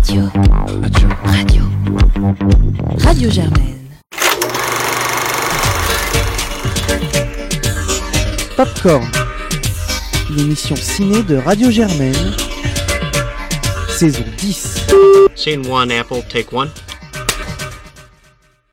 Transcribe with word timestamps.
Radio. 0.00 0.22
Radio. 0.80 1.08
Radio. 1.24 1.62
Radio 3.00 3.30
Germaine. 3.30 3.76
Popcorn, 8.56 9.06
l'émission 10.30 10.74
ciné 10.74 11.22
de 11.22 11.36
Radio 11.36 11.70
Germaine, 11.70 12.14
saison 13.90 14.24
10. 14.38 14.86
Scene 15.36 15.66
one, 15.66 15.92
Apple, 15.92 16.22
take 16.30 16.48
one. 16.56 16.70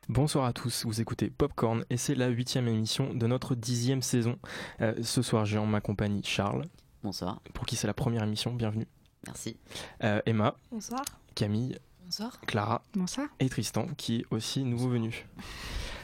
Bonsoir 0.08 0.46
à 0.46 0.54
tous, 0.54 0.86
vous 0.86 1.02
écoutez 1.02 1.28
Popcorn 1.28 1.84
et 1.90 1.98
c'est 1.98 2.14
la 2.14 2.28
huitième 2.28 2.68
émission 2.68 3.12
de 3.12 3.26
notre 3.26 3.54
dixième 3.54 4.00
saison. 4.00 4.38
Euh, 4.80 4.94
ce 5.02 5.20
soir 5.20 5.44
j'ai 5.44 5.58
en 5.58 5.66
ma 5.66 5.82
compagnie 5.82 6.22
Charles, 6.24 6.64
Bonsoir, 7.04 7.42
pour 7.52 7.66
qui 7.66 7.76
c'est 7.76 7.86
la 7.86 7.94
première 7.94 8.22
émission, 8.22 8.54
bienvenue. 8.54 8.86
Merci. 9.26 9.56
Euh, 10.04 10.20
Emma, 10.26 10.56
Bonsoir. 10.70 11.02
Camille, 11.34 11.78
Bonsoir. 12.04 12.40
Clara 12.46 12.82
Bonsoir. 12.94 13.28
et 13.40 13.48
Tristan 13.48 13.86
qui 13.96 14.20
est 14.20 14.24
aussi 14.30 14.64
nouveau 14.64 14.88
venu. 14.88 15.26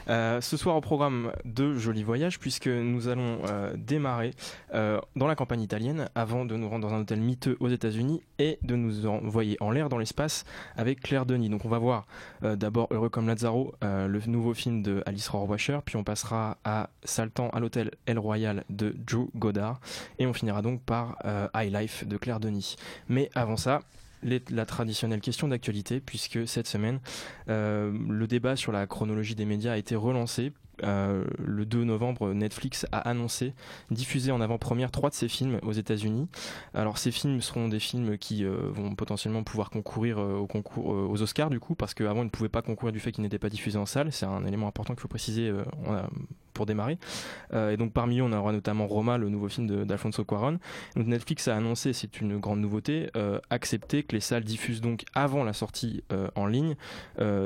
Euh, 0.07 0.39
ce 0.41 0.55
soir 0.57 0.75
au 0.75 0.81
programme 0.81 1.31
de 1.45 1.73
Jolis 1.77 2.03
Voyages 2.03 2.39
puisque 2.39 2.67
nous 2.67 3.07
allons 3.07 3.39
euh, 3.47 3.73
démarrer 3.75 4.31
euh, 4.73 4.99
dans 5.15 5.27
la 5.27 5.35
campagne 5.35 5.61
italienne 5.61 6.09
avant 6.15 6.45
de 6.45 6.55
nous 6.55 6.69
rendre 6.69 6.87
dans 6.87 6.93
un 6.93 7.01
hôtel 7.01 7.19
miteux 7.19 7.57
aux 7.59 7.69
États-Unis 7.69 8.21
et 8.37 8.59
de 8.61 8.75
nous 8.75 9.07
envoyer 9.07 9.57
en 9.61 9.71
l'air 9.71 9.89
dans 9.89 9.97
l'espace 9.97 10.45
avec 10.77 11.01
Claire 11.01 11.25
Denis. 11.25 11.49
Donc 11.49 11.65
on 11.65 11.69
va 11.69 11.79
voir 11.79 12.05
d'abord 12.41 12.87
Heureux 12.91 13.09
comme 13.09 13.27
Lazzaro, 13.27 13.73
euh, 13.83 14.07
le 14.07 14.19
nouveau 14.27 14.53
film 14.53 14.83
de 14.83 15.01
Alice 15.05 15.27
Rohrwacher, 15.27 15.79
puis 15.83 15.95
on 15.95 16.03
passera 16.03 16.57
à 16.63 16.89
Saltan 17.03 17.49
à 17.49 17.59
l'hôtel 17.59 17.91
El 18.05 18.19
Royal 18.19 18.63
de 18.69 18.95
Drew 18.97 19.29
Goddard 19.35 19.79
et 20.19 20.27
on 20.27 20.33
finira 20.33 20.61
donc 20.61 20.81
par 20.81 21.17
High 21.55 21.73
Life 21.73 22.07
de 22.07 22.17
Claire 22.17 22.39
Denis. 22.39 22.75
Mais 23.09 23.29
avant 23.35 23.57
ça, 23.57 23.81
la 24.49 24.65
traditionnelle 24.65 25.21
question 25.21 25.47
d'actualité 25.47 25.99
puisque 25.99 26.47
cette 26.47 26.67
semaine 26.67 26.99
euh, 27.49 27.91
le 28.09 28.27
débat 28.27 28.55
sur 28.55 28.71
la 28.71 28.87
chronologie 28.87 29.35
des 29.35 29.45
médias 29.45 29.73
a 29.73 29.77
été 29.77 29.95
relancé. 29.95 30.51
Euh, 30.83 31.23
le 31.43 31.65
2 31.65 31.83
novembre, 31.83 32.33
Netflix 32.33 32.85
a 32.91 32.99
annoncé 32.99 33.53
diffuser 33.91 34.31
en 34.31 34.41
avant-première 34.41 34.91
trois 34.91 35.09
de 35.09 35.15
ses 35.15 35.27
films 35.27 35.59
aux 35.63 35.71
États-Unis. 35.71 36.27
Alors, 36.73 36.97
ces 36.97 37.11
films 37.11 37.41
seront 37.41 37.67
des 37.67 37.79
films 37.79 38.17
qui 38.17 38.43
euh, 38.43 38.57
vont 38.71 38.95
potentiellement 38.95 39.43
pouvoir 39.43 39.69
concourir 39.69 40.19
euh, 40.19 40.45
aux 40.75 41.21
Oscars, 41.21 41.49
du 41.49 41.59
coup, 41.59 41.75
parce 41.75 41.93
qu'avant, 41.93 42.21
ils 42.21 42.25
ne 42.25 42.29
pouvaient 42.29 42.49
pas 42.49 42.61
concourir 42.61 42.91
du 42.91 42.99
fait 42.99 43.11
qu'ils 43.11 43.23
n'étaient 43.23 43.39
pas 43.39 43.49
diffusés 43.49 43.77
en 43.77 43.85
salle. 43.85 44.11
C'est 44.11 44.25
un 44.25 44.45
élément 44.45 44.67
important 44.67 44.93
qu'il 44.93 45.01
faut 45.01 45.07
préciser 45.07 45.51
pour 46.53 46.65
démarrer. 46.65 46.97
Et 47.53 47.77
donc, 47.77 47.93
parmi 47.93 48.19
eux, 48.19 48.23
on 48.23 48.31
aura 48.31 48.51
notamment 48.51 48.87
Roma, 48.87 49.17
le 49.17 49.29
nouveau 49.29 49.49
film 49.49 49.85
d'Alfonso 49.85 50.23
Cuarón. 50.23 50.59
Donc, 50.95 51.07
Netflix 51.07 51.47
a 51.47 51.55
annoncé, 51.55 51.93
c'est 51.93 52.21
une 52.21 52.37
grande 52.37 52.59
nouveauté, 52.59 53.09
accepter 53.49 54.03
que 54.03 54.15
les 54.15 54.21
salles 54.21 54.43
diffusent 54.43 54.81
donc 54.81 55.03
avant 55.13 55.43
la 55.43 55.53
sortie 55.53 56.03
en 56.35 56.45
ligne 56.47 56.75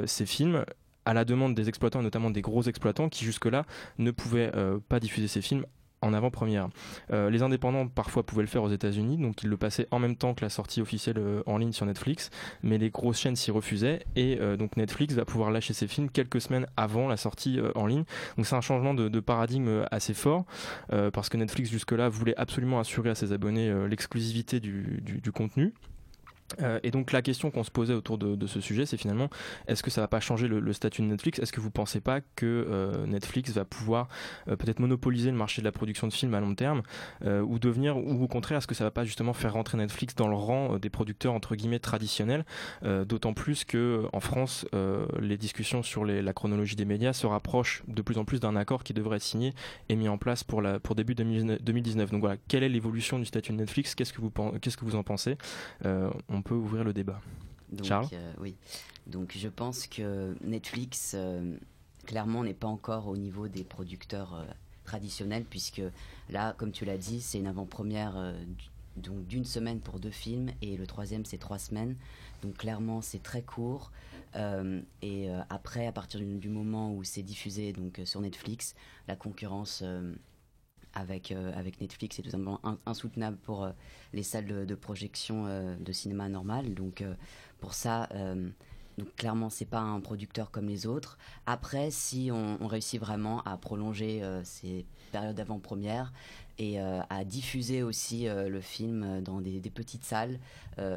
ces 0.05 0.25
films 0.25 0.63
à 1.09 1.13
la 1.15 1.25
demande 1.25 1.55
des 1.55 1.69
exploitants, 1.69 2.03
notamment 2.03 2.29
des 2.29 2.41
gros 2.41 2.61
exploitants 2.61 3.09
qui 3.09 3.25
jusque-là 3.25 3.65
ne 3.97 4.11
pouvaient 4.11 4.51
euh, 4.53 4.77
pas 4.89 4.99
diffuser 4.99 5.27
ces 5.27 5.41
films 5.41 5.65
en 6.03 6.13
avant-première. 6.13 6.69
Euh, 7.11 7.31
les 7.31 7.41
indépendants 7.41 7.87
parfois 7.87 8.23
pouvaient 8.23 8.43
le 8.43 8.47
faire 8.47 8.61
aux 8.61 8.69
États-Unis, 8.69 9.17
donc 9.17 9.41
ils 9.41 9.49
le 9.49 9.57
passaient 9.57 9.87
en 9.89 9.97
même 9.97 10.15
temps 10.15 10.35
que 10.35 10.45
la 10.45 10.49
sortie 10.49 10.81
officielle 10.81 11.17
euh, 11.17 11.41
en 11.47 11.57
ligne 11.57 11.71
sur 11.71 11.87
Netflix, 11.87 12.29
mais 12.61 12.77
les 12.77 12.91
grosses 12.91 13.19
chaînes 13.19 13.35
s'y 13.35 13.49
refusaient 13.49 14.05
et 14.15 14.37
donc 14.57 14.77
Netflix 14.77 15.15
va 15.15 15.25
pouvoir 15.25 15.49
lâcher 15.49 15.73
ses 15.73 15.87
films 15.87 16.11
quelques 16.11 16.41
semaines 16.41 16.67
avant 16.77 17.07
la 17.07 17.17
sortie 17.17 17.59
en 17.73 17.87
ligne. 17.87 18.03
Donc 18.37 18.45
c'est 18.45 18.55
un 18.55 18.61
changement 18.61 18.93
de, 18.93 19.19
paradigme 19.19 19.85
assez 19.89 20.13
fort 20.13 20.45
parce 20.89 21.27
que 21.29 21.37
Netflix 21.37 21.71
jusque-là 21.71 22.07
voulait 22.07 22.37
absolument 22.37 22.79
assurer 22.79 23.09
à 23.09 23.15
ses 23.15 23.33
abonnés 23.33 23.73
l'exclusivité 23.87 24.59
du 24.59 25.31
contenu. 25.33 25.73
Euh, 26.61 26.79
et 26.83 26.91
donc 26.91 27.11
la 27.11 27.21
question 27.21 27.51
qu'on 27.51 27.63
se 27.63 27.71
posait 27.71 27.93
autour 27.93 28.17
de, 28.17 28.47
ce 28.47 28.61
sujet, 28.61 28.85
c'est 28.85 28.97
finalement, 28.97 29.29
est-ce 29.67 29.83
que 29.83 29.91
ça 29.91 30.01
va 30.01 30.07
pas 30.07 30.19
changer 30.19 30.47
le, 30.47 30.73
statut 30.73 31.01
de 31.01 31.07
Netflix? 31.07 31.39
Est-ce 31.39 31.51
que 31.51 31.61
vous 31.61 31.71
pensez 31.71 32.01
pas 32.01 32.21
que 32.21 32.45
euh, 32.45 33.05
Netflix 33.05 33.51
va 33.51 33.65
pouvoir 33.65 34.07
euh, 34.47 34.55
peut-être 34.55 34.79
monopoliser 34.79 35.31
le 35.31 35.37
marché 35.37 35.61
de 35.61 35.65
la 35.65 35.71
production 35.71 36.07
de 36.07 36.13
films 36.13 36.33
à 36.33 36.39
long 36.39 36.55
terme, 36.55 36.81
ou 37.25 37.59
devenir, 37.59 37.97
ou 37.97 38.23
au 38.23 38.27
contraire, 38.27 38.57
est-ce 38.59 38.67
que 38.67 38.75
ça 38.75 38.83
va 38.83 38.91
pas 38.91 39.05
justement 39.05 39.33
faire 39.33 39.53
rentrer 39.53 39.77
Netflix 39.77 40.15
dans 40.15 40.27
le 40.27 40.35
rang 40.35 40.77
des 40.77 40.89
producteurs 40.89 41.33
entre 41.33 41.55
guillemets 41.55 41.79
traditionnels? 41.79 42.45
D'autant 42.83 43.33
plus 43.33 43.65
que 43.65 44.05
en 44.13 44.19
France, 44.19 44.65
les 45.19 45.37
discussions 45.37 45.83
sur 45.83 46.05
les- 46.05 46.21
la 46.21 46.33
chronologie 46.33 46.75
des 46.75 46.85
médias 46.85 47.13
se 47.13 47.27
rapprochent 47.27 47.83
de 47.87 48.01
plus 48.01 48.17
en 48.17 48.25
plus 48.25 48.39
d'un 48.39 48.55
accord 48.55 48.83
qui 48.83 48.93
devrait 48.93 49.17
être 49.17 49.23
signé 49.23 49.53
et 49.89 49.95
mis 49.95 50.09
en 50.09 50.17
place 50.17 50.43
pour 50.43 50.61
début 50.95 51.15
2019. 51.15 51.61
2019. 51.61 52.11
Donc 52.11 52.21
voilà, 52.21 52.37
quelle 52.47 52.63
est 52.63 52.69
l'évolution 52.69 53.19
du 53.19 53.25
statut 53.25 53.51
de 53.51 53.57
Netflix? 53.57 53.95
Qu'est-ce 53.95 54.13
que 54.13 54.21
vous 54.85 54.95
en 54.95 55.03
pensez? 55.03 55.37
On 56.39 56.41
peut 56.41 56.55
ouvrir 56.55 56.85
le 56.85 56.93
débat. 56.93 57.19
Donc, 57.69 57.85
Charles 57.85 58.07
euh, 58.13 58.33
oui. 58.39 58.55
Donc 59.07 59.33
je 59.35 59.49
pense 59.49 59.87
que 59.87 60.33
Netflix, 60.41 61.11
euh, 61.13 61.57
clairement, 62.05 62.45
n'est 62.45 62.53
pas 62.53 62.67
encore 62.67 63.07
au 63.07 63.17
niveau 63.17 63.49
des 63.49 63.65
producteurs 63.65 64.35
euh, 64.35 64.45
traditionnels, 64.85 65.43
puisque 65.43 65.81
là, 66.29 66.53
comme 66.57 66.71
tu 66.71 66.85
l'as 66.85 66.97
dit, 66.97 67.19
c'est 67.19 67.39
une 67.39 67.47
avant-première 67.47 68.33
donc 68.95 69.27
d'une 69.27 69.43
semaine 69.43 69.81
pour 69.81 69.99
deux 69.99 70.11
films, 70.11 70.49
et 70.61 70.77
le 70.77 70.87
troisième, 70.87 71.25
c'est 71.25 71.37
trois 71.37 71.59
semaines. 71.59 71.97
Donc 72.41 72.55
clairement, 72.55 73.01
c'est 73.01 73.21
très 73.21 73.41
court. 73.41 73.91
Euh, 74.35 74.81
et 75.01 75.29
euh, 75.29 75.41
après, 75.49 75.87
à 75.87 75.91
partir 75.91 76.19
du, 76.19 76.37
du 76.37 76.49
moment 76.49 76.93
où 76.93 77.03
c'est 77.03 77.23
diffusé 77.23 77.73
donc, 77.73 77.99
euh, 77.99 78.05
sur 78.05 78.21
Netflix, 78.21 78.75
la 79.07 79.15
concurrence 79.15 79.83
avec, 80.93 81.31
euh, 81.31 81.51
avec 81.55 81.81
Netflix 81.81 82.19
est 82.19 82.23
tout 82.23 82.29
simplement 82.29 82.59
in- 82.63 82.77
insoutenable 82.85 83.37
pour 83.37 83.63
euh, 83.63 83.71
les 84.13 84.23
salles 84.23 84.65
de, 84.65 84.75
projection 84.75 85.45
euh, 85.47 85.75
de 85.77 85.91
cinéma 85.91 86.29
normal. 86.29 86.73
Donc 86.73 87.03
pour 87.59 87.73
ça, 87.73 88.07
donc 88.97 89.13
clairement, 89.15 89.49
c'est 89.49 89.65
pas 89.65 89.79
un 89.79 89.99
producteur 89.99 90.49
comme 90.51 90.67
les 90.67 90.85
autres. 90.85 91.17
Après, 91.45 91.91
si 91.91 92.29
on, 92.31 92.65
réussit 92.67 92.99
vraiment 92.99 93.41
à 93.43 93.57
prolonger 93.57 94.21
ces 94.43 94.85
périodes 95.11 95.35
d'avant-première 95.35 96.13
et 96.57 96.79
à 96.79 97.23
diffuser 97.25 97.83
aussi 97.83 98.27
le 98.27 98.61
film 98.61 99.21
dans 99.21 99.41
des, 99.41 99.59
petites 99.69 100.05
salles, 100.05 100.39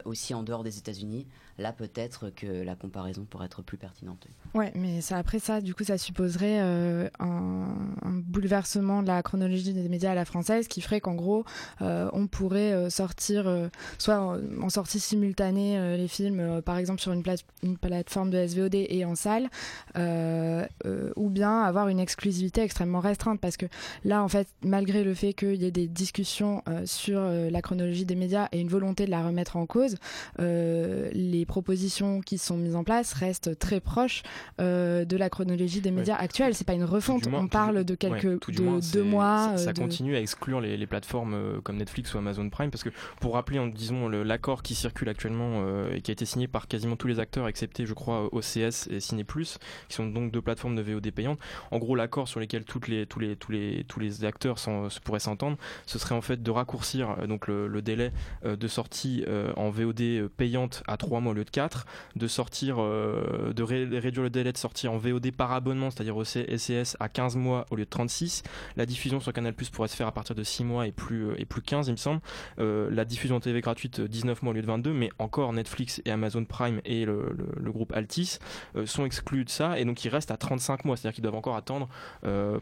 aussi 0.04 0.34
en 0.34 0.44
dehors 0.44 0.62
des 0.62 0.78
États-Unis, 0.78 1.26
là 1.58 1.72
peut-être 1.72 2.30
que 2.30 2.46
la 2.46 2.74
comparaison 2.74 3.24
pourrait 3.24 3.46
être 3.46 3.62
plus 3.62 3.76
pertinente. 3.76 4.26
Ouais, 4.54 4.72
mais 4.74 5.00
après 5.10 5.38
ça, 5.38 5.60
du 5.60 5.74
coup, 5.74 5.84
ça 5.84 5.98
supposerait 5.98 6.60
euh, 6.60 7.08
un, 7.18 7.66
bouleversement 8.04 9.02
de 9.02 9.08
la 9.08 9.22
chronologie 9.22 9.72
des 9.72 9.88
médias 9.88 10.12
à 10.12 10.14
la 10.14 10.24
française 10.24 10.68
qui 10.68 10.80
ferait 10.80 11.00
qu'en 11.00 11.14
gros, 11.14 11.44
euh, 11.80 12.08
on 12.12 12.26
pourrait 12.26 12.72
euh, 12.72 12.90
sortir, 12.90 13.50
soit 13.98 14.18
en, 14.60 14.68
sortie 14.68 15.00
simultanée, 15.00 15.96
les 15.96 16.08
films, 16.08 16.62
par 16.62 16.78
exemple 16.78 17.00
sur 17.00 17.12
une, 17.12 17.22
plate- 17.22 17.44
une 17.62 17.76
plateforme 17.76 18.30
de 18.30 18.46
SVOD 18.46 18.74
et 18.74 19.04
en 19.04 19.14
salle, 19.14 19.48
ou 19.94 21.30
bien 21.30 21.62
avoir 21.62 21.88
une 21.88 22.00
exclusivité 22.00 22.62
extrêmement 22.62 23.00
restreinte. 23.00 23.40
Parce 23.40 23.56
que 23.56 23.66
là, 24.04 24.22
en 24.22 24.28
fait, 24.28 24.48
malgré 24.62 25.04
le 25.04 25.14
fait 25.14 25.32
qu'il 25.34 25.56
y 25.62 25.66
ait 25.66 25.70
des 25.70 25.88
discussions 25.88 26.62
sur 26.84 27.20
la 27.20 27.62
chronologie 27.62 28.04
des 28.04 28.14
médias 28.14 28.48
et 28.52 28.60
une 28.60 28.68
volonté 28.68 29.04
de 29.04 29.10
la 29.10 29.24
remettre 29.24 29.56
en 29.56 29.66
cause, 29.66 29.96
euh, 30.40 31.10
les 31.42 31.46
propositions 31.46 32.20
qui 32.20 32.38
sont 32.38 32.56
mises 32.56 32.76
en 32.76 32.84
place 32.84 33.14
restent 33.14 33.58
très 33.58 33.80
proches 33.80 34.22
euh, 34.60 35.04
de 35.04 35.16
la 35.16 35.28
chronologie 35.28 35.80
des 35.80 35.90
médias 35.90 36.14
actuels. 36.14 36.54
C'est 36.54 36.64
pas 36.66 36.74
une 36.74 36.84
refonte. 36.84 37.26
moins- 37.26 37.40
on 37.40 37.48
parle 37.48 37.82
de 37.82 37.96
quelques 37.96 38.46
ouais, 38.46 38.54
de 38.54 38.62
moins, 38.62 38.78
deux 38.92 39.02
mois. 39.02 39.48
Ça, 39.56 39.58
ça 39.58 39.70
euh, 39.70 39.72
de- 39.72 39.80
continue 39.80 40.14
à 40.14 40.20
exclure 40.20 40.60
les, 40.60 40.76
les 40.76 40.86
plateformes 40.86 41.34
euh, 41.34 41.60
comme 41.60 41.78
Netflix 41.78 42.14
ou 42.14 42.18
Amazon 42.18 42.48
Prime 42.48 42.70
parce 42.70 42.84
que 42.84 42.90
pour 43.20 43.34
rappeler, 43.34 43.58
disons 43.74 44.08
l'accord 44.08 44.62
qui 44.62 44.76
circule 44.76 45.08
actuellement 45.08 45.64
et 45.92 46.00
qui 46.00 46.12
a 46.12 46.14
été 46.14 46.24
signé 46.26 46.46
par 46.46 46.68
quasiment 46.68 46.94
tous 46.94 47.08
les 47.08 47.18
acteurs, 47.18 47.48
excepté 47.48 47.86
je 47.86 47.94
crois 47.94 48.28
OCS 48.32 48.86
et 48.88 49.00
Ciné 49.00 49.24
Plus, 49.24 49.58
qui 49.88 49.96
sont 49.96 50.06
donc 50.06 50.30
deux 50.30 50.42
plateformes 50.42 50.76
de 50.76 50.82
VOD 50.82 51.10
payantes. 51.10 51.40
En 51.72 51.78
gros, 51.78 51.96
l'accord 51.96 52.28
sur 52.28 52.38
lequel 52.38 52.64
toutes 52.64 52.86
les, 52.86 53.04
tous 53.06 53.18
les 53.18 53.34
tous 53.34 53.50
les 53.50 53.84
tous 53.88 53.98
les 53.98 54.24
acteurs 54.24 54.60
sont- 54.60 54.88
se 54.90 55.00
pourraient 55.00 55.18
s'entendre, 55.18 55.56
ce 55.86 55.98
serait 55.98 56.14
en 56.14 56.20
fait 56.22 56.40
de 56.40 56.50
raccourcir 56.52 57.16
donc 57.26 57.48
le, 57.48 57.66
le 57.66 57.82
délai 57.82 58.12
de 58.44 58.68
sortie 58.68 59.24
en 59.56 59.70
VOD 59.70 60.28
payante 60.36 60.82
à 60.86 60.96
3 60.96 61.20
mois 61.20 61.31
au 61.32 61.34
lieu 61.34 61.44
de 61.44 61.50
4, 61.50 61.84
de 62.16 62.26
sortir 62.28 62.76
euh, 62.78 63.52
de 63.52 63.62
ré- 63.62 63.84
réduire 63.98 64.22
le 64.22 64.30
délai 64.30 64.52
de 64.52 64.56
sortie 64.58 64.88
en 64.88 64.96
VOD 64.96 65.30
par 65.32 65.52
abonnement, 65.52 65.90
c'est-à-dire 65.90 66.16
au 66.16 66.24
SCS 66.24 66.96
à 67.00 67.08
15 67.08 67.36
mois 67.36 67.66
au 67.70 67.76
lieu 67.76 67.84
de 67.84 67.90
36. 67.90 68.42
La 68.76 68.86
diffusion 68.86 69.20
sur 69.20 69.32
Canal 69.32 69.54
Plus 69.54 69.70
pourrait 69.70 69.88
se 69.88 69.96
faire 69.96 70.06
à 70.06 70.12
partir 70.12 70.34
de 70.34 70.42
6 70.44 70.64
mois 70.64 70.86
et 70.86 70.92
plus, 70.92 71.26
euh, 71.28 71.34
et 71.38 71.44
plus 71.44 71.62
15, 71.62 71.88
il 71.88 71.92
me 71.92 71.96
semble. 71.96 72.20
Euh, 72.58 72.88
la 72.90 73.04
diffusion 73.04 73.40
TV 73.40 73.60
gratuite, 73.60 74.00
euh, 74.00 74.08
19 74.08 74.42
mois 74.42 74.52
au 74.52 74.54
lieu 74.54 74.62
de 74.62 74.66
22, 74.66 74.92
mais 74.92 75.10
encore 75.18 75.52
Netflix 75.52 76.00
et 76.04 76.10
Amazon 76.10 76.44
Prime 76.44 76.80
et 76.84 77.04
le, 77.04 77.34
groupe 77.72 77.92
Altis 77.94 78.38
sont 78.84 79.04
exclus 79.06 79.44
de 79.44 79.50
ça, 79.50 79.78
et 79.78 79.84
donc 79.86 80.04
ils 80.04 80.08
restent 80.10 80.30
à 80.30 80.36
35 80.36 80.84
mois, 80.84 80.96
c'est-à-dire 80.96 81.14
qu'ils 81.14 81.22
doivent 81.22 81.34
encore 81.36 81.56
attendre 81.56 81.88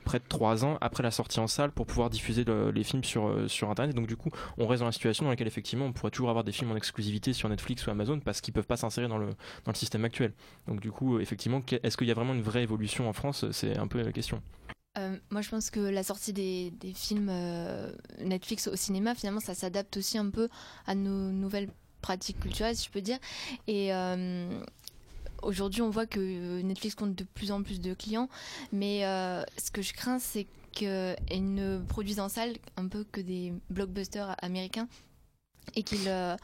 près 0.04 0.18
de 0.18 0.24
3 0.28 0.64
ans 0.64 0.78
après 0.80 1.02
la 1.02 1.10
sortie 1.10 1.40
en 1.40 1.46
salle 1.48 1.72
pour 1.72 1.86
pouvoir 1.86 2.10
diffuser 2.10 2.44
le- 2.44 2.70
les 2.70 2.84
films 2.84 3.02
sur, 3.04 3.34
sur 3.48 3.70
Internet. 3.70 3.94
Donc 3.96 4.06
du 4.06 4.16
coup, 4.16 4.30
on 4.58 4.66
reste 4.66 4.80
dans 4.80 4.86
la 4.86 4.92
situation 4.92 5.24
dans 5.24 5.30
laquelle 5.30 5.46
effectivement 5.48 5.86
on 5.86 5.92
pourrait 5.92 6.10
toujours 6.12 6.28
avoir 6.30 6.44
des 6.44 6.52
films 6.52 6.70
en 6.70 6.76
exclusivité 6.76 7.32
sur 7.32 7.48
Netflix 7.48 7.86
ou 7.86 7.90
Amazon 7.90 8.20
parce 8.20 8.40
qu'ils 8.40 8.54
peuvent 8.54 8.59
pas 8.66 8.76
s'insérer 8.76 9.08
dans 9.08 9.18
le, 9.18 9.30
système 9.74 10.04
actuel. 10.04 10.32
Donc 10.66 10.80
du 10.80 10.90
coup, 10.90 11.16
euh, 11.16 11.20
effectivement, 11.20 11.62
est-ce 11.82 11.96
qu'il 11.96 12.08
y 12.08 12.10
a 12.10 12.14
vraiment 12.14 12.34
une 12.34 12.42
vraie 12.42 12.62
évolution 12.62 13.08
en 13.08 13.12
France? 13.12 13.44
C'est 13.52 13.78
un 13.78 13.86
peu 13.86 14.02
la 14.02 14.12
question. 14.12 14.42
Euh, 14.98 15.16
moi, 15.30 15.40
je 15.40 15.48
pense 15.48 15.70
que 15.70 15.80
la 15.80 16.02
sortie 16.02 16.32
des, 16.32 16.72
films 16.94 17.28
euh, 17.30 17.92
Netflix 18.18 18.66
au 18.66 18.76
cinéma, 18.76 19.14
finalement, 19.14 19.40
ça 19.40 19.54
s'adapte 19.54 19.96
aussi 19.96 20.18
un 20.18 20.30
peu 20.30 20.48
à 20.86 20.94
nos 20.94 21.30
nouvelles 21.30 21.68
pratique 22.02 22.40
culturelle, 22.40 22.74
si 22.74 22.86
je 22.86 22.90
peux 22.90 23.02
dire. 23.02 23.18
Et 23.66 23.90
aujourd'hui, 25.42 25.82
on 25.82 25.90
voit 25.90 26.06
que 26.06 26.62
Netflix 26.62 26.94
compte 26.94 27.14
de 27.14 27.24
plus 27.24 27.52
en 27.52 27.62
plus 27.62 27.78
de 27.78 27.92
clients, 27.92 28.30
mais 28.72 29.02
ce 29.58 29.70
que 29.70 29.82
je 29.82 29.92
crains, 29.92 30.18
c'est 30.18 30.46
qu'ils 30.72 31.54
ne 31.54 31.78
produisent 31.78 32.20
en 32.20 32.30
salle 32.30 32.54
un 32.78 32.88
peu 32.88 33.04
que 33.04 33.20
des 33.20 33.52
blockbusters 33.68 34.34
américains 34.40 34.88
et 35.74 35.82
qu'il 35.82 36.08
euh, 36.08 36.36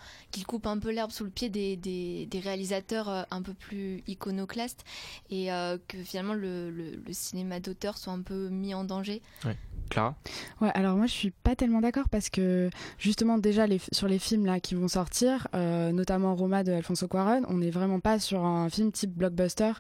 coupe 0.47 0.67
un 0.67 0.79
peu 0.79 0.91
l'herbe 0.91 1.11
sous 1.11 1.25
le 1.25 1.31
pied 1.31 1.49
des, 1.49 1.77
des, 1.77 2.27
des, 2.27 2.41
réalisateurs 2.41 3.09
euh, 3.09 3.23
un 3.31 3.43
peu 3.43 3.55
plus 3.55 4.03
iconoclastes 4.07 4.85
et 5.31 5.53
euh, 5.53 5.79
que 5.89 5.99
finalement 6.03 6.35
le, 6.35 6.71
le, 6.71 6.97
le 6.97 7.13
cinéma 7.13 7.61
d'auteur 7.61 7.99
soit 7.99 8.13
un 8.13 8.23
peu 8.23 8.49
mis 8.49 8.75
en 8.75 8.85
danger. 8.85 9.23
Ouais. 9.45 9.57
Clara? 9.89 10.17
Ouais, 10.61 10.71
alors 10.75 10.97
moi 10.97 11.07
je 11.07 11.13
suis 11.13 11.31
pas 11.31 11.55
tellement 11.57 11.81
d'accord 11.81 12.09
parce 12.09 12.29
que 12.29 12.71
justement 12.99 13.39
déjà 13.39 13.67
les, 13.67 13.81
sur 13.93 14.09
les 14.09 14.19
films 14.19 14.47
là 14.47 14.61
qui 14.61 14.75
vont 14.75 14.89
sortir, 14.89 15.49
euh, 15.55 15.93
notamment 15.93 16.35
Roma 16.35 16.65
de 16.65 16.73
Alfonso 16.73 17.07
Cuarón, 17.09 17.43
on 17.49 17.59
n'est 17.59 17.71
vraiment 17.71 18.01
pas 18.01 18.19
sur 18.19 18.45
un 18.45 18.69
film 18.69 18.93
type 18.93 19.13
blockbuster 19.13 19.73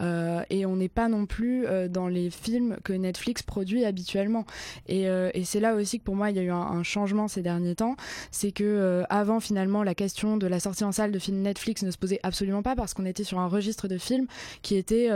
euh, 0.00 0.42
et 0.50 0.66
on 0.66 0.76
n'est 0.76 0.88
pas 0.88 1.08
non 1.08 1.26
plus 1.26 1.66
euh, 1.66 1.88
dans 1.88 2.08
les 2.08 2.30
films 2.30 2.76
que 2.84 2.92
Netflix 2.92 3.42
produit 3.42 3.84
habituellement. 3.84 4.44
Et, 4.86 5.08
euh, 5.08 5.30
et 5.34 5.44
c'est 5.44 5.60
là 5.60 5.74
aussi 5.74 5.98
que 5.98 6.04
pour 6.04 6.16
moi 6.16 6.30
il 6.30 6.36
y 6.36 6.40
a 6.40 6.42
eu 6.42 6.50
un, 6.50 6.56
un 6.56 6.82
changement 6.82 7.28
ces 7.28 7.42
derniers 7.42 7.76
temps, 7.76 7.96
c'est 8.30 8.52
que 8.52 8.64
euh, 8.92 9.04
avant 9.08 9.40
finalement 9.40 9.82
la 9.82 9.94
question 9.94 10.36
de 10.36 10.46
la 10.46 10.60
sortie 10.60 10.84
en 10.84 10.92
salle 10.92 11.12
de 11.12 11.18
films 11.18 11.42
Netflix 11.42 11.82
ne 11.82 11.90
se 11.90 11.98
posait 11.98 12.20
absolument 12.22 12.62
pas 12.62 12.76
parce 12.76 12.94
qu'on 12.94 13.06
était 13.06 13.24
sur 13.24 13.38
un 13.38 13.48
registre 13.48 13.88
de 13.88 13.98
films 13.98 14.26
qui 14.62 14.76
était 14.76 15.08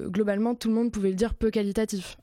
globalement 0.00 0.54
tout 0.54 0.68
le 0.68 0.74
monde 0.74 0.90
pouvait 0.90 1.10
le 1.10 1.14
dire 1.14 1.34
peu 1.34 1.50
qualitatif 1.50 2.16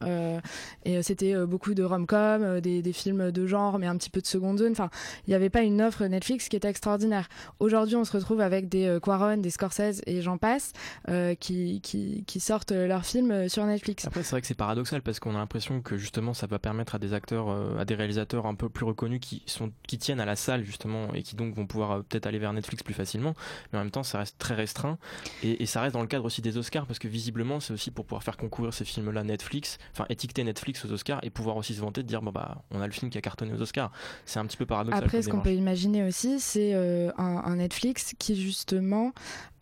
et 0.86 1.02
c'était 1.04 1.36
euh, 1.36 1.46
beaucoup 1.46 1.74
de 1.74 1.84
rom-com, 1.84 2.44
euh, 2.44 2.62
des, 2.62 2.94
films 2.94 3.32
de 3.32 3.46
genre, 3.46 3.80
mais 3.80 3.88
un 3.88 3.98
petit 3.98 4.10
peu 4.10 4.22
de 4.22 4.28
seconde 4.28 4.60
zone. 4.60 4.72
Enfin, 4.72 4.90
il 5.28 5.32
n'y 5.32 5.36
avait 5.36 5.50
pas 5.50 5.62
une 5.62 5.82
offre 5.82 6.06
Netflix 6.06 6.50
qui 6.50 6.56
était 6.56 6.68
extraordinaire. 6.68 7.28
Aujourd'hui, 7.60 7.96
on 7.96 8.04
se 8.04 8.12
retrouve 8.12 8.42
avec 8.42 8.70
des 8.70 8.88
euh, 8.88 9.00
Quaron, 9.00 9.38
des 9.38 9.50
Scorsese 9.50 10.02
et 10.06 10.22
j'en 10.22 10.38
passe, 10.38 10.74
euh, 11.10 11.36
qui, 11.36 11.82
qui, 11.82 12.24
qui, 12.26 12.40
sortent 12.40 12.72
leurs 12.72 13.06
films 13.06 13.50
sur 13.50 13.66
Netflix. 13.66 14.06
Après, 14.06 14.24
c'est 14.24 14.32
vrai 14.32 14.42
que 14.42 14.48
c'est 14.48 14.54
paradoxal 14.54 15.02
parce 15.02 15.20
qu'on 15.20 15.36
a 15.36 15.40
l'impression 15.40 15.82
que 15.82 15.98
justement, 15.98 16.34
ça 16.34 16.48
va 16.48 16.60
permettre 16.60 16.96
à 16.96 17.00
des 17.00 17.14
acteurs, 17.14 17.50
euh, 17.50 17.78
à 17.78 17.86
des 17.86 17.96
réalisateurs 17.96 18.46
un 18.46 18.56
peu 18.56 18.70
plus 18.70 18.86
reconnus 18.86 19.20
qui 19.22 19.44
sont, 19.46 19.72
qui 19.88 19.98
tiennent 19.98 20.20
à 20.20 20.26
la 20.26 20.36
salle 20.36 20.63
justement 20.64 21.14
et 21.14 21.24
qui 21.24 21.36
donc 21.36 21.56
vont 21.56 21.68
pouvoir 21.68 22.04
peut-être 22.04 22.26
aller 22.26 22.40
vers 22.40 22.54
Netflix 22.54 22.84
plus 22.84 22.94
facilement. 22.94 23.34
Mais 23.72 23.80
en 23.80 23.84
même 23.84 23.92
temps, 23.92 24.04
ça 24.04 24.20
reste 24.20 24.38
très 24.38 24.56
restreint 24.56 24.98
et, 25.44 25.64
et 25.64 25.66
ça 25.66 25.82
reste 25.82 25.94
dans 25.94 26.02
le 26.02 26.08
cadre 26.08 26.26
aussi 26.26 26.42
des 26.42 26.58
Oscars 26.58 26.86
parce 26.86 27.00
que 27.00 27.08
visiblement, 27.08 27.60
c'est 27.60 27.74
aussi 27.74 27.92
pour 27.92 28.06
pouvoir 28.06 28.24
faire 28.24 28.38
concourir 28.38 28.74
ces 28.74 28.86
films-là 28.86 29.24
Netflix, 29.24 29.78
enfin 29.92 30.06
étiqueter 30.10 30.44
Netflix 30.44 30.86
aux 30.86 30.92
Oscars 30.92 31.20
et 31.24 31.30
pouvoir 31.30 31.58
aussi 31.58 31.74
se 31.74 31.82
vanter 31.82 32.04
de 32.04 32.08
dire 32.08 32.22
bon 32.22 32.32
bah 32.32 32.64
on 32.72 32.82
a 32.82 32.88
le 32.88 32.94
film 32.94 33.10
qui 33.12 33.18
a 33.18 33.22
cartonné 33.22 33.54
aux 33.54 33.62
Oscars. 33.62 33.92
C'est 34.26 34.40
un 34.40 34.46
petit 34.46 34.58
peu 34.58 34.66
paradoxal. 34.66 35.04
Après, 35.04 35.22
ce 35.22 35.30
qu'on 35.30 35.42
peut 35.42 35.54
imaginer 35.54 36.04
aussi, 36.04 36.40
c'est 36.40 36.74
euh, 36.74 37.12
un, 37.18 37.42
un, 37.46 37.56
Netflix 37.58 38.14
qui 38.18 38.36
justement, 38.36 39.14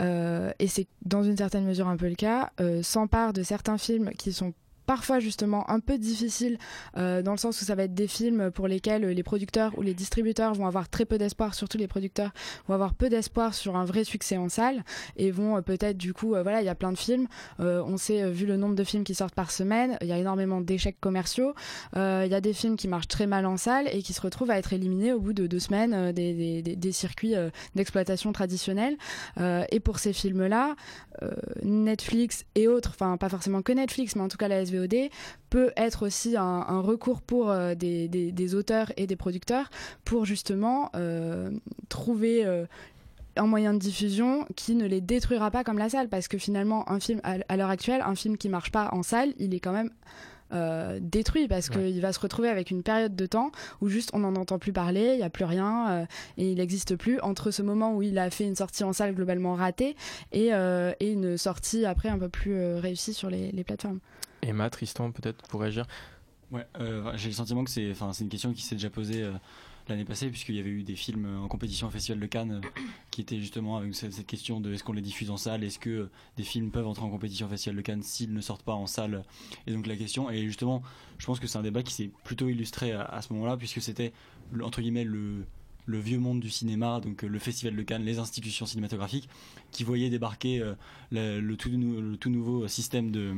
euh, 0.02 0.52
et 0.60 0.68
c'est 0.68 0.88
dans 1.04 1.24
une 1.24 1.38
certaine 1.38 1.66
mesure 1.66 1.88
un 1.88 1.98
peu 1.98 2.10
le 2.10 2.16
cas, 2.16 2.52
euh, 2.60 2.84
s'empare 2.84 3.34
de 3.34 3.44
certains 3.44 3.78
films 3.78 4.12
qui 4.18 4.34
sont 4.34 4.54
parfois 4.86 5.20
justement 5.20 5.70
un 5.70 5.80
peu 5.80 5.98
difficile 5.98 6.58
euh, 6.98 7.22
dans 7.22 7.32
le 7.32 7.38
sens 7.38 7.62
où 7.62 7.66
ça 7.66 7.76
va 7.76 7.84
être 7.84 7.94
des 7.94 8.08
films 8.08 8.52
pour 8.52 8.68
lesquels 8.68 9.04
les 9.04 9.24
producteurs 9.24 9.78
ou 9.78 9.82
les 9.82 9.94
distributeurs 9.94 10.54
vont 10.54 10.68
avoir 10.68 10.90
très 10.90 11.06
peu 11.06 11.18
d'espoir, 11.18 11.54
surtout 11.54 11.78
les 11.78 11.88
producteurs 11.88 12.32
vont 12.68 12.74
avoir 12.74 12.94
peu 12.94 13.10
d'espoir 13.10 13.54
sur 13.54 13.76
un 13.76 13.86
vrai 13.86 14.04
succès 14.04 14.38
en 14.38 14.50
salle 14.50 14.84
et 15.18 15.32
vont 15.32 15.58
euh, 15.58 15.62
peut-être 15.62 15.98
du 15.98 16.14
coup, 16.14 16.36
euh, 16.36 16.44
voilà, 16.44 16.62
il 16.62 16.66
y 16.66 16.70
a 16.70 16.76
plein 16.76 16.92
de 16.92 16.98
films, 16.98 17.28
euh, 17.60 17.84
on 17.86 17.98
sait 17.98 18.30
vu 18.32 18.46
le 18.46 18.58
nombre 18.58 18.76
de 18.76 18.84
films 18.84 19.04
qui 19.04 19.16
sortent 19.16 19.36
par 19.36 19.52
semaine, 19.52 19.98
il 20.02 20.08
y 20.08 20.12
a 20.12 20.18
énormément 20.18 20.62
d'échecs 20.62 21.00
commerciaux, 21.00 21.54
il 21.96 22.28
y 22.30 22.36
a 22.36 22.42
des 22.42 22.54
films 22.54 22.76
qui 22.76 22.88
marchent 22.88 23.08
très 23.08 23.28
mal 23.28 23.46
en 23.46 23.58
salle 23.58 23.88
et 23.92 24.02
qui 24.02 24.14
se 24.14 24.22
retrouvent 24.22 24.52
à 24.52 24.58
être 24.58 24.74
éliminés 24.74 25.14
au 25.14 25.20
bout 25.20 25.34
de 25.34 25.48
deux 25.48 25.60
semaines 25.60 26.12
des, 26.12 26.92
circuits 26.92 27.36
d'exploitation 27.76 28.32
traditionnels. 28.32 28.98
Et 29.40 29.80
pour 29.80 30.00
ces 30.00 30.14
films-là, 30.14 30.76
Netflix 31.64 32.46
et 32.56 32.68
autres, 32.68 32.92
enfin 32.94 33.18
pas 33.18 33.30
forcément 33.30 33.62
que 33.62 33.72
Netflix, 33.72 34.16
mais 34.16 34.22
en 34.22 34.28
tout 34.28 34.38
cas 34.38 34.48
la 34.48 34.64
SVOD 34.72 35.10
peut 35.50 35.72
être 35.76 36.06
aussi 36.06 36.38
un, 36.38 36.44
un 36.44 36.82
recours 36.82 37.22
pour 37.22 37.50
euh, 37.50 37.76
des, 37.76 38.08
des, 38.08 38.32
des, 38.32 38.56
auteurs 38.56 38.92
et 38.98 39.08
des 39.08 39.16
producteurs 39.16 39.70
pour 40.06 40.26
justement 40.26 40.90
euh, 40.96 41.52
trouver 41.90 42.46
euh, 42.46 42.66
un 43.36 43.48
moyen 43.48 43.74
de 43.74 43.80
diffusion 43.80 44.46
qui 44.56 44.76
ne 44.76 44.86
les 44.86 45.02
détruira 45.02 45.52
pas 45.52 45.64
comme 45.64 45.78
la 45.78 45.90
salle 45.90 46.10
parce 46.10 46.28
que 46.28 46.38
finalement 46.38 46.90
un 46.90 47.00
film 47.00 47.22
à, 47.24 47.58
l'heure 47.58 47.70
actuelle 47.70 48.02
un 48.06 48.16
film 48.16 48.38
qui 48.38 48.50
marche 48.50 48.72
pas 48.72 48.90
en 48.92 49.04
salle 49.04 49.34
il 49.40 49.54
est 49.54 49.60
quand 49.60 49.72
même 49.72 49.92
euh, 50.54 51.00
détruit 51.02 51.48
parce 51.48 51.70
ouais. 51.70 51.92
qu'il 51.94 52.02
va 52.02 52.12
se 52.12 52.20
retrouver 52.20 52.50
avec 52.50 52.72
une 52.72 52.84
période 52.84 53.16
de 53.16 53.26
temps 53.26 53.52
où 53.80 53.88
juste 53.88 54.10
on 54.14 54.20
n'en 54.20 54.36
entend 54.36 54.60
plus 54.60 54.74
parler, 54.74 55.12
il 55.14 55.18
n'y 55.18 55.24
a 55.24 55.30
plus 55.30 55.46
rien 55.46 55.90
euh, 55.90 56.06
et 56.38 56.52
il 56.52 56.58
n'existe 56.58 56.98
plus 56.98 57.22
entre 57.22 57.52
ce 57.52 57.62
moment 57.62 57.96
où 57.96 58.02
il 58.02 58.18
a 58.18 58.30
fait 58.30 58.44
une 58.44 58.56
sortie 58.56 58.84
en 58.84 58.92
salle 58.92 59.16
globalement 59.16 59.56
ratée 59.56 59.96
et, 60.34 60.54
euh, 60.54 60.92
et 61.00 61.12
une 61.12 61.38
sortie 61.38 61.86
après 61.86 62.10
un 62.10 62.20
peu 62.20 62.28
plus 62.28 62.76
réussie 62.76 63.14
sur 63.14 63.30
les, 63.30 63.52
les 63.54 63.64
plateformes. 63.64 64.00
Emma, 64.42 64.70
Tristan, 64.70 65.12
peut-être 65.12 65.48
pour 65.48 65.62
réagir 65.62 65.86
Ouais, 66.52 66.68
euh, 66.80 67.14
j'ai 67.16 67.30
le 67.30 67.34
sentiment 67.34 67.64
que 67.64 67.70
c'est, 67.70 67.94
c'est 67.94 68.24
une 68.24 68.30
question 68.30 68.52
qui 68.54 68.62
s'est 68.62 68.76
déjà 68.76 68.90
posée 68.90 69.24
euh, 69.24 69.32
l'année 69.88 70.04
passée, 70.04 70.30
puisqu'il 70.30 70.56
y 70.56 70.60
avait 70.60 70.70
eu 70.70 70.84
des 70.84 70.98
films 70.98 71.26
en 71.42 71.48
compétition 71.48 71.88
au 71.88 71.90
Festival 71.90 72.20
de 72.20 72.26
Cannes 72.26 72.62
euh, 72.64 72.82
qui 73.10 73.22
étaient 73.22 73.40
justement 73.40 73.78
avec 73.78 73.96
cette, 73.96 74.26
question 74.28 74.60
de 74.60 74.74
est-ce 74.74 74.84
qu'on 74.84 74.92
les 74.92 75.02
diffuse 75.02 75.32
en 75.32 75.38
salle, 75.38 75.64
est-ce 75.64 75.80
que 75.80 76.10
des 76.36 76.44
films 76.44 76.70
peuvent 76.72 76.88
entrer 76.88 77.06
en 77.06 77.10
compétition 77.10 77.46
au 77.48 77.50
Festival 77.50 77.78
de 77.78 77.82
Cannes 77.82 78.04
s'ils 78.04 78.34
ne 78.34 78.42
sortent 78.42 78.64
pas 78.64 78.74
en 78.74 78.86
salle. 78.86 79.24
Et 79.66 79.72
donc 79.72 79.88
la 79.88 79.96
question, 79.96 80.30
et 80.30 80.46
justement, 80.46 80.84
je 81.20 81.26
pense 81.26 81.40
que 81.40 81.48
c'est 81.48 81.58
un 81.58 81.64
débat 81.64 81.84
qui 81.84 81.94
s'est 81.94 82.12
plutôt 82.26 82.50
illustré 82.50 82.92
à, 82.92 83.22
ce 83.22 83.32
moment-là, 83.32 83.56
puisque 83.56 83.82
c'était 83.82 84.12
entre 84.62 84.82
guillemets 84.82 85.06
le 85.06 85.46
le 85.88 86.00
vieux 86.00 86.20
monde 86.20 86.40
du 86.40 86.52
cinéma, 86.52 87.00
donc 87.00 87.24
le 87.24 87.40
Festival 87.40 87.76
de 87.76 87.82
Cannes, 87.82 88.04
les 88.04 88.20
institutions 88.20 88.68
cinématographiques, 88.68 89.28
qui 89.72 89.84
voyaient 89.84 90.12
débarquer 90.12 90.62
euh, 90.62 90.76
le 91.12 91.56
tout 91.56 92.30
nouveau 92.30 92.68
système 92.68 93.10
de 93.10 93.34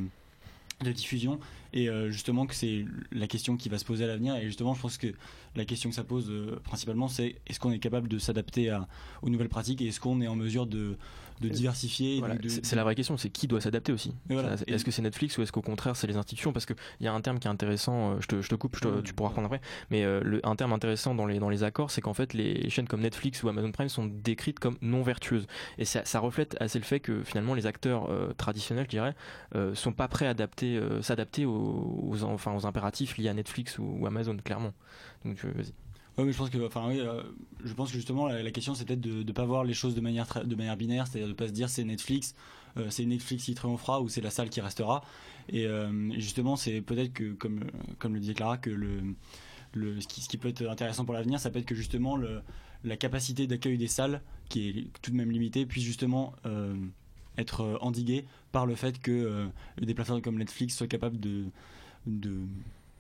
de 0.84 0.92
diffusion. 0.92 1.40
Et 1.74 1.90
euh, 1.90 2.12
justement 2.12 2.46
que 2.46 2.54
c'est 2.54 2.86
la 3.12 3.28
question 3.28 3.58
qui 3.58 3.70
va 3.70 3.78
se 3.78 3.86
poser 3.86 4.04
à 4.04 4.08
l'avenir. 4.08 4.36
Et 4.36 4.46
justement 4.46 4.74
je 4.74 4.82
pense 4.82 4.98
que 4.98 5.08
la 5.56 5.66
question 5.66 5.90
que 5.90 5.96
ça 5.96 6.04
pose 6.04 6.30
euh, 6.30 6.60
principalement 6.64 7.08
c'est 7.08 7.36
est-ce 7.48 7.60
qu'on 7.60 7.72
est 7.72 7.80
capable 7.80 8.08
de 8.08 8.20
s'adapter 8.20 8.78
aux 9.22 9.30
nouvelles 9.30 9.50
pratiques 9.50 9.82
et 9.82 9.88
est-ce 9.88 10.00
qu'on 10.00 10.22
est 10.22 10.28
en 10.28 10.36
mesure 10.36 10.68
de, 10.68 10.98
de 11.42 11.50
diversifier 11.50 12.20
voilà, 12.20 12.36
de... 12.36 12.48
c'est 12.48 12.76
la 12.76 12.84
vraie 12.84 12.96
question 12.96 13.18
c'est 13.18 13.30
qui 13.30 13.48
doit 13.48 13.62
s'adapter 13.62 13.92
aussi 13.92 14.14
voilà. 14.30 14.56
est-ce 14.68 14.86
que 14.86 14.92
c'est 14.92 15.02
Netflix 15.02 15.38
ou 15.38 15.42
est-ce 15.42 15.52
qu'au 15.52 15.62
contraire 15.62 15.96
c'est 15.96 16.08
les 16.08 16.18
institutions 16.18 16.54
parce 16.54 16.66
que 16.66 16.74
il 17.00 17.06
y 17.06 17.08
a 17.08 17.14
un 17.14 17.22
terme 17.22 17.40
qui 17.40 17.48
est 17.48 17.52
intéressant 17.52 18.12
euh, 18.12 18.16
je, 18.20 18.28
te, 18.28 18.42
je 18.42 18.50
te 18.50 18.56
coupe 18.56 18.76
je 18.76 18.82
te, 18.82 19.02
tu 19.02 19.14
pourras 19.14 19.30
reprendre 19.30 19.48
après. 19.48 19.62
Mais 19.90 20.04
euh, 20.04 20.22
le, 20.24 20.46
un 20.46 20.56
terme 20.56 20.74
intéressant 20.74 21.16
dans 21.16 21.26
les, 21.26 21.40
dans 21.40 21.50
les 21.50 21.64
accords 21.64 21.92
c'est 21.92 22.02
qu'en 22.02 22.14
fait 22.14 22.34
les 22.34 22.70
chaînes 22.70 22.88
comme 22.88 23.02
Netflix 23.02 23.44
ou 23.44 23.50
Amazon 23.50 23.72
Prime 23.72 23.90
sont 23.90 24.06
décrites 24.06 24.60
comme 24.60 24.78
non 24.82 25.04
vertueuses 25.04 25.48
et 25.78 25.86
ça, 25.86 26.06
ça 26.06 26.20
reflète 26.20 26.56
assez 26.60 26.80
le 26.80 26.86
fait 26.86 27.00
que 27.00 27.24
finalement 27.24 27.54
les 27.54 27.66
acteurs 27.66 28.10
euh, 28.10 28.34
traditionnels 28.34 28.86
je 28.86 28.90
dirais 28.90 29.16
euh, 29.56 29.76
sont 29.76 29.94
pas 29.94 30.08
prêts 30.08 30.28
à 30.28 30.32
adapter 30.32 30.80
s'adapter 31.02 31.46
aux, 31.46 32.10
aux, 32.12 32.24
enfin, 32.24 32.54
aux 32.56 32.66
impératifs 32.66 33.18
liés 33.18 33.30
à 33.30 33.34
Netflix 33.34 33.78
ou, 33.80 33.98
ou 34.00 34.08
Amazon 34.08 34.38
clairement. 34.38 34.74
Donc 35.26 35.44
vas-y 35.44 35.74
Ouais, 36.18 36.26
mais 36.26 36.32
je 36.32 36.38
pense 36.38 36.52
que, 36.52 36.64
enfin, 36.64 36.88
oui, 36.88 37.00
euh, 37.00 37.24
je 37.64 37.74
pense 37.74 37.90
que 37.90 37.98
justement 37.98 38.28
la, 38.28 38.52
question 38.52 38.76
c'est 38.76 38.86
peut-être 38.86 39.02
de 39.02 39.24
ne 39.24 39.32
pas 39.32 39.46
voir 39.46 39.64
les 39.64 39.74
choses 39.74 39.96
de 39.96 40.02
manière 40.02 40.28
de 40.46 40.56
manière 40.56 40.78
binaire, 40.78 41.08
c'est-à-dire 41.08 41.28
de 41.28 41.34
pas 41.34 41.48
se 41.48 41.54
dire 41.54 41.70
c'est 41.70 41.84
Netflix, 41.84 42.36
euh, 42.78 42.88
c'est 42.92 43.06
Netflix 43.06 43.46
qui 43.46 43.56
triomphera 43.56 44.00
ou 44.00 44.10
c'est 44.10 44.22
la 44.22 44.30
salle 44.30 44.50
qui 44.50 44.62
restera. 44.62 45.04
Et 45.50 45.66
euh, 45.66 46.12
justement, 46.20 46.56
c'est 46.56 46.82
peut-être 46.82 47.14
que, 47.14 47.34
comme 47.34 47.62
comme 47.98 48.14
le 48.14 48.20
disait 48.20 48.36
Clara, 48.36 48.60
que 48.60 48.70
le 48.70 49.16
le 49.74 50.00
ce 50.02 50.08
qui, 50.08 50.38
peut 50.38 50.50
être 50.50 50.68
intéressant 50.70 51.04
pour 51.04 51.16
l'avenir, 51.16 51.40
ça 51.40 51.50
peut 51.50 51.58
être 51.58 51.66
que 51.66 51.74
justement 51.74 52.16
la 52.84 52.98
capacité 52.98 53.48
d'accueil 53.48 53.80
des 53.80 53.88
salles, 53.88 54.22
qui 54.50 54.70
est 54.70 54.88
tout 55.02 55.10
de 55.10 55.16
même 55.16 55.32
limitée, 55.32 55.66
puisse 55.66 55.84
justement 55.84 56.36
être 57.40 57.80
endiguée 57.82 58.26
par 58.52 58.68
le 58.68 58.76
fait 58.76 59.02
que 59.02 59.48
des 59.82 59.96
plateformes 59.96 60.22
comme 60.22 60.38
Netflix 60.38 60.78
soient 60.78 60.88
capables 60.88 61.20
de 61.20 61.46
de 62.06 62.42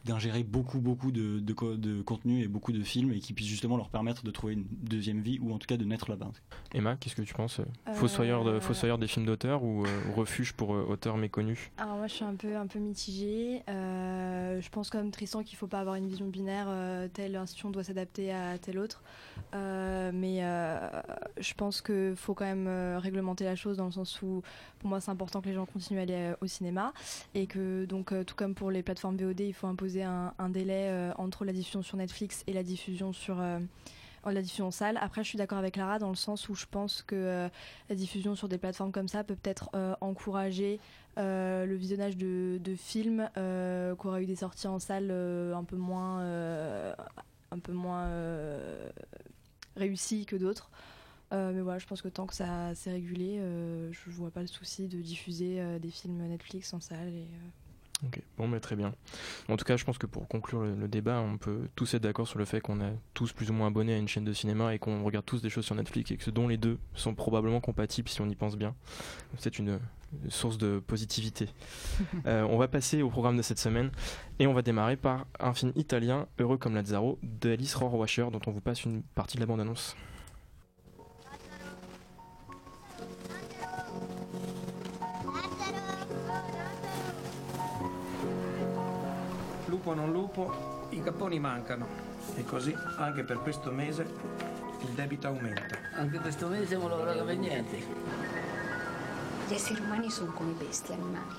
d'ingérer 0.05 0.43
beaucoup 0.43 0.79
beaucoup 0.79 1.11
de, 1.11 1.39
de, 1.39 1.75
de, 1.75 2.01
contenu 2.01 2.41
et 2.41 2.47
beaucoup 2.47 2.71
de 2.71 2.83
films 2.83 3.13
et 3.13 3.19
qui 3.19 3.33
puisse 3.33 3.47
justement 3.47 3.77
leur 3.77 3.89
permettre 3.89 4.23
de 4.23 4.31
trouver 4.31 4.53
une 4.53 4.65
deuxième 4.69 5.21
vie 5.21 5.39
ou 5.41 5.53
en 5.53 5.57
tout 5.57 5.67
cas 5.67 5.77
de 5.77 5.85
naître 5.85 6.09
là-bas. 6.09 6.31
Emma, 6.73 6.95
qu'est-ce 6.97 7.15
que 7.15 7.21
tu 7.21 7.33
penses? 7.33 7.59
Euh... 7.59 7.93
Fossoyeur, 7.93 8.43
de, 8.43 8.59
Fossoyeur 8.59 8.97
des 8.97 9.07
films 9.07 9.25
d'auteur 9.25 9.63
ou 9.63 9.85
euh, 9.85 9.87
refuge 10.15 10.53
pour 10.53 10.73
euh, 10.73 10.85
auteurs 10.89 11.17
méconnus? 11.17 11.71
Alors 11.77 11.97
moi 11.97 12.07
je 12.07 12.13
suis 12.13 12.25
un 12.25 12.35
peu, 12.35 12.55
un 12.55 12.67
peu 12.67 12.79
mitigée. 12.79 13.63
Euh, 13.69 14.59
je 14.61 14.69
pense 14.69 14.89
comme 14.89 15.11
Tristan 15.11 15.43
qu'il 15.43 15.55
ne 15.55 15.59
faut 15.59 15.67
pas 15.67 15.79
avoir 15.79 15.95
une 15.95 16.07
vision 16.07 16.27
binaire, 16.27 16.65
euh, 16.69 17.07
telle 17.07 17.35
institution 17.35 17.69
doit 17.69 17.83
s'adapter 17.83 18.33
à 18.33 18.57
telle 18.57 18.79
autre. 18.79 19.01
Euh, 19.53 20.11
mais 20.13 20.41
je 21.39 21.53
pense 21.53 21.81
qu'il 21.81 22.15
faut 22.15 22.33
quand 22.33 22.45
même 22.45 22.97
réglementer 22.97 23.45
la 23.45 23.55
chose 23.55 23.77
dans 23.77 23.85
le 23.85 23.91
sens 23.91 24.21
où 24.21 24.41
pour 24.79 24.89
moi 24.89 24.99
c'est 24.99 25.11
important 25.11 25.41
que 25.41 25.47
les 25.47 25.53
gens 25.53 25.65
continuent 25.65 25.99
à 25.99 26.03
aller 26.03 26.33
au 26.41 26.47
cinéma 26.47 26.93
et 27.33 27.47
que 27.47 27.85
donc 27.85 28.13
tout 28.25 28.35
comme 28.35 28.53
pour 28.55 28.71
les 28.71 28.83
plateformes 28.83 29.17
VOD 29.17 29.39
il 29.41 29.53
faut 29.53 29.67
imposer 29.67 29.92
un, 30.01 30.49
délai 30.49 30.87
euh, 30.89 31.11
entre 31.17 31.45
la 31.45 31.53
diffusion 31.53 31.83
sur 31.83 31.97
Netflix 31.97 32.43
et 32.47 32.53
la 32.53 32.63
diffusion 32.63 33.13
sur 33.13 33.39
euh, 33.39 33.59
la 34.25 34.41
diffusion 34.41 34.67
en 34.67 34.71
salle. 34.71 34.97
Après, 35.01 35.23
je 35.23 35.29
suis 35.29 35.37
d'accord 35.37 35.59
avec 35.59 35.75
Lara 35.75 35.99
dans 35.99 36.09
le 36.09 36.15
sens 36.15 36.49
où 36.49 36.55
je 36.55 36.65
pense 36.65 37.03
que 37.03 37.15
euh, 37.15 37.49
la 37.89 37.95
diffusion 37.95 38.35
sur 38.35 38.47
des 38.47 38.57
plateformes 38.57 38.91
comme 38.91 39.07
ça 39.07 39.23
peut 39.23 39.35
peut-être 39.35 39.69
encourager 40.01 40.79
le 41.17 41.75
visionnage 41.75 42.17
de, 42.17 42.75
films 42.75 43.29
qui 43.35 44.07
auraient 44.07 44.23
eu 44.23 44.25
des 44.25 44.37
sorties 44.37 44.67
en 44.67 44.79
salle 44.79 45.11
un 45.11 45.63
peu 45.63 45.75
moins, 45.75 46.23
un 47.51 47.59
peu 47.61 47.73
moins 47.73 48.09
réussies 49.75 50.25
que 50.25 50.35
d'autres. 50.35 50.71
mais 51.31 51.61
voilà, 51.61 51.77
je 51.77 51.85
pense 51.85 52.01
que 52.01 52.07
tant 52.07 52.25
que 52.25 52.33
ça 52.33 52.73
c'est 52.73 52.91
régulé, 52.91 53.39
je 53.91 54.09
vois 54.09 54.31
pas 54.31 54.41
le 54.41 54.47
souci 54.47 54.87
de 54.87 55.01
diffuser 55.01 55.61
des 55.79 55.91
films 55.91 56.25
Netflix 56.27 56.73
en 56.73 56.79
salle. 56.79 57.11
Ok, 58.05 58.21
bon, 58.37 58.47
mais 58.47 58.59
très 58.59 58.75
bien. 58.75 58.93
En 59.47 59.55
tout 59.55 59.63
cas, 59.63 59.77
je 59.77 59.85
pense 59.85 59.97
que 59.97 60.05
pour 60.05 60.27
conclure 60.27 60.63
le, 60.63 60.87
débat, 60.87 61.21
on 61.21 61.37
peut 61.37 61.69
tous 61.75 61.93
être 61.93 62.03
d'accord 62.03 62.27
sur 62.27 62.37
le 62.37 62.45
fait 62.45 62.59
qu'on 62.59 62.81
est 62.81 62.97
tous 63.13 63.31
plus 63.31 63.49
ou 63.49 63.53
moins 63.53 63.67
abonnés 63.67 63.93
à 63.93 63.97
une 63.97 64.07
chaîne 64.07 64.25
de 64.25 64.33
cinéma 64.33 64.73
et 64.73 64.79
qu'on 64.79 65.03
regarde 65.03 65.25
tous 65.25 65.41
des 65.41 65.49
choses 65.49 65.65
sur 65.65 65.75
Netflix 65.75 66.11
et 66.11 66.17
que 66.17 66.29
dont 66.29 66.47
les 66.47 66.57
deux 66.57 66.79
sont 66.95 67.15
probablement 67.15 67.61
compatibles 67.61 68.09
si 68.09 68.19
on 68.21 68.27
y 68.27 68.35
pense 68.35 68.57
bien. 68.57 68.75
C'est 69.37 69.57
une, 69.57 69.79
source 70.29 70.57
de 70.57 70.79
positivité. 70.79 71.49
Euh, 72.25 72.43
on 72.43 72.57
va 72.57 72.67
passer 72.67 73.01
au 73.01 73.09
programme 73.09 73.35
de 73.35 73.41
cette 73.41 73.59
semaine 73.59 73.91
et 74.39 74.47
on 74.47 74.53
va 74.53 74.61
démarrer 74.61 74.95
par 74.95 75.25
un 75.39 75.53
film 75.53 75.73
italien, 75.75 76.27
Heureux 76.39 76.57
comme 76.57 76.73
Lazzaro, 76.75 77.19
d'Alice 77.21 77.75
Rohrwacher, 77.75 78.27
dont 78.31 78.39
on 78.47 78.51
vous 78.51 78.61
passe 78.61 78.85
une 78.85 79.01
partie 79.15 79.35
de 79.35 79.41
la 79.41 79.45
bande-annonce. 79.45 79.95
Lupo 89.83 89.93
non 89.93 90.11
lupo, 90.13 90.87
i 90.91 91.03
capponi 91.03 91.39
mancano. 91.39 91.85
E 92.35 92.45
così 92.45 92.73
anche 92.97 93.25
per 93.25 93.39
questo 93.41 93.69
mese 93.69 94.03
il 94.79 94.89
debito 94.91 95.27
aumenta. 95.27 95.77
Anche 95.95 96.19
questo 96.19 96.47
mese 96.47 96.67
siamo 96.67 96.87
lavorato 96.87 97.25
per 97.25 97.35
niente. 97.35 97.77
Gli 99.45 99.53
esseri 99.53 99.81
umani 99.81 100.09
sono 100.09 100.31
come 100.31 100.53
bestie 100.53 100.93
animali. 100.93 101.35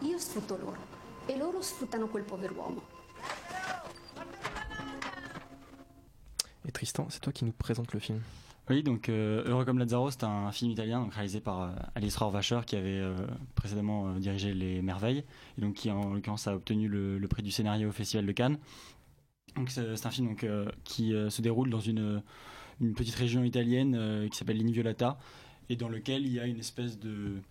Io 0.00 0.18
sfrutto 0.18 0.58
loro 0.58 0.76
e 1.24 1.36
loro 1.38 1.62
sfruttano 1.62 2.08
quel 2.08 2.24
pover'uomo. 2.24 2.82
Et 6.64 6.72
Tristan, 6.72 7.08
c'est 7.08 7.20
toi 7.20 7.32
qui 7.32 7.44
nous 7.44 7.54
présente 7.56 7.92
le 7.94 8.00
film. 8.00 8.20
Oui, 8.72 8.82
donc 8.82 9.10
euh, 9.10 9.44
Heureux 9.44 9.66
comme 9.66 9.78
Lazzaro, 9.78 10.10
c'est 10.10 10.24
un 10.24 10.50
film 10.50 10.70
italien 10.70 11.02
donc, 11.02 11.12
réalisé 11.12 11.40
par 11.40 11.60
euh, 11.60 11.72
Alice 11.94 12.16
Rohrwacher 12.16 12.60
qui 12.64 12.74
avait 12.74 13.00
euh, 13.00 13.14
précédemment 13.54 14.08
euh, 14.08 14.18
dirigé 14.18 14.54
Les 14.54 14.80
Merveilles 14.80 15.24
et 15.58 15.60
donc 15.60 15.74
qui 15.74 15.90
en 15.90 16.14
l'occurrence 16.14 16.46
a 16.46 16.54
obtenu 16.54 16.88
le, 16.88 17.28
prix 17.28 17.42
du 17.42 17.50
scénario 17.50 17.90
au 17.90 17.92
Festival 17.92 18.24
de 18.24 18.32
Cannes. 18.32 18.56
Donc 19.56 19.68
c'est 19.68 20.06
un 20.06 20.10
film 20.10 20.28
donc, 20.28 20.46
qui 20.84 21.10
se 21.10 21.42
déroule 21.42 21.68
dans 21.68 21.80
une, 21.80 22.22
petite 22.96 23.14
région 23.14 23.44
italienne 23.44 24.26
qui 24.30 24.38
s'appelle 24.38 24.56
l'Inviolata 24.56 25.18
et 25.68 25.76
dans 25.76 25.90
lequel 25.90 26.24
il 26.24 26.32
y 26.32 26.40
a 26.40 26.46
une 26.46 26.58
espèce 26.58 26.98
de, 26.98 27.42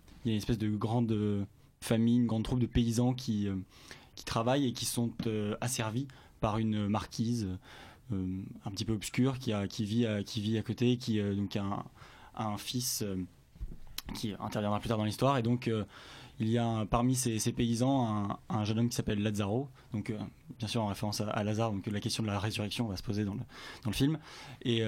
grande 0.76 1.46
famille, 1.80 2.16
une 2.16 2.26
grande 2.26 2.42
troupe 2.42 2.58
de 2.58 2.66
paysans 2.66 3.14
qui, 3.14 3.48
travaillent 4.26 4.66
et 4.66 4.72
qui 4.72 4.86
sont 4.86 5.12
asservis 5.60 6.08
par 6.42 6.58
une 6.58 6.88
marquise 6.88 7.46
euh, 7.46 7.56
un 8.64 8.70
petit 8.70 8.84
peu 8.84 8.92
obscur 8.92 9.38
qui, 9.38 9.52
a, 9.52 9.66
qui, 9.66 9.84
vit, 9.84 10.06
à, 10.06 10.22
qui 10.22 10.40
vit 10.40 10.58
à 10.58 10.62
côté, 10.62 10.96
qui 10.96 11.20
euh, 11.20 11.34
donc 11.34 11.56
a 11.56 11.84
un, 12.36 12.56
fils 12.58 13.02
euh, 13.02 13.16
qui 14.14 14.32
interviendra 14.40 14.80
plus 14.80 14.88
tard 14.88 14.98
dans 14.98 15.04
l'histoire. 15.04 15.38
Et 15.38 15.42
donc, 15.42 15.70
il 16.40 16.48
y 16.48 16.58
a 16.58 16.86
parmi 16.86 17.14
ces, 17.14 17.38
paysans 17.52 18.06
un, 18.06 18.38
un, 18.48 18.64
jeune 18.64 18.80
homme 18.80 18.88
qui 18.88 18.96
s'appelle 18.96 19.22
Lazzaro, 19.22 19.68
donc 19.92 20.12
bien 20.58 20.66
sûr 20.66 20.82
en 20.82 20.86
référence 20.86 21.20
à, 21.20 21.44
Lazare, 21.44 21.70
donc 21.70 21.86
la 21.86 22.00
question 22.00 22.22
de 22.22 22.28
la 22.28 22.38
résurrection 22.38 22.86
va 22.86 22.96
se 22.96 23.02
poser 23.02 23.24
dans 23.24 23.34
le, 23.34 23.92
film, 23.92 24.18
et, 24.62 24.82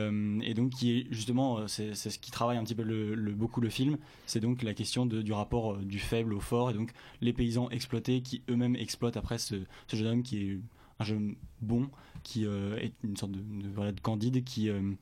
donc 0.54 0.70
qui 0.70 0.98
est 0.98 1.06
justement, 1.10 1.68
c'est 1.68 1.94
ce 1.94 2.18
qui 2.18 2.30
travaille 2.30 2.56
un 2.56 2.64
petit 2.64 2.74
peu 2.74 2.82
le, 2.82 3.32
beaucoup 3.32 3.60
le 3.60 3.68
film, 3.68 3.98
c'est 4.26 4.40
donc 4.40 4.62
la 4.62 4.74
question 4.74 5.06
du 5.06 5.32
rapport 5.32 5.76
du 5.76 6.00
faible 6.00 6.34
au 6.34 6.40
fort, 6.40 6.70
et 6.70 6.74
donc 6.74 6.92
les 7.20 7.32
paysans 7.32 7.68
exploités 7.70 8.20
qui 8.20 8.42
eux-mêmes 8.48 8.74
exploitent 8.76 9.16
après 9.16 9.38
ce, 9.38 9.56
ce 9.86 9.96
jeune 9.96 10.08
homme 10.08 10.22
qui 10.22 10.38
est 10.38 10.58
un 10.98 11.04
jeune 11.04 11.36
bon 11.60 11.90
qui 12.22 12.46
euh, 12.46 12.76
est 12.76 12.94
une 13.02 13.16
sorte 13.16 13.32
de, 13.32 13.40
de, 13.40 13.68
voilà, 13.68 13.92
de 13.92 14.00
candide 14.00 14.44
qui, 14.44 14.68
euh, 14.68 14.92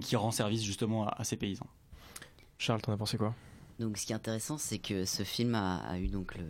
qui 0.00 0.16
rend 0.16 0.30
service 0.30 0.62
justement 0.62 1.06
à, 1.06 1.20
à 1.20 1.24
ces 1.24 1.36
paysans. 1.36 1.66
Charles, 2.58 2.82
t'en 2.82 2.92
as 2.92 2.96
pensé 2.96 3.16
quoi? 3.16 3.34
Donc, 3.78 3.96
ce 3.96 4.06
qui 4.06 4.12
est 4.12 4.16
intéressant, 4.16 4.58
c'est 4.58 4.78
que 4.78 5.04
ce 5.04 5.22
film 5.22 5.54
a, 5.54 5.78
a 5.78 5.98
eu 5.98 6.08
donc 6.08 6.34
le, 6.36 6.46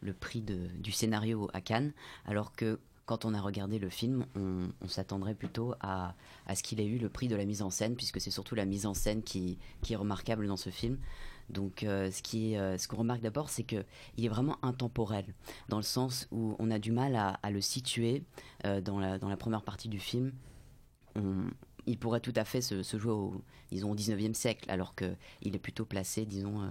le 0.00 0.12
prix 0.12 0.42
de, 0.42 0.66
du 0.78 0.92
scénario 0.92 1.48
à 1.54 1.60
Cannes, 1.60 1.92
alors 2.26 2.52
que 2.52 2.78
quand 3.06 3.24
on 3.24 3.34
a 3.34 3.40
regardé 3.40 3.78
le 3.78 3.88
film, 3.88 4.26
on, 4.34 4.68
on 4.80 4.88
s'attendrait 4.88 5.34
plutôt 5.34 5.74
à, 5.80 6.14
à 6.46 6.54
ce 6.56 6.62
qu'il 6.62 6.80
ait 6.80 6.86
eu 6.86 6.98
le 6.98 7.08
prix 7.08 7.28
de 7.28 7.36
la 7.36 7.44
mise 7.44 7.62
en 7.62 7.70
scène, 7.70 7.94
puisque 7.94 8.20
c'est 8.20 8.32
surtout 8.32 8.56
la 8.56 8.64
mise 8.64 8.84
en 8.84 8.94
scène 8.94 9.22
qui, 9.22 9.58
qui 9.82 9.92
est 9.92 9.96
remarquable 9.96 10.46
dans 10.48 10.56
ce 10.56 10.70
film. 10.70 10.98
Donc, 11.50 11.82
euh, 11.82 12.10
ce 12.10 12.22
qui, 12.22 12.56
euh, 12.56 12.76
ce 12.76 12.88
qu'on 12.88 12.96
remarque 12.96 13.20
d'abord, 13.20 13.50
c'est 13.50 13.62
que 13.62 13.84
il 14.16 14.24
est 14.24 14.28
vraiment 14.28 14.58
intemporel, 14.64 15.24
dans 15.68 15.76
le 15.76 15.82
sens 15.82 16.26
où 16.30 16.56
on 16.58 16.70
a 16.70 16.78
du 16.78 16.92
mal 16.92 17.14
à, 17.16 17.50
le 17.50 17.60
situer 17.60 18.24
euh, 18.64 18.80
dans, 18.80 18.98
la, 18.98 19.36
première 19.36 19.62
partie 19.62 19.88
du 19.88 19.98
film. 19.98 20.32
Il 21.86 21.98
pourrait 21.98 22.20
tout 22.20 22.32
à 22.36 22.44
fait 22.44 22.60
se, 22.60 22.82
jouer 22.98 23.12
au, 23.12 23.42
disons, 23.70 23.92
au 23.92 23.94
19e 23.94 24.34
siècle, 24.34 24.70
alors 24.70 24.94
qu'il 24.94 25.54
est 25.54 25.58
plutôt 25.58 25.84
placé, 25.86 26.26
disons, 26.26 26.68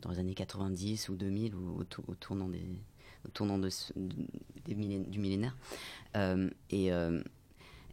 dans 0.00 0.10
les 0.10 0.18
années 0.18 0.34
90 0.34 1.10
ou 1.10 1.16
2000, 1.16 1.54
ou 1.54 1.80
au, 2.08 2.14
tournant, 2.14 2.48
des, 2.48 2.66
tournant 3.34 3.58
de, 3.58 3.68
du 4.66 5.18
millénaire. 5.20 5.56
Et 6.70 6.90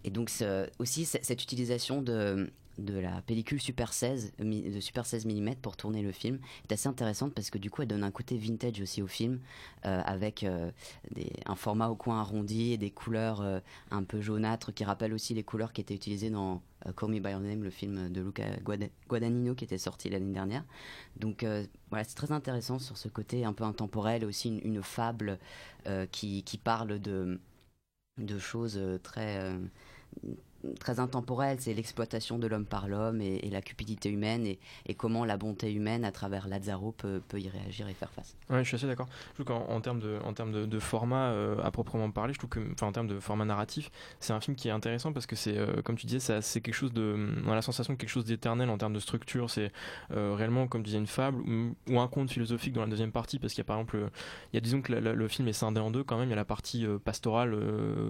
donc, 0.09 0.31
aussi, 0.79 1.05
cette 1.05 1.43
utilisation 1.43 2.01
de, 2.01 2.51
de 2.81 2.97
la 2.97 3.21
pellicule 3.21 3.61
Super 3.61 3.93
16 3.93 4.33
de 4.39 4.79
Super 4.79 5.05
16 5.05 5.25
mm 5.25 5.55
pour 5.61 5.77
tourner 5.77 6.01
le 6.01 6.11
film 6.11 6.39
est 6.69 6.73
assez 6.73 6.87
intéressante 6.87 7.33
parce 7.33 7.49
que 7.49 7.57
du 7.57 7.69
coup 7.69 7.81
elle 7.81 7.87
donne 7.87 8.03
un 8.03 8.11
côté 8.11 8.37
vintage 8.37 8.81
aussi 8.81 9.01
au 9.01 9.07
film 9.07 9.39
euh, 9.85 10.01
avec 10.05 10.43
euh, 10.43 10.71
des, 11.11 11.31
un 11.45 11.55
format 11.55 11.89
au 11.89 11.95
coin 11.95 12.19
arrondi 12.19 12.73
et 12.73 12.77
des 12.77 12.91
couleurs 12.91 13.41
euh, 13.41 13.59
un 13.91 14.03
peu 14.03 14.21
jaunâtres 14.21 14.73
qui 14.73 14.83
rappellent 14.83 15.13
aussi 15.13 15.33
les 15.33 15.43
couleurs 15.43 15.73
qui 15.73 15.81
étaient 15.81 15.95
utilisées 15.95 16.29
dans 16.29 16.61
Call 16.97 17.09
Me 17.09 17.19
By 17.19 17.31
Your 17.31 17.41
Name 17.41 17.63
le 17.63 17.69
film 17.69 18.09
de 18.09 18.21
Luca 18.21 18.43
Guadagnino 19.07 19.53
qui 19.53 19.63
était 19.63 19.77
sorti 19.77 20.09
l'année 20.09 20.33
dernière. 20.33 20.63
Donc 21.15 21.45
voilà 21.89 22.03
c'est 22.03 22.15
très 22.15 22.31
intéressant 22.31 22.79
sur 22.79 22.97
ce 22.97 23.07
côté 23.07 23.45
un 23.45 23.53
peu 23.53 23.63
intemporel 23.63 24.25
aussi 24.25 24.49
une, 24.49 24.61
une 24.63 24.81
fable 24.81 25.37
qui, 26.11 26.43
qui 26.43 26.57
parle 26.57 26.99
de 26.99 27.39
de 28.17 28.39
choses 28.39 28.79
très 29.03 29.53
très 30.79 30.99
intemporel, 30.99 31.57
c'est 31.59 31.73
l'exploitation 31.73 32.37
de 32.37 32.47
l'homme 32.47 32.65
par 32.65 32.87
l'homme 32.87 33.21
et, 33.21 33.49
la 33.51 33.61
cupidité 33.61 34.09
humaine 34.09 34.45
et, 34.45 34.59
comment 34.95 35.25
la 35.25 35.37
bonté 35.37 35.71
humaine 35.71 36.05
à 36.05 36.11
travers 36.11 36.47
Lazzaro 36.47 36.91
peut, 36.91 37.21
y 37.33 37.49
réagir 37.49 37.87
et 37.87 37.93
faire 37.93 38.11
face. 38.11 38.35
Ouais, 38.49 38.59
je 38.59 38.67
suis 38.67 38.75
assez 38.75 38.87
d'accord. 38.87 39.07
Je 39.29 39.43
trouve 39.43 39.45
qu'en 39.45 39.67
en 39.69 39.81
termes 39.81 39.99
de, 39.99 40.19
en 40.23 40.31
de, 40.31 40.79
format 40.79 41.29
euh, 41.29 41.57
à 41.63 41.71
proprement 41.71 42.11
parler, 42.11 42.33
je 42.33 42.39
trouve 42.39 42.49
que, 42.49 42.59
en 42.83 42.91
termes 42.91 43.07
de 43.07 43.19
format 43.19 43.45
narratif, 43.45 43.89
c'est 44.19 44.33
un 44.33 44.39
film 44.39 44.55
qui 44.55 44.67
est 44.67 44.71
intéressant 44.71 45.13
parce 45.13 45.25
que 45.25 45.35
c'est, 45.35 45.57
euh, 45.57 45.81
comme 45.81 45.95
tu 45.95 46.05
disais, 46.05 46.41
c'est 46.41 46.61
quelque 46.61 46.73
chose 46.73 46.93
de, 46.93 47.29
on 47.45 47.51
a 47.51 47.55
la 47.55 47.61
sensation 47.61 47.93
de 47.93 47.97
quelque 47.97 48.09
chose 48.09 48.25
d'éternel 48.25 48.69
en 48.69 48.77
termes 48.77 48.93
de 48.93 48.99
structure. 48.99 49.49
C'est 49.49 49.71
euh, 50.11 50.35
réellement, 50.35 50.67
comme 50.67 50.83
disait, 50.83 50.97
une 50.97 51.07
fable 51.07 51.41
ou, 51.87 51.99
un 51.99 52.07
conte 52.07 52.31
philosophique 52.31 52.73
dans 52.73 52.81
la 52.81 52.87
deuxième 52.87 53.11
partie 53.11 53.39
parce 53.39 53.53
qu'il 53.53 53.59
y 53.59 53.65
a 53.65 53.65
par 53.65 53.77
exemple, 53.77 54.09
il 54.51 54.55
y 54.55 54.57
a 54.57 54.61
disons 54.61 54.81
que 54.81 54.93
le 54.93 55.27
film 55.27 55.47
est 55.47 55.53
scindé 55.53 55.79
en 55.79 55.91
deux 55.91 56.03
quand 56.03 56.17
même. 56.17 56.27
Il 56.27 56.31
y 56.31 56.33
a 56.33 56.37
la 56.37 56.45
partie 56.45 56.85
pastorale, 57.03 57.55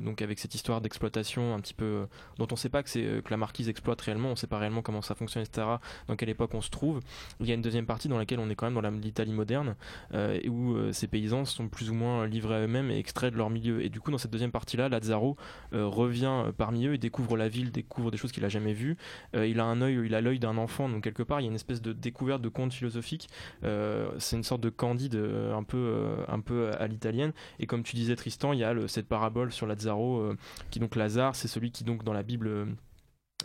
donc 0.02 0.22
avec 0.22 0.40
cette 0.40 0.56
histoire 0.56 0.82
d'exploitation 0.82 1.54
un 1.54 1.60
petit 1.60 1.74
peu 1.74 2.06
dont 2.42 2.54
on 2.54 2.56
sait 2.56 2.70
pas 2.70 2.84
que 2.84 2.90
c'est 2.90 3.02
que 3.02 3.30
la 3.30 3.38
marquise 3.38 3.70
exploite 3.70 4.02
réellement, 4.02 4.30
on 4.30 4.36
sait 4.36 4.48
pas 4.48 4.58
réellement 4.58 4.82
comment 4.82 5.02
ça 5.02 5.16
fonctionne, 5.16 5.44
etc. 5.44 5.68
Dans 6.08 6.16
quelle 6.16 6.30
époque 6.30 6.54
on 6.54 6.62
se 6.62 6.70
trouve. 6.70 7.00
Il 7.40 7.48
y 7.48 7.52
a 7.52 7.56
une 7.56 7.62
deuxième 7.62 7.86
partie 7.86 8.08
dans 8.08 8.18
laquelle 8.18 8.40
on 8.40 8.50
est 8.50 8.56
quand 8.56 8.70
même 8.70 8.82
dans 8.82 8.90
l'Italie 8.90 9.34
moderne, 9.34 9.76
euh, 10.14 10.40
où 10.48 10.74
euh, 10.74 10.92
ces 10.92 11.08
paysans 11.08 11.46
sont 11.46 11.68
plus 11.68 11.90
ou 11.90 11.94
moins 11.94 12.26
livrés 12.28 12.56
à 12.56 12.60
eux-mêmes 12.62 12.92
et 12.92 12.98
extraits 12.98 13.32
de 13.32 13.38
leur 13.38 13.50
milieu. 13.50 13.84
Et 13.84 13.90
du 13.90 14.00
coup, 14.00 14.12
dans 14.12 14.18
cette 14.18 14.32
deuxième 14.32 14.52
partie-là, 14.52 14.90
Lazzaro 14.90 15.38
euh, 15.74 15.86
revient 15.86 16.46
parmi 16.58 16.86
eux 16.86 16.94
et 16.94 16.98
découvre 16.98 17.38
la 17.38 17.48
ville, 17.48 17.72
découvre 17.72 18.12
des 18.12 18.18
choses 18.18 18.32
qu'il 18.32 18.46
a 18.46 18.50
jamais 18.50 18.74
vues. 18.74 18.98
Euh, 19.36 19.48
il 19.48 19.60
a 19.60 19.66
un 19.66 19.82
œil, 19.82 20.00
il 20.06 20.16
a 20.16 20.22
l'œil 20.22 20.40
d'un 20.40 20.58
enfant, 20.58 20.90
donc 20.90 21.04
quelque 21.04 21.24
part, 21.24 21.40
il 21.40 21.44
y 21.44 21.48
a 21.48 21.50
une 21.50 21.56
espèce 21.56 21.82
de 21.82 21.94
découverte 21.94 22.42
de 22.42 22.50
conte 22.50 22.74
philosophique. 22.74 23.30
Euh, 23.64 24.12
c'est 24.20 24.36
une 24.36 24.44
sorte 24.44 24.62
de 24.62 24.70
candide 24.70 25.16
euh, 25.16 25.56
un 25.56 25.64
peu, 25.64 26.16
un 26.28 26.40
peu 26.40 26.72
à 26.80 26.88
l'italienne. 26.88 27.34
Et 27.60 27.66
comme 27.66 27.84
tu 27.84 27.96
disais, 27.96 28.16
Tristan, 28.16 28.54
il 28.54 28.60
y 28.60 28.64
a 28.64 28.76
cette 28.88 29.08
parabole 29.08 29.52
sur 29.52 29.68
Lazzaro, 29.68 30.34
qui 30.70 30.80
donc 30.80 30.96
Lazare, 30.96 31.36
c'est 31.36 31.48
celui 31.48 31.72
qui 31.72 31.84
donc 31.84 32.04
dans 32.04 32.14
la 32.14 32.24
Bible 32.32 32.68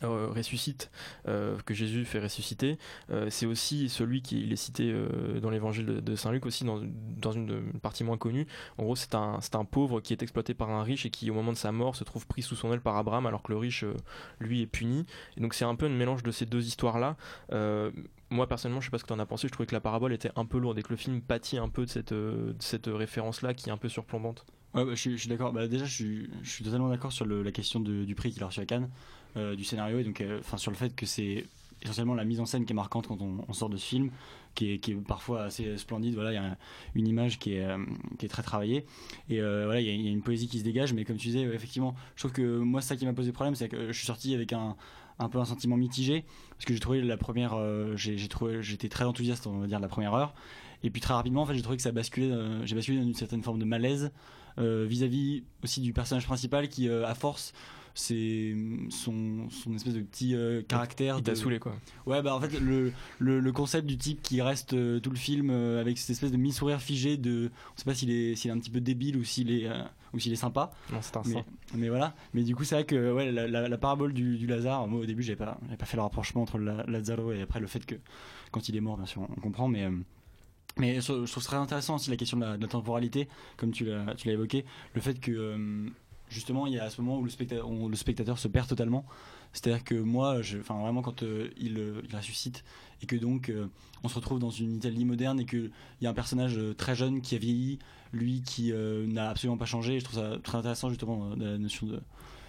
euh, 0.03 0.29
ressuscite, 0.29 0.91
euh, 1.27 1.57
que 1.65 1.75
Jésus 1.75 2.05
fait 2.05 2.21
ressusciter, 2.21 2.79
euh, 3.11 3.29
c'est 3.31 3.47
aussi 3.47 3.89
celui 3.89 4.23
qui 4.23 4.53
est 4.53 4.57
cité 4.57 4.91
euh, 4.93 5.41
dans 5.41 5.51
l'évangile 5.51 5.87
de, 5.87 6.17
Saint 6.17 6.33
Luc 6.33 6.47
aussi 6.47 6.65
dans, 6.65 7.33
une, 7.33 7.73
partie 7.81 8.05
moins 8.05 8.19
connue. 8.19 8.47
En 8.79 8.85
gros, 8.85 8.97
c'est 8.97 9.15
un, 9.15 9.39
un 9.53 9.65
pauvre 9.65 10.01
qui 10.01 10.13
est 10.13 10.23
exploité 10.23 10.55
par 10.55 10.71
un 10.71 10.83
riche 10.83 11.07
et 11.07 11.11
qui, 11.11 11.31
au 11.31 11.35
moment 11.35 11.53
de 11.53 11.57
sa 11.57 11.73
mort, 11.73 11.97
se 11.97 12.05
trouve 12.05 12.27
pris 12.27 12.43
sous 12.43 12.57
son 12.57 12.73
aile 12.73 12.81
par 12.81 12.97
Abraham 12.97 13.27
alors 13.27 13.43
que 13.43 13.53
le 13.53 13.59
riche, 13.59 13.85
euh, 13.85 13.95
lui, 14.39 14.63
est 14.63 14.67
puni. 14.67 15.07
Et 15.37 15.41
donc, 15.41 15.55
c'est 15.55 15.65
un 15.65 15.75
peu 15.75 15.87
un 15.87 15.91
mélange 15.91 16.23
de 16.23 16.31
ces 16.31 16.47
deux 16.47 16.67
histoires-là. 16.67 17.17
Euh, 17.53 17.91
moi, 18.31 18.47
personnellement, 18.49 18.81
je 18.81 18.87
sais 18.87 18.91
pas 18.91 18.99
ce 18.99 19.05
que 19.05 19.09
tu 19.09 19.15
en 19.15 19.19
as 19.19 19.27
pensé, 19.27 19.49
je 19.49 19.53
trouvais 19.53 19.67
que 19.67 19.75
la 19.75 19.81
parabole 19.81 20.13
était 20.13 20.33
un 20.37 20.45
peu 20.45 20.59
lourde 20.59 20.79
et 20.79 20.83
que 20.83 20.91
le 20.91 20.97
film 20.97 21.21
pâtit 21.21 21.59
un 21.59 21.69
peu 21.69 21.85
de 21.85 21.91
cette, 21.91 22.13
de 22.13 22.55
cette 22.59 22.87
référence-là 22.87 23.55
qui 23.55 23.69
est 23.69 23.73
un 23.73 23.77
peu 23.77 23.89
surplombante. 23.89 24.45
Ouais, 24.77 24.85
bah, 24.85 24.95
je, 24.95 25.17
suis, 25.17 25.29
d'accord. 25.29 25.53
Bah, 25.53 25.67
déjà, 25.67 25.87
je 25.87 26.27
suis, 26.43 26.65
totalement 26.65 26.91
d'accord 26.91 27.11
sur 27.11 27.25
la 27.25 27.51
question 27.51 27.81
du 27.81 28.15
prix 28.15 28.31
qu'il 28.31 28.43
a 28.43 28.47
reçu 28.47 28.61
à 28.61 28.67
Cannes, 28.67 28.91
euh, 29.37 29.57
du 29.57 29.65
scénario, 29.65 29.99
et 29.99 30.05
donc, 30.05 30.21
euh, 30.21 30.41
sur 30.57 30.71
le 30.71 30.77
fait 30.77 30.95
que 30.95 31.07
c'est 31.07 31.47
essentiellement 31.83 32.15
la 32.15 32.25
mise 32.25 32.41
en 32.41 32.47
scène 32.47 32.65
qui 32.65 32.73
est 32.73 32.77
marquante 32.77 33.07
quand 33.07 33.19
on, 33.21 33.53
sort 33.53 33.71
de 33.71 33.77
ce 33.77 33.87
film, 33.87 34.11
qui 34.55 34.73
est, 34.73 34.95
parfois 35.07 35.45
assez 35.45 35.79
splendide. 35.79 36.15
Voilà, 36.15 36.33
il 36.33 36.35
y 36.35 36.39
a 36.39 36.57
une 36.95 37.09
image 37.09 37.39
qui 37.39 37.55
est, 37.55 37.65
euh, 37.65 37.79
qui 38.19 38.27
est 38.27 38.29
très 38.29 38.43
travaillée. 38.43 38.85
Et 39.31 39.41
euh, 39.41 39.65
voilà, 39.65 39.81
il 39.81 39.87
y, 39.87 40.09
a, 40.09 40.11
une 40.11 40.23
poésie 40.23 40.49
qui 40.49 40.59
se 40.59 40.65
dégage. 40.65 40.93
Mais 40.93 41.05
comme 41.05 41.17
tu 41.17 41.29
disais, 41.29 41.43
effectivement, 41.43 41.95
je 42.15 42.23
trouve 42.23 42.33
que 42.33 42.59
moi, 42.59 42.83
ça 42.83 42.97
qui 42.97 43.07
m'a 43.07 43.15
posé 43.15 43.33
problème, 43.33 43.55
c'est 43.55 43.69
que 43.69 43.89
je 43.89 43.93
suis 43.93 44.07
sorti 44.07 44.35
avec 44.35 44.53
un, 44.53 44.77
peu 45.31 45.39
un 45.39 45.45
sentiment 45.47 45.79
mitigé 45.79 46.25
parce 46.51 46.67
que 46.67 46.75
j'ai 46.75 46.81
trouvé 46.81 47.01
la 47.01 47.17
première 47.17 47.57
j'étais 47.97 48.91
très 48.91 49.05
enthousiaste 49.05 49.47
on 49.47 49.61
va 49.61 49.67
dire 49.67 49.81
la 49.81 49.89
première 49.89 50.13
heure 50.13 50.35
et 50.83 50.91
puis 50.91 51.01
très 51.01 51.15
rapidement 51.15 51.41
en 51.41 51.47
fait 51.47 51.55
j'ai 51.55 51.63
trouvé 51.63 51.79
que 51.79 51.83
ça 51.83 51.91
basculait 51.91 52.31
j'ai 52.65 52.75
basculé 52.75 52.99
dans 52.99 53.07
une 53.07 53.15
certaine 53.15 53.43
forme 53.43 53.59
de 53.59 53.65
malaise 53.65 54.13
vis-à-vis 54.59 55.41
-vis 55.41 55.43
aussi 55.63 55.81
du 55.81 55.93
personnage 55.93 56.27
principal 56.27 56.69
qui 56.69 56.89
à 56.89 57.15
force 57.15 57.53
c'est 57.97 58.55
son, 58.91 59.49
son 59.49 59.75
espèce 59.75 59.95
de 59.95 60.01
petit 60.01 60.35
euh, 60.35 60.63
caractère. 60.63 61.17
Il 61.19 61.23
t'a 61.23 61.35
saoulé 61.35 61.59
quoi. 61.59 61.75
Ouais, 62.05 62.23
bah 62.23 62.35
en 62.35 62.41
fait, 62.41 62.61
le, 62.61 62.93
le, 63.19 63.41
le 63.41 63.53
concept 63.53 63.87
du 63.87 63.97
type 63.97 64.21
qui 64.23 64.43
reste 64.43 64.75
euh, 64.75 65.01
tout 65.01 65.11
le 65.11 65.17
film 65.17 65.49
euh, 65.51 65.81
avec 65.81 65.97
cette 65.97 66.11
espèce 66.11 66.31
de 66.31 66.37
mi-sourire 66.37 66.81
figé 66.81 67.17
de. 67.17 67.51
On 67.75 67.79
sait 67.79 67.85
pas 67.85 67.95
s'il 67.95 68.11
est, 68.11 68.33
est 68.33 68.51
un 68.51 68.59
petit 68.59 68.71
peu 68.71 68.81
débile 68.81 69.17
ou 69.17 69.25
s'il 69.25 69.51
est, 69.51 69.69
ou 70.13 70.19
s'il 70.19 70.33
est 70.33 70.37
sympa. 70.37 70.71
Non, 70.93 70.99
c'est 71.01 71.17
un 71.17 71.23
mais, 71.25 71.45
mais, 71.75 71.89
voilà. 71.89 72.15
Mais 72.35 72.43
du 72.43 72.55
coup, 72.55 72.65
c'est 72.65 72.75
vrai 72.75 72.85
que 72.85 73.13
ouais, 73.13 73.33
la, 73.33 73.49
la, 73.49 73.67
la 73.67 73.79
parabole 73.79 74.13
du, 74.13 74.37
du, 74.37 74.47
Lazare, 74.47 74.87
moi 74.87 75.01
au 75.01 75.07
début, 75.07 75.23
j'avais 75.23 75.37
pas, 75.37 75.59
pas 75.79 75.87
fait 75.87 75.97
le 75.97 76.03
rapprochement 76.03 76.43
entre 76.43 76.59
la, 76.59 76.85
Lazaro 76.85 77.33
et 77.33 77.41
après 77.41 77.61
le 77.61 77.67
fait 77.67 77.85
que 77.87 77.95
quand 78.51 78.69
il 78.69 78.77
est 78.77 78.81
mort, 78.81 78.99
bien 78.99 79.07
sûr, 79.07 79.23
on 79.23 79.41
comprend, 79.41 79.69
mais. 79.69 79.89
Mais 80.79 81.01
je, 81.01 81.31
trouve 81.31 81.45
très 81.45 81.57
intéressant 81.57 81.97
aussi 81.97 82.11
la 82.11 82.17
question 82.17 82.39
de 82.39 82.45
la, 82.45 82.69
temporalité, 82.69 83.29
comme 83.57 83.73
tu 83.73 83.87
l'as 83.87 84.33
évoqué, 84.33 84.65
le 84.95 85.01
fait 85.01 85.19
que 85.21 85.91
justement, 86.29 86.67
il 86.67 86.75
y 86.75 86.79
a 86.79 86.85
à 86.85 86.91
ce 86.91 87.01
moment 87.01 87.19
où 87.19 87.25
le 87.25 87.97
spectateur, 87.97 88.39
se 88.39 88.49
perd 88.49 88.69
totalement. 88.69 89.05
C'est-à-dire 89.53 89.85
que 89.85 89.95
moi, 89.95 90.39
enfin 90.61 90.79
vraiment, 90.81 91.03
quand 91.03 91.23
euh, 91.23 91.49
il, 91.57 91.79
euh, 91.79 92.03
il, 92.09 92.15
ressuscite 92.15 92.65
et 93.03 93.07
que 93.07 93.17
donc 93.17 93.49
euh, 93.49 93.69
on 94.03 94.09
se 94.09 94.15
retrouve 94.15 94.39
dans 94.39 94.51
une 94.51 94.77
Italie 94.77 95.05
moderne 95.05 95.41
et 95.41 95.47
qu'il 95.47 95.71
y 96.01 96.07
a 96.07 96.11
un 96.11 96.15
personnage 96.15 96.61
très 96.77 96.95
jeune 96.95 97.23
qui 97.23 97.35
a 97.35 97.39
vieilli, 97.39 97.79
lui 98.13 98.43
qui 98.43 98.73
n'a 98.73 99.31
absolument 99.31 99.57
pas 99.57 99.67
changé, 99.67 99.99
je 99.99 100.05
trouve 100.05 100.21
ça 100.21 100.39
très 100.43 100.59
intéressant 100.59 100.89
justement 100.89 101.35
la 101.37 101.59
notion 101.59 101.87
de 101.87 102.01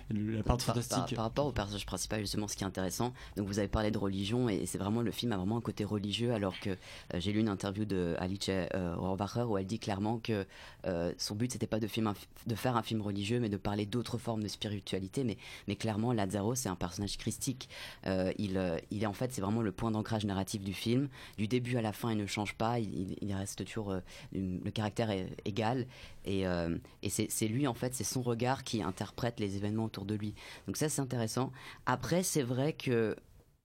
la 0.10 0.44
part 0.44 0.62
fantastique. 0.62 0.98
Par, 0.98 1.16
par, 1.16 1.24
rapport 1.26 1.46
au 1.48 1.52
personnage 1.52 1.86
principal, 1.86 2.22
justement, 2.22 2.48
ce 2.48 2.56
qui 2.56 2.64
est 2.64 2.68
intéressant, 2.68 3.14
donc 3.36 3.48
vous 3.48 3.60
avez 3.60 3.68
parlé 3.68 3.92
de 3.92 3.98
religion 3.98 4.50
et 4.50 4.66
c'est 4.66 4.78
vraiment 4.78 5.02
le 5.02 5.12
film 5.12 5.32
a 5.32 5.38
vraiment 5.38 5.58
un 5.58 5.62
côté 5.62 5.84
religieux, 5.84 6.34
alors 6.34 6.60
que 6.60 6.70
euh, 6.70 6.76
j'ai 7.16 7.32
lu 7.32 7.40
une 7.40 7.50
interview 7.50 7.86
de 7.86 8.16
Alice 8.20 8.50
euh, 8.50 8.96
Rohrwacher 8.96 9.44
où 9.44 9.58
elle 9.58 9.66
dit 9.66 9.80
clairement 9.80 10.20
que 10.20 10.46
euh, 10.86 11.14
son 11.18 11.36
but 11.36 11.52
c'était 11.52 11.68
pas 11.68 11.80
de, 11.80 11.88
film, 11.88 12.14
de 12.46 12.56
faire 12.56 12.78
un 12.78 12.84
film 12.84 13.02
religieux, 13.02 13.40
mais 13.40 13.50
de 13.50 13.58
parler 13.58 13.86
d'autres 13.86 14.18
formes 14.18 14.44
de 14.44 14.48
spiritualité. 14.48 15.24
Mais, 15.24 15.38
mais 15.68 15.76
clairement, 15.76 16.14
Lazzaro 16.14 16.56
c'est 16.56 16.70
un 16.70 16.76
personnage 16.76 17.18
christique. 17.18 17.70
Euh, 18.06 18.32
il, 18.38 18.60
il 18.92 19.04
est 19.04 19.08
en 19.08 19.14
fait, 19.14 19.34
c'est 19.34 19.42
vraiment 19.42 19.62
le 19.62 19.72
point 19.72 19.92
d'ancrage 19.92 20.26
narratif 20.26 20.64
du 20.64 20.74
film. 20.74 21.10
Du 21.38 21.48
début 21.48 21.78
à 21.78 21.82
la 21.82 21.94
fin, 21.94 22.12
il 22.12 22.18
ne 22.18 22.26
change 22.26 22.54
pas, 22.54 22.80
il, 22.80 23.16
il 23.22 23.34
reste 23.34 23.66
toujours 23.66 23.94
le 24.34 24.72
caractère 24.72 25.12
est 25.12 25.28
égal 25.46 25.86
et, 26.28 26.46
et 27.04 27.10
c'est 27.10 27.48
lui 27.48 27.68
en 27.68 27.74
fait, 27.74 27.94
c'est 27.94 28.04
son 28.04 28.22
regard 28.22 28.64
qui 28.64 28.82
interprète 28.84 29.40
les 29.40 29.56
événements 29.56 29.90
de 30.06 30.16
lui. 30.16 30.34
Donc 30.68 30.78
ça, 30.78 30.90
c'est 30.90 31.02
intéressant. 31.02 31.52
Après, 31.86 32.24
c'est 32.24 32.44
vrai 32.44 32.74
que 32.74 33.16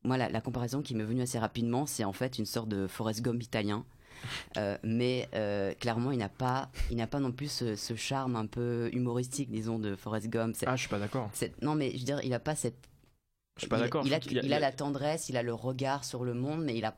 moi, 0.05 0.17
la, 0.17 0.29
la, 0.29 0.41
comparaison 0.41 0.83
qui 0.83 0.95
m'est 0.95 1.05
venue 1.05 1.23
assez 1.23 1.39
rapidement, 1.39 1.87
c'est 1.87 2.05
en 2.05 2.13
fait 2.13 2.39
une 2.39 2.47
sorte 2.47 2.69
de 2.69 2.87
Forrest 2.87 3.23
Gump 3.23 3.43
italien. 3.43 3.85
Euh, 4.57 4.79
mais 4.85 5.29
euh, 5.35 5.75
clairement, 5.75 6.13
il 6.13 6.19
n'a 6.19 6.29
pas, 6.29 6.71
il 6.91 6.97
n'a 6.97 7.07
pas 7.07 7.19
non 7.19 7.33
plus 7.33 7.51
ce, 7.51 7.75
ce, 7.75 7.95
charme 7.97 8.37
un 8.37 8.47
peu 8.47 8.89
humoristique, 8.93 9.51
disons, 9.51 9.79
de 9.79 9.97
Forrest 9.97 10.29
Gump. 10.29 10.57
Ah, 10.67 10.77
je 10.77 10.81
suis 10.81 10.89
pas 10.89 10.99
d'accord. 10.99 11.31
Non, 11.61 11.75
mais 11.75 11.91
je 11.93 11.99
veux 11.99 12.05
dire, 12.05 12.21
il 12.23 12.31
n'a 12.31 12.39
pas 12.39 12.55
cette. 12.55 12.89
Je 13.57 13.63
suis 13.63 13.69
pas 13.69 13.79
d'accord. 13.79 14.05
Il 14.07 14.53
a 14.53 14.61
la 14.61 14.73
tendresse, 14.73 15.29
il 15.29 15.37
a 15.37 15.43
le 15.43 15.55
regard 15.55 16.05
sur 16.05 16.25
le 16.25 16.35
monde, 16.35 16.65
mais 16.65 16.77
il 16.77 16.85
a 16.85 16.97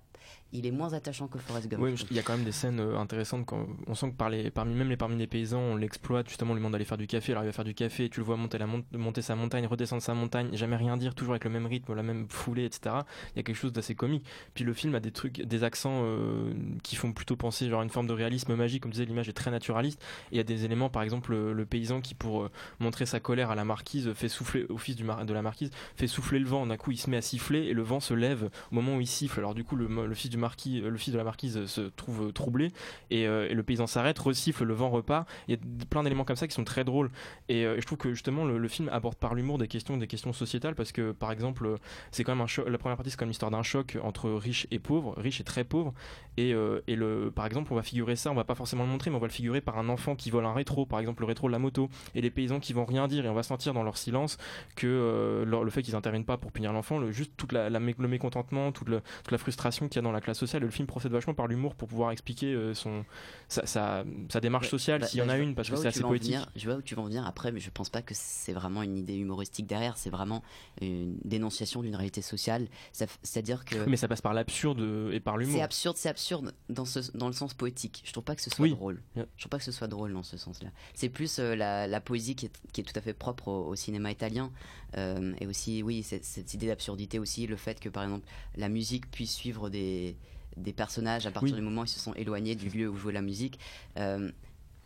il 0.54 0.66
est 0.66 0.70
moins 0.70 0.92
attachant 0.92 1.26
que 1.26 1.38
Forrest 1.38 1.68
Gump. 1.68 1.82
Oui, 1.82 1.94
il 2.10 2.16
y 2.16 2.20
a 2.20 2.22
quand 2.22 2.36
même 2.36 2.44
des 2.44 2.52
scènes 2.52 2.78
euh, 2.78 2.96
intéressantes. 2.96 3.44
Quand 3.44 3.66
on 3.88 3.94
sent 3.96 4.10
que 4.10 4.16
par 4.16 4.30
les, 4.30 4.50
parmi 4.50 4.74
même 4.74 4.88
les 4.88 4.96
parmi 4.96 5.16
les 5.16 5.26
paysans, 5.26 5.58
on 5.58 5.76
l'exploite. 5.76 6.28
Justement, 6.28 6.52
on 6.52 6.54
lui 6.54 6.60
demande 6.60 6.72
d'aller 6.72 6.84
faire 6.84 6.96
du 6.96 7.08
café. 7.08 7.32
Alors 7.32 7.42
il 7.42 7.46
va 7.46 7.52
faire 7.52 7.64
du 7.64 7.74
café. 7.74 8.08
Tu 8.08 8.20
le 8.20 8.26
vois 8.26 8.36
monter, 8.36 8.58
la 8.58 8.66
monter 8.66 9.20
sa 9.20 9.34
montagne, 9.34 9.66
redescendre 9.66 10.00
sa 10.00 10.14
montagne, 10.14 10.50
jamais 10.52 10.76
rien 10.76 10.96
dire, 10.96 11.16
toujours 11.16 11.32
avec 11.32 11.44
le 11.44 11.50
même 11.50 11.66
rythme, 11.66 11.92
la 11.94 12.04
même 12.04 12.26
foulée, 12.28 12.64
etc. 12.64 12.94
Il 13.34 13.38
y 13.38 13.40
a 13.40 13.42
quelque 13.42 13.56
chose 13.56 13.72
d'assez 13.72 13.96
comique. 13.96 14.24
Puis 14.54 14.64
le 14.64 14.72
film 14.74 14.94
a 14.94 15.00
des 15.00 15.10
trucs, 15.10 15.42
des 15.42 15.64
accents 15.64 16.02
euh, 16.04 16.52
qui 16.84 16.94
font 16.94 17.12
plutôt 17.12 17.34
penser 17.34 17.68
genre 17.68 17.80
à 17.80 17.84
une 17.84 17.90
forme 17.90 18.06
de 18.06 18.12
réalisme 18.12 18.54
magique. 18.54 18.84
Comme 18.84 18.92
disait, 18.92 19.06
l'image 19.06 19.28
est 19.28 19.32
très 19.32 19.50
naturaliste. 19.50 20.00
Et 20.30 20.34
il 20.34 20.36
y 20.36 20.40
a 20.40 20.44
des 20.44 20.64
éléments, 20.64 20.88
par 20.88 21.02
exemple, 21.02 21.32
le, 21.32 21.52
le 21.52 21.66
paysan 21.66 22.00
qui, 22.00 22.14
pour 22.14 22.44
euh, 22.44 22.50
montrer 22.78 23.06
sa 23.06 23.18
colère 23.18 23.50
à 23.50 23.56
la 23.56 23.64
marquise, 23.64 24.12
fait 24.12 24.28
souffler 24.28 24.66
au 24.68 24.78
fils 24.78 24.94
du 24.94 25.04
de 25.04 25.32
la 25.34 25.42
marquise, 25.42 25.70
fait 25.96 26.06
souffler 26.06 26.38
le 26.38 26.46
vent. 26.46 26.64
D'un 26.64 26.76
coup, 26.76 26.92
il 26.92 26.96
se 26.96 27.10
met 27.10 27.16
à 27.16 27.22
siffler 27.22 27.64
et 27.64 27.72
le 27.72 27.82
vent 27.82 27.98
se 27.98 28.14
lève 28.14 28.50
au 28.70 28.74
moment 28.76 28.96
où 28.96 29.00
il 29.00 29.08
siffle. 29.08 29.40
Alors 29.40 29.54
du 29.54 29.64
coup, 29.64 29.74
le, 29.74 29.88
le 30.06 30.14
fils 30.14 30.30
du 30.30 30.38
marquis, 30.44 30.80
le 30.80 30.96
fils 30.96 31.12
de 31.12 31.18
la 31.18 31.24
marquise 31.24 31.64
se 31.66 31.80
trouve 31.80 32.32
troublé 32.32 32.72
et, 33.10 33.26
euh, 33.26 33.52
le 33.52 33.62
paysan 33.62 33.86
s'arrête, 33.86 34.18
recifle, 34.18 34.64
le 34.64 34.74
vent 34.74 34.90
repart. 34.90 35.28
Il 35.48 35.54
y 35.54 35.58
a 35.58 35.60
plein 35.88 36.02
d'éléments 36.02 36.24
comme 36.24 36.36
ça 36.36 36.46
qui 36.46 36.54
sont 36.54 36.64
très 36.64 36.84
drôles. 36.84 37.10
Et, 37.48 37.64
euh, 37.64 37.80
je 37.80 37.86
trouve 37.86 37.98
que 37.98 38.10
justement 38.10 38.44
le, 38.44 38.68
film 38.68 38.88
aborde 38.90 39.16
par 39.16 39.34
l'humour 39.34 39.58
des 39.58 39.68
questions, 39.68 39.96
des 39.96 40.06
questions 40.06 40.32
sociétales 40.32 40.74
parce 40.74 40.92
que 40.92 41.12
par 41.12 41.32
exemple, 41.32 41.78
c'est 42.10 42.24
quand 42.24 42.34
même. 42.34 42.46
La 42.66 42.78
première 42.78 42.96
partie 42.96 43.10
c'est 43.10 43.16
quand 43.16 43.24
même 43.24 43.30
l'histoire 43.30 43.50
d'un 43.50 43.62
choc 43.62 43.96
entre 44.02 44.30
riches 44.30 44.66
et 44.70 44.78
pauvres, 44.78 45.14
riches 45.16 45.40
et 45.40 45.44
très 45.44 45.64
pauvres. 45.64 45.94
Et, 46.36 46.52
euh, 46.52 46.80
et 46.86 46.96
le, 46.96 47.30
par 47.34 47.46
exemple, 47.46 47.72
on 47.72 47.76
va 47.76 47.82
figurer 47.82 48.16
ça, 48.16 48.30
on 48.30 48.34
va 48.34 48.44
pas 48.44 48.54
forcément 48.54 48.84
le 48.84 48.90
montrer, 48.90 49.10
mais 49.10 49.16
on 49.16 49.20
va 49.20 49.26
le 49.26 49.32
figurer 49.32 49.60
par 49.60 49.78
un 49.78 49.88
enfant 49.88 50.16
qui 50.16 50.30
vole 50.30 50.44
un 50.44 50.52
rétro, 50.52 50.84
par 50.86 50.98
exemple 50.98 51.22
le 51.22 51.26
rétro 51.26 51.46
de 51.46 51.52
la 51.52 51.58
moto, 51.58 51.88
et 52.14 52.20
les 52.20 52.30
paysans 52.30 52.60
qui 52.60 52.72
vont 52.72 52.84
rien 52.84 53.06
dire 53.08 53.24
et 53.24 53.28
on 53.28 53.34
va 53.34 53.42
sentir 53.42 53.72
dans 53.72 53.82
leur 53.82 53.96
silence 53.96 54.36
que 54.74 54.86
euh, 54.86 55.44
le, 55.44 55.64
le 55.64 55.70
fait 55.70 55.82
qu'ils 55.82 55.94
interviennent 55.94 56.24
pas 56.24 56.36
pour 56.36 56.50
punir 56.50 56.72
l'enfant, 56.72 56.98
le, 56.98 57.12
juste 57.12 57.32
toute 57.36 57.52
la, 57.52 57.70
la, 57.70 57.78
le 57.78 58.08
mécontentement, 58.08 58.72
toute, 58.72 58.88
le, 58.88 59.00
toute 59.22 59.30
la 59.32 59.38
frustration 59.38 59.88
qu'il 59.88 59.96
y 59.96 59.98
a 60.00 60.02
dans 60.02 60.12
la 60.12 60.20
classe 60.20 60.38
sociale. 60.38 60.62
Et 60.62 60.66
le 60.66 60.72
film 60.72 60.86
procède 60.86 61.12
vachement 61.12 61.34
par 61.34 61.46
l'humour 61.46 61.74
pour 61.74 61.88
pouvoir 61.88 62.10
expliquer 62.10 62.52
euh, 62.52 62.74
son, 62.74 63.04
sa, 63.48 63.66
sa, 63.66 64.04
sa, 64.28 64.40
démarche 64.40 64.68
sociale, 64.68 65.02
bah, 65.02 65.06
s'il 65.06 65.20
y 65.20 65.22
en 65.22 65.28
a 65.28 65.38
une, 65.38 65.54
parce 65.54 65.70
que 65.70 65.76
c'est 65.76 65.88
assez 65.88 66.00
poétique. 66.00 66.32
Venir, 66.32 66.50
je 66.56 66.68
vois 66.68 66.78
où 66.78 66.82
tu 66.82 66.94
vas 66.94 67.02
en 67.02 67.06
venir 67.06 67.26
après, 67.26 67.52
mais 67.52 67.60
je 67.60 67.70
pense 67.70 67.90
pas 67.90 68.02
que 68.02 68.14
c'est 68.14 68.52
vraiment 68.52 68.82
une 68.82 68.96
idée 68.96 69.16
humoristique 69.16 69.66
derrière, 69.66 69.96
c'est 69.96 70.10
vraiment 70.10 70.42
une 70.80 71.16
dénonciation 71.24 71.82
d'une 71.82 71.94
réalité 71.94 72.22
sociale. 72.22 72.66
C'est-à-dire 72.92 73.64
que. 73.64 73.76
Mais 73.86 73.96
ça 73.96 74.08
passe 74.08 74.22
par 74.22 74.34
l'absurde 74.34 75.10
et 75.12 75.20
par 75.20 75.36
l'humour. 75.36 75.54
C'est 75.54 75.62
absurde, 75.62 75.96
c'est 75.96 76.08
absurde 76.08 76.23
dans, 76.68 76.84
ce, 76.84 76.98
dans 77.16 77.26
le 77.26 77.32
sens 77.32 77.54
poétique. 77.54 78.02
Je 78.04 78.12
trouve 78.12 78.24
pas 78.24 78.34
que 78.34 78.42
ce 78.42 78.50
soit 78.50 78.64
oui. 78.64 78.70
drôle. 78.70 79.02
Yeah. 79.16 79.26
Je 79.36 79.42
trouve 79.42 79.50
pas 79.50 79.58
que 79.58 79.64
ce 79.64 79.72
soit 79.72 79.88
drôle 79.88 80.12
dans 80.12 80.22
ce 80.22 80.36
sens-là. 80.36 80.70
C'est 80.94 81.08
plus 81.08 81.38
euh, 81.38 81.54
la, 81.54 81.86
la, 81.86 82.00
poésie 82.00 82.34
qui 82.36 82.46
est, 82.46 82.52
qui 82.72 82.80
est, 82.80 82.84
tout 82.84 82.98
à 82.98 83.00
fait 83.00 83.14
propre 83.14 83.48
au, 83.48 83.68
au 83.68 83.74
cinéma 83.74 84.10
italien. 84.10 84.50
Euh, 84.96 85.34
et 85.40 85.46
aussi, 85.46 85.82
oui, 85.82 86.02
cette, 86.02 86.24
cette 86.24 86.54
idée 86.54 86.66
d'absurdité 86.66 87.18
aussi, 87.18 87.46
le 87.46 87.56
fait 87.56 87.80
que 87.80 87.88
par 87.88 88.04
exemple 88.04 88.26
la 88.56 88.68
musique 88.68 89.10
puisse 89.10 89.32
suivre 89.32 89.70
des 89.70 90.16
des 90.56 90.72
personnages 90.72 91.26
à 91.26 91.32
partir 91.32 91.54
oui. 91.54 91.58
du 91.58 91.64
moment 91.64 91.82
où 91.82 91.84
ils 91.84 91.88
se 91.88 91.98
sont 91.98 92.14
éloignés 92.14 92.54
du 92.54 92.68
lieu 92.68 92.88
où 92.88 92.96
jouait 92.96 93.12
la 93.12 93.22
musique. 93.22 93.58
Euh, 93.98 94.30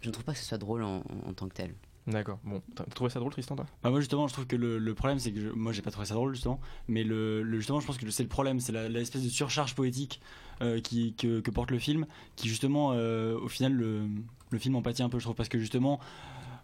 je 0.00 0.08
ne 0.08 0.12
trouve 0.12 0.24
pas 0.24 0.32
que 0.32 0.38
ce 0.38 0.44
soit 0.44 0.58
drôle 0.58 0.82
en, 0.82 0.98
en, 1.00 1.28
en 1.28 1.34
tant 1.34 1.48
que 1.48 1.54
tel. 1.54 1.74
D'accord. 2.08 2.38
Bon, 2.42 2.62
t'as 2.74 2.84
trouvé 2.84 3.10
ça 3.10 3.20
drôle, 3.20 3.32
Tristan 3.32 3.54
toi? 3.54 3.66
Bah 3.82 3.90
Moi, 3.90 4.00
justement, 4.00 4.26
je 4.28 4.32
trouve 4.32 4.46
que 4.46 4.56
le, 4.56 4.94
problème, 4.94 5.18
c'est 5.18 5.30
que 5.30 5.40
je, 5.40 5.48
moi, 5.50 5.72
j'ai 5.72 5.82
pas 5.82 5.90
trouvé 5.90 6.06
ça 6.06 6.14
drôle, 6.14 6.32
justement. 6.34 6.58
Mais 6.88 7.04
le, 7.04 7.42
le 7.42 7.58
justement, 7.58 7.80
je 7.80 7.86
pense 7.86 7.98
que 7.98 8.10
c'est 8.10 8.22
le 8.22 8.30
problème, 8.30 8.60
c'est 8.60 8.72
l'espèce 8.88 9.22
de 9.22 9.28
surcharge 9.28 9.74
poétique 9.74 10.22
euh, 10.62 10.80
qui, 10.80 11.14
que, 11.14 11.50
porte 11.50 11.70
le 11.70 11.78
film, 11.78 12.06
qui 12.34 12.48
justement, 12.48 12.92
euh, 12.94 13.38
au 13.38 13.48
final, 13.48 13.74
le, 13.74 14.08
le 14.50 14.58
film 14.58 14.74
en 14.76 14.82
pâtit 14.82 15.02
un 15.02 15.10
peu, 15.10 15.18
je 15.18 15.24
trouve, 15.24 15.36
parce 15.36 15.50
que 15.50 15.58
justement, 15.58 16.00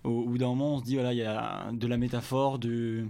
au, 0.02 0.10
au 0.10 0.28
bout 0.28 0.38
d'un 0.38 0.46
moment, 0.46 0.76
on 0.76 0.78
se 0.78 0.84
dit, 0.84 0.94
voilà, 0.94 1.12
il 1.12 1.18
y 1.18 1.24
a 1.24 1.70
de 1.72 1.86
la 1.86 1.98
métaphore, 1.98 2.58
de 2.58 3.04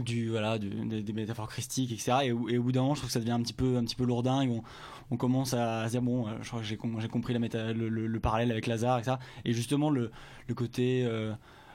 du 0.00 0.30
voilà 0.30 0.58
des, 0.58 1.12
métaphores 1.12 1.48
christiques 1.48 1.92
etc 1.92 2.18
et, 2.22 2.26
et, 2.26 2.32
au 2.58 2.62
bout 2.62 2.72
d'un 2.72 2.82
moment 2.82 2.94
je 2.94 3.00
trouve 3.00 3.08
que 3.08 3.12
ça 3.12 3.20
devient 3.20 3.32
un 3.32 3.42
petit 3.42 3.52
peu 3.52 3.76
un 3.76 3.84
petit 3.84 3.96
peu 3.96 4.06
on, 4.08 4.62
on 5.10 5.16
commence 5.16 5.54
à 5.54 5.86
se 5.86 5.90
dire 5.92 6.02
bon 6.02 6.26
je 6.42 6.48
crois 6.48 6.60
que 6.60 6.66
j'ai 6.66 6.76
compris 6.76 7.34
le, 7.34 7.72
le, 7.72 8.06
le, 8.06 8.20
parallèle 8.20 8.50
avec 8.50 8.66
Lazare 8.66 8.98
etc 8.98 9.16
et 9.44 9.52
justement 9.52 9.90
le, 9.90 10.10
côté 10.54 11.04
euh, 11.04 11.32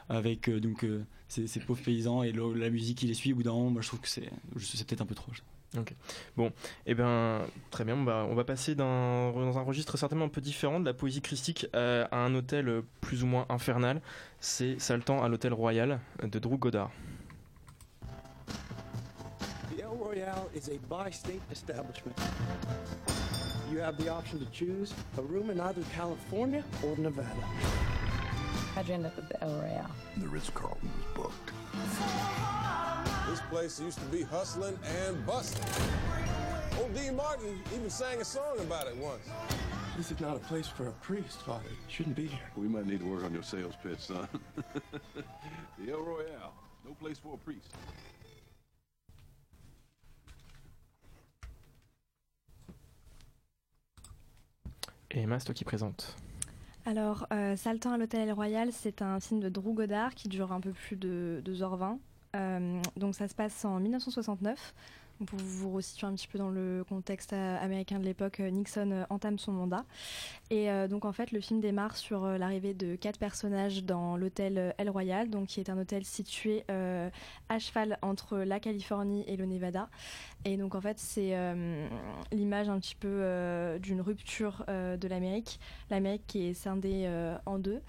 avec 0.09 0.49
euh, 0.49 0.59
donc 0.59 0.83
euh, 0.83 1.05
ces, 1.27 1.47
pauvres 1.59 1.81
paysans 1.81 2.23
et 2.23 2.31
la 2.31 2.69
musique 2.69 2.99
qui 2.99 3.07
les 3.07 3.13
suit 3.13 3.33
au 3.33 3.37
bout 3.37 3.43
d'un 3.43 3.53
moment 3.53 3.81
je 3.81 3.87
trouve 3.87 4.01
que 4.01 4.09
c'est 4.09 4.29
c'est 4.59 4.87
peut-être 4.87 5.01
un 5.01 5.05
peu 5.05 5.15
trop 5.15 5.31
Ok. 5.77 5.95
Bon, 6.35 6.51
eh 6.85 6.93
ben 6.93 7.43
très 7.69 7.85
bien. 7.85 7.95
Bah, 7.95 8.27
on 8.29 8.35
va 8.35 8.43
passer 8.43 8.75
dans, 8.75 8.85
un 9.37 9.61
registre 9.61 9.97
certainement 9.97 10.25
un 10.25 10.29
peu 10.29 10.41
différent 10.41 10.81
de 10.81 10.85
la 10.85 10.93
poésie 10.93 11.21
christique 11.21 11.65
euh, 11.75 12.05
à 12.11 12.17
un 12.17 12.35
hôtel 12.35 12.81
plus 12.99 13.23
ou 13.23 13.27
moins 13.27 13.45
infernal. 13.47 14.01
C'est 14.41 14.77
Saltan 14.79 15.23
à 15.23 15.29
l'hôtel 15.29 15.53
Royal 15.53 16.01
de 16.23 16.39
Drew 16.39 16.57
Goddard. 16.57 16.91
Royale 20.21 20.49
is 20.53 20.69
a 20.69 20.77
bi-state 20.87 21.41
establishment. 21.51 22.15
You 23.71 23.79
have 23.79 23.97
the 23.97 24.09
option 24.09 24.39
to 24.39 24.45
choose 24.51 24.93
a 25.17 25.21
room 25.21 25.49
in 25.49 25.59
either 25.59 25.81
California 25.93 26.63
or 26.83 26.95
Nevada. 26.97 27.29
How'd 28.75 28.87
you 28.87 28.93
end 28.93 29.07
up 29.07 29.17
at 29.17 29.29
the 29.29 29.43
El 29.43 29.55
Royale? 29.55 29.89
The 30.17 30.27
Ritz-Carlton 30.27 30.89
was 30.95 31.25
booked. 31.25 31.51
This 33.29 33.41
place 33.49 33.79
used 33.79 33.97
to 33.97 34.05
be 34.05 34.21
hustling 34.21 34.77
and 35.05 35.25
busting. 35.25 35.65
Old 36.79 36.93
Dean 36.93 37.15
Martin 37.15 37.59
even 37.73 37.89
sang 37.89 38.21
a 38.21 38.25
song 38.25 38.59
about 38.59 38.87
it 38.87 38.97
once. 38.97 39.27
This 39.97 40.11
is 40.11 40.19
not 40.19 40.35
a 40.35 40.39
place 40.39 40.67
for 40.67 40.87
a 40.87 40.93
priest, 40.93 41.41
Father. 41.41 41.63
You 41.69 41.77
shouldn't 41.87 42.15
be 42.15 42.27
here. 42.27 42.39
We 42.55 42.67
might 42.67 42.85
need 42.85 42.99
to 42.99 43.05
work 43.05 43.23
on 43.23 43.33
your 43.33 43.43
sales 43.43 43.73
pitch, 43.81 43.99
son. 43.99 44.27
the 45.15 45.91
El 45.91 46.01
Royale, 46.01 46.53
no 46.85 46.93
place 46.99 47.17
for 47.17 47.33
a 47.33 47.37
priest. 47.37 47.71
Et 55.13 55.19
Emma, 55.19 55.39
c'est 55.39 55.53
qui 55.53 55.63
présente. 55.63 56.15
Alors, 56.85 57.27
euh, 57.31 57.55
Saltan 57.55 57.91
à 57.91 57.97
l'Hôtel 57.97 58.31
Royal, 58.31 58.69
c'est 58.71 59.01
un 59.01 59.19
film 59.19 59.39
de 59.39 59.49
Drew 59.49 59.73
Goddard 59.73 60.15
qui 60.15 60.29
dure 60.29 60.51
un 60.51 60.61
peu 60.61 60.71
plus 60.71 60.95
de 60.95 61.41
2h20. 61.45 61.97
Euh, 62.35 62.81
donc 62.95 63.13
ça 63.15 63.27
se 63.27 63.35
passe 63.35 63.65
en 63.65 63.79
1969. 63.79 64.73
Pour 65.25 65.39
vous 65.39 65.71
resituer 65.71 66.07
un 66.07 66.13
petit 66.13 66.27
peu 66.27 66.39
dans 66.39 66.49
le 66.49 66.83
contexte 66.87 67.33
euh, 67.33 67.63
américain 67.63 67.99
de 67.99 68.05
l'époque, 68.05 68.39
euh, 68.39 68.49
Nixon 68.49 68.89
euh, 68.91 69.03
entame 69.11 69.37
son 69.37 69.51
mandat. 69.51 69.85
Et 70.49 70.67
donc 70.89 71.05
en 71.05 71.13
fait, 71.13 71.31
le 71.31 71.39
film 71.39 71.61
démarre 71.61 71.95
sur 71.95 72.25
l'arrivée 72.25 72.73
de 72.73 72.97
quatre 72.97 73.17
personnages 73.17 73.85
dans 73.85 74.17
l'hôtel 74.17 74.75
El 74.77 74.89
Royal, 74.89 75.29
donc 75.29 75.47
qui 75.47 75.61
est 75.61 75.69
un 75.69 75.77
hôtel 75.77 76.03
situé 76.03 76.65
à 76.67 77.57
cheval 77.57 77.97
entre 78.01 78.39
la 78.39 78.59
Californie 78.59 79.23
et 79.27 79.37
le 79.37 79.45
Nevada. 79.45 79.87
Et 80.43 80.57
donc 80.57 80.75
en 80.75 80.81
fait, 80.81 80.99
c'est 80.99 81.33
l'image 82.33 82.67
un 82.67 82.79
petit 82.81 82.95
peu 82.95 83.79
d'une 83.81 84.01
rupture 84.01 84.65
de 84.67 85.07
l'Amérique, 85.07 85.61
l'Amérique 85.89 86.23
qui 86.27 86.47
est 86.47 86.53
scindée 86.53 87.09
en 87.45 87.57
deux. 87.57 87.81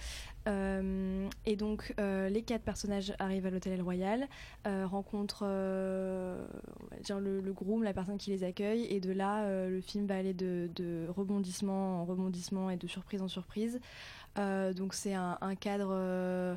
Euh, 0.48 1.28
et 1.46 1.54
donc 1.54 1.94
euh, 2.00 2.28
les 2.28 2.42
quatre 2.42 2.62
personnages 2.62 3.14
arrivent 3.20 3.46
à 3.46 3.50
l'hôtel 3.50 3.74
El 3.74 3.82
Royal, 3.82 4.26
euh, 4.66 4.86
rencontrent 4.86 5.46
le, 5.46 7.52
groom, 7.52 7.82
la 7.82 7.92
personne 7.92 8.18
qui 8.18 8.30
les 8.30 8.44
accueille, 8.44 8.86
et 8.86 9.00
de 9.00 9.12
là 9.12 9.68
le 9.68 9.80
film 9.80 10.06
va 10.06 10.16
aller 10.16 10.34
de, 10.34 11.06
rebondissement 11.08 12.00
en 12.00 12.04
rebondissement 12.04 12.70
et 12.70 12.76
de 12.76 12.86
surprise 12.86 13.22
en 13.22 13.28
surprise. 13.28 13.80
Donc 14.36 14.94
c'est 14.94 15.14
un, 15.14 15.54
cadre 15.60 16.56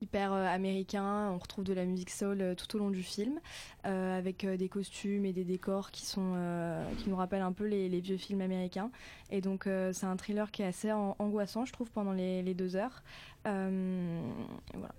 hyper 0.00 0.32
euh, 0.32 0.46
américain, 0.46 1.30
on 1.30 1.38
retrouve 1.38 1.64
de 1.64 1.72
la 1.72 1.84
musique 1.84 2.10
soul 2.10 2.40
euh, 2.40 2.54
tout 2.54 2.76
au 2.76 2.78
long 2.78 2.90
du 2.90 3.02
film, 3.02 3.40
euh, 3.86 4.18
avec 4.18 4.46
des 4.46 4.68
costumes 4.68 5.24
et 5.24 5.32
des 5.32 5.44
décors 5.44 5.90
qui, 5.90 6.04
sont, 6.04 6.34
euh, 6.36 6.84
qui 6.98 7.08
nous 7.08 7.16
rappellent 7.16 7.42
un 7.42 7.52
peu 7.52 7.64
les, 7.66 7.88
les 7.88 8.00
vieux 8.00 8.16
films 8.16 8.40
américains. 8.40 8.90
Et 9.30 9.40
donc 9.40 9.66
euh, 9.66 9.92
c'est 9.92 10.06
un 10.06 10.16
thriller 10.16 10.50
qui 10.50 10.62
est 10.62 10.66
assez 10.66 10.92
an- 10.92 11.16
angoissant, 11.18 11.64
je 11.64 11.72
trouve, 11.72 11.90
pendant 11.90 12.12
les, 12.12 12.42
les 12.42 12.54
deux 12.54 12.76
heures. 12.76 13.02
Euh, 13.46 14.20
voilà. 14.74 14.94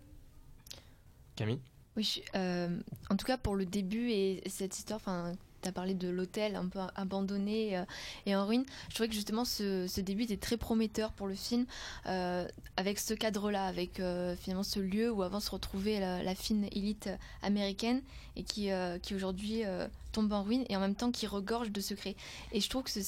Camille? 1.35 1.61
Oui, 1.95 2.03
je- 2.03 2.21
euh, 2.37 2.77
en 3.09 3.15
tout 3.15 3.25
cas 3.25 3.37
pour 3.37 3.55
le 3.55 3.65
début 3.65 4.09
et 4.09 4.41
cette 4.47 4.77
histoire, 4.77 4.97
enfin, 4.97 5.33
tu 5.65 5.69
as 5.69 5.71
parlé 5.71 5.95
de 5.95 6.09
l'hôtel 6.09 6.55
un 6.55 6.67
peu 6.67 6.79
abandonné 6.95 7.77
euh, 7.77 7.85
et 8.27 8.35
en 8.35 8.45
ruine. 8.45 8.65
Je 8.89 8.93
trouvais 8.93 9.09
que 9.09 9.15
justement 9.15 9.45
ce, 9.45 9.99
début 9.99 10.23
était 10.23 10.37
très 10.37 10.57
prometteur 10.57 11.11
pour 11.11 11.25
le 11.27 11.33
film, 11.33 11.65
euh, 12.05 12.47
avec 12.77 12.99
ce 12.99 13.15
cadre-là, 13.15 13.65
avec 13.65 13.99
euh, 13.99 14.35
finalement 14.35 14.63
ce 14.63 14.79
lieu 14.79 15.11
où 15.11 15.23
avant 15.23 15.39
se 15.39 15.49
retrouvait 15.49 15.99
la, 15.99 16.35
fine 16.35 16.65
élite 16.65 17.09
américaine 17.41 18.01
et 18.35 18.43
qui, 18.43 18.69
aujourd'hui 19.13 19.63
tombe 20.11 20.31
en 20.33 20.43
ruine 20.43 20.65
et 20.69 20.75
en 20.75 20.79
même 20.79 20.95
temps 20.95 21.11
qui 21.11 21.25
regorge 21.25 21.71
de 21.71 21.81
secrets. 21.81 22.15
Et 22.51 22.59
je 22.59 22.69
trouve 22.69 22.83
que 22.83 22.91
ce, 22.91 23.01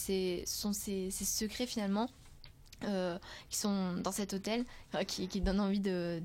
sont 0.46 0.74
ces, 0.74 1.12
secrets 1.12 1.68
finalement 1.68 2.10
qui 2.82 3.58
sont 3.58 3.94
dans 3.98 4.12
cet 4.12 4.34
hôtel, 4.34 4.64
qui, 5.08 5.28
qui 5.28 5.42
donnent 5.42 5.60
envie 5.60 5.82
de, 5.82 6.22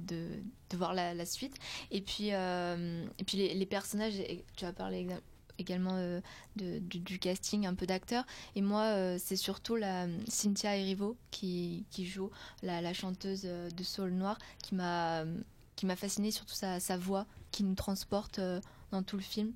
voir 0.72 0.94
la, 0.94 1.26
suite. 1.26 1.56
Et 1.90 2.00
puis, 2.00 2.30
les, 2.30 3.54
les 3.54 3.66
personnages, 3.66 4.14
tu 4.56 4.64
as 4.64 4.72
parlé 4.72 5.06
également 5.62 5.94
euh, 5.94 6.20
de- 6.56 6.78
du, 6.80 6.98
du 7.00 7.18
casting, 7.18 7.66
un 7.66 7.74
peu 7.74 7.86
d'acteurs. 7.86 8.24
Et 8.54 8.60
moi, 8.62 8.82
euh, 8.82 9.16
c'est 9.18 9.36
surtout 9.36 9.76
la 9.76 10.06
Cynthia 10.28 10.76
Erivo 10.76 11.16
qui, 11.30 11.86
qui 11.90 12.06
joue 12.06 12.30
la, 12.62 12.80
la 12.82 12.92
chanteuse 12.92 13.42
euh, 13.46 13.70
de 13.70 13.82
soul 13.82 14.10
noir 14.10 14.38
qui 14.62 14.74
m'a 14.74 15.24
qui 15.74 15.86
m'a 15.86 15.96
fascinée, 15.96 16.30
surtout 16.30 16.54
sa, 16.54 16.78
sa 16.80 16.96
voix 16.98 17.24
qui 17.50 17.64
nous 17.64 17.74
transporte 17.74 18.38
euh, 18.38 18.60
dans 18.90 19.02
tout 19.02 19.16
le 19.16 19.22
film. 19.22 19.52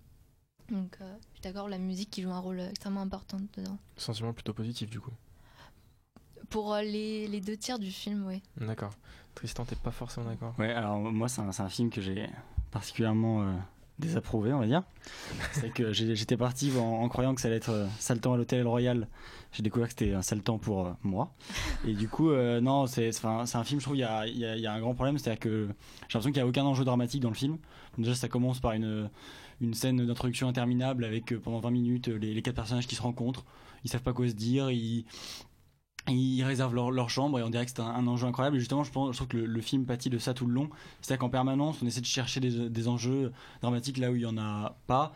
Donc, 0.70 0.96
euh, 1.00 1.14
je 1.28 1.34
suis 1.34 1.42
d'accord, 1.42 1.68
la 1.68 1.78
musique 1.78 2.10
qui 2.10 2.22
joue 2.22 2.30
un 2.32 2.38
rôle 2.40 2.58
extrêmement 2.60 3.02
important 3.02 3.38
dedans. 3.56 3.78
Sentiment 3.96 4.32
plutôt 4.32 4.54
positif 4.54 4.88
du 4.90 4.98
coup. 4.98 5.12
Pour 6.48 6.72
euh, 6.74 6.82
les, 6.82 7.28
les 7.28 7.40
deux 7.40 7.56
tiers 7.56 7.78
du 7.78 7.90
film, 7.92 8.26
oui. 8.26 8.42
D'accord. 8.56 8.94
Tristan, 9.34 9.64
t'es 9.64 9.76
pas 9.76 9.90
forcément 9.90 10.26
d'accord 10.26 10.54
Ouais, 10.58 10.72
alors 10.72 10.98
moi, 10.98 11.28
c'est 11.28 11.42
un, 11.42 11.52
c'est 11.52 11.62
un 11.62 11.68
film 11.68 11.90
que 11.90 12.00
j'ai 12.00 12.28
particulièrement 12.70 13.42
euh, 13.42 13.54
désapprouvé, 13.98 14.52
on 14.52 14.58
va 14.58 14.66
dire. 14.66 14.82
C'est 15.52 15.72
que 15.72 15.92
j'étais 15.92 16.36
parti 16.36 16.72
en, 16.78 17.08
croyant 17.08 17.34
que 17.34 17.40
ça 17.40 17.48
allait 17.48 17.56
être 17.56 17.70
euh, 17.70 17.86
Saltan 17.98 18.34
à 18.34 18.36
l'hôtel 18.36 18.66
Royal. 18.66 19.08
J'ai 19.52 19.62
découvert 19.62 19.88
que 19.88 19.94
c'était 19.98 20.12
un 20.12 20.22
Saltan 20.22 20.58
pour 20.58 20.86
euh, 20.86 20.92
moi. 21.02 21.32
Et 21.86 21.94
du 21.94 22.08
coup, 22.08 22.30
euh, 22.30 22.60
non, 22.60 22.86
c'est 22.86 23.10
un, 23.24 23.64
film, 23.64 23.80
je 23.80 23.84
trouve, 23.84 23.96
il 23.96 24.00
y 24.00 24.04
a, 24.04 24.26
y 24.26 24.38
y 24.38 24.66
a 24.66 24.72
un 24.72 24.80
grand 24.80 24.94
problème. 24.94 25.18
C'est-à-dire 25.18 25.40
que 25.40 25.68
j'ai 26.08 26.18
l'impression 26.18 26.32
qu'il 26.32 26.42
n'y 26.42 26.46
a 26.46 26.46
aucun 26.46 26.64
enjeu 26.64 26.84
dramatique 26.84 27.22
dans 27.22 27.30
le 27.30 27.34
film. 27.34 27.58
Déjà, 27.96 28.14
ça 28.14 28.28
commence 28.28 28.60
par 28.60 28.72
une, 28.72 29.08
une 29.60 29.74
scène 29.74 30.04
d'introduction 30.04 30.48
interminable 30.48 31.04
avec 31.04 31.34
pendant 31.38 31.60
20 31.60 31.70
minutes 31.70 32.08
les, 32.08 32.34
les 32.34 32.42
quatre 32.42 32.56
personnages 32.56 32.86
qui 32.86 32.96
se 32.96 33.02
rencontrent. 33.02 33.44
Ils 33.84 33.90
savent 33.90 34.02
pas 34.02 34.12
quoi 34.12 34.28
se 34.28 34.34
dire. 34.34 34.70
Ils 36.08 36.42
réservent 36.44 36.74
leur, 36.74 37.10
chambre 37.10 37.38
et 37.38 37.42
on 37.42 37.50
dirait 37.50 37.64
que 37.64 37.72
c'est 37.74 37.80
un, 37.80 38.06
enjeu 38.06 38.26
incroyable. 38.26 38.56
Et 38.56 38.60
justement, 38.60 38.84
je, 38.84 38.92
pense, 38.92 39.12
je 39.12 39.16
trouve 39.16 39.28
que 39.28 39.36
le, 39.36 39.60
film 39.60 39.84
pâtit 39.84 40.10
de 40.10 40.18
ça 40.18 40.34
tout 40.34 40.46
le 40.46 40.52
long. 40.52 40.68
C'est-à-dire 41.00 41.20
qu'en 41.20 41.28
permanence, 41.28 41.78
on 41.82 41.86
essaie 41.86 42.00
de 42.00 42.06
chercher 42.06 42.40
des, 42.40 42.68
des 42.68 42.88
enjeux 42.88 43.32
dramatiques 43.62 43.98
là 43.98 44.10
où 44.10 44.16
il 44.16 44.22
y 44.22 44.26
en 44.26 44.38
a 44.38 44.76
pas. 44.86 45.12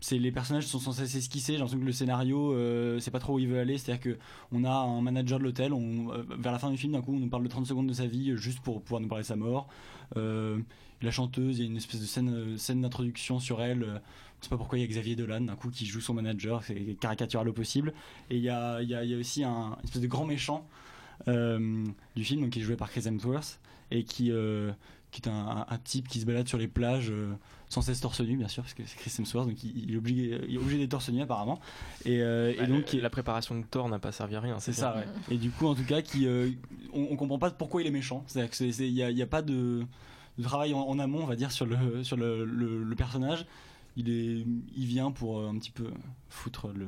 C'est 0.00 0.18
les 0.18 0.32
personnages 0.32 0.66
sont 0.66 0.78
censés 0.78 1.06
s'esquisser. 1.06 1.52
J'ai 1.52 1.58
l'impression 1.58 1.78
que 1.78 1.84
le 1.84 1.92
scénario, 1.92 2.54
euh, 2.54 2.98
c'est 3.00 3.10
pas 3.10 3.18
trop 3.18 3.34
où 3.34 3.38
il 3.38 3.48
veut 3.48 3.58
aller. 3.58 3.76
C'est-à-dire 3.76 4.02
que 4.02 4.18
on 4.50 4.64
a 4.64 4.70
un 4.72 5.02
manager 5.02 5.38
de 5.38 5.44
l'hôtel. 5.44 5.72
Euh, 5.72 6.24
vers 6.38 6.52
la 6.52 6.58
fin 6.58 6.70
du 6.70 6.78
film, 6.78 6.94
d'un 6.94 7.02
coup, 7.02 7.14
on 7.14 7.20
nous 7.20 7.28
parle 7.28 7.42
de 7.42 7.48
30 7.48 7.66
secondes 7.66 7.86
de 7.86 7.92
sa 7.92 8.06
vie 8.06 8.30
euh, 8.30 8.36
juste 8.36 8.60
pour 8.60 8.82
pouvoir 8.82 9.02
nous 9.02 9.08
parler 9.08 9.22
de 9.22 9.28
sa 9.28 9.36
mort. 9.36 9.68
Euh, 10.16 10.58
la 11.02 11.10
chanteuse, 11.10 11.58
il 11.58 11.64
y 11.64 11.66
a 11.66 11.70
une 11.70 11.76
espèce 11.76 12.00
de 12.00 12.06
scène, 12.06 12.56
scène 12.56 12.80
d'introduction 12.80 13.40
sur 13.40 13.62
elle. 13.62 13.84
on 13.84 14.42
sait 14.42 14.50
pas 14.50 14.56
pourquoi 14.56 14.78
il 14.78 14.82
y 14.82 14.84
a 14.84 14.86
Xavier 14.86 15.16
Dolan 15.16 15.42
d'un 15.42 15.56
coup 15.56 15.70
qui 15.70 15.86
joue 15.86 16.00
son 16.00 16.14
manager, 16.14 16.62
c'est 16.62 16.96
caricatural 16.98 17.48
au 17.48 17.52
possible. 17.52 17.92
Et 18.30 18.36
il 18.36 18.42
y 18.42 18.50
a, 18.50 18.82
il 18.82 18.90
y 18.90 19.14
aussi 19.14 19.44
un 19.44 19.76
une 19.78 19.84
espèce 19.84 20.02
de 20.02 20.06
grand 20.06 20.26
méchant 20.26 20.66
du 21.26 22.24
film, 22.24 22.42
donc 22.42 22.50
qui 22.50 22.60
est 22.60 22.62
joué 22.62 22.76
par 22.76 22.90
Chris 22.90 23.02
Hemsworth 23.06 23.60
et 23.90 24.04
qui, 24.04 24.30
qui 25.10 25.22
est 25.22 25.28
un, 25.28 25.66
type 25.84 26.08
qui 26.08 26.20
se 26.20 26.26
balade 26.26 26.46
sur 26.48 26.58
les 26.58 26.68
plages 26.68 27.10
euh, 27.10 27.32
sans 27.68 27.82
cesse 27.82 28.00
torse 28.00 28.20
nu, 28.20 28.36
bien 28.36 28.48
sûr, 28.48 28.62
parce 28.62 28.74
que 28.74 28.82
c'est 28.86 28.96
Chris 28.96 29.12
Hemsworth, 29.18 29.48
donc 29.48 29.62
il, 29.64 29.76
il 29.88 29.94
est 29.94 29.96
obligé, 29.96 30.40
il 30.48 30.54
est 30.54 30.58
obligé 30.58 30.78
d'être 30.78 30.90
torse 30.90 31.08
nu 31.10 31.20
apparemment. 31.22 31.60
Et, 32.04 32.20
euh, 32.22 32.52
et 32.52 32.56
Bah, 32.58 32.66
donc 32.66 32.92
le- 32.92 33.00
la 33.00 33.10
préparation 33.10 33.58
de 33.58 33.64
Thor 33.64 33.88
n'a 33.88 33.98
pas 33.98 34.12
servi 34.12 34.36
à 34.36 34.40
rien. 34.40 34.58
c'est 34.60 34.72
ça, 34.72 34.94
ouais. 34.96 35.06
Et 35.30 35.38
du 35.38 35.50
coup, 35.50 35.66
en 35.66 35.74
tout 35.74 35.84
cas, 35.84 36.00
qui, 36.02 36.26
euh, 36.26 36.50
on, 36.92 37.08
on 37.10 37.16
comprend 37.16 37.38
pas 37.38 37.50
pourquoi 37.50 37.80
il 37.82 37.86
est 37.86 37.90
méchant. 37.92 38.22
C'est-à-dire 38.26 38.50
que 38.50 38.64
il 38.64 38.92
y 38.92 39.22
a, 39.22 39.26
pas 39.26 39.42
de, 39.42 39.84
de 40.38 40.42
travail 40.42 40.74
en, 40.74 40.80
en 40.80 40.98
amont, 40.98 41.22
on 41.22 41.26
va 41.26 41.36
dire, 41.36 41.50
sur 41.52 41.66
le 41.66 42.02
sur 42.04 42.16
le, 42.16 42.44
le- 42.44 42.82
le 42.84 42.94
personnage. 42.96 43.46
Il 43.96 44.08
est, 44.08 44.46
il 44.76 44.86
vient 44.86 45.10
pour 45.10 45.44
un 45.44 45.58
petit 45.58 45.72
peu 45.72 45.90
foutre 46.28 46.68
le 46.68 46.86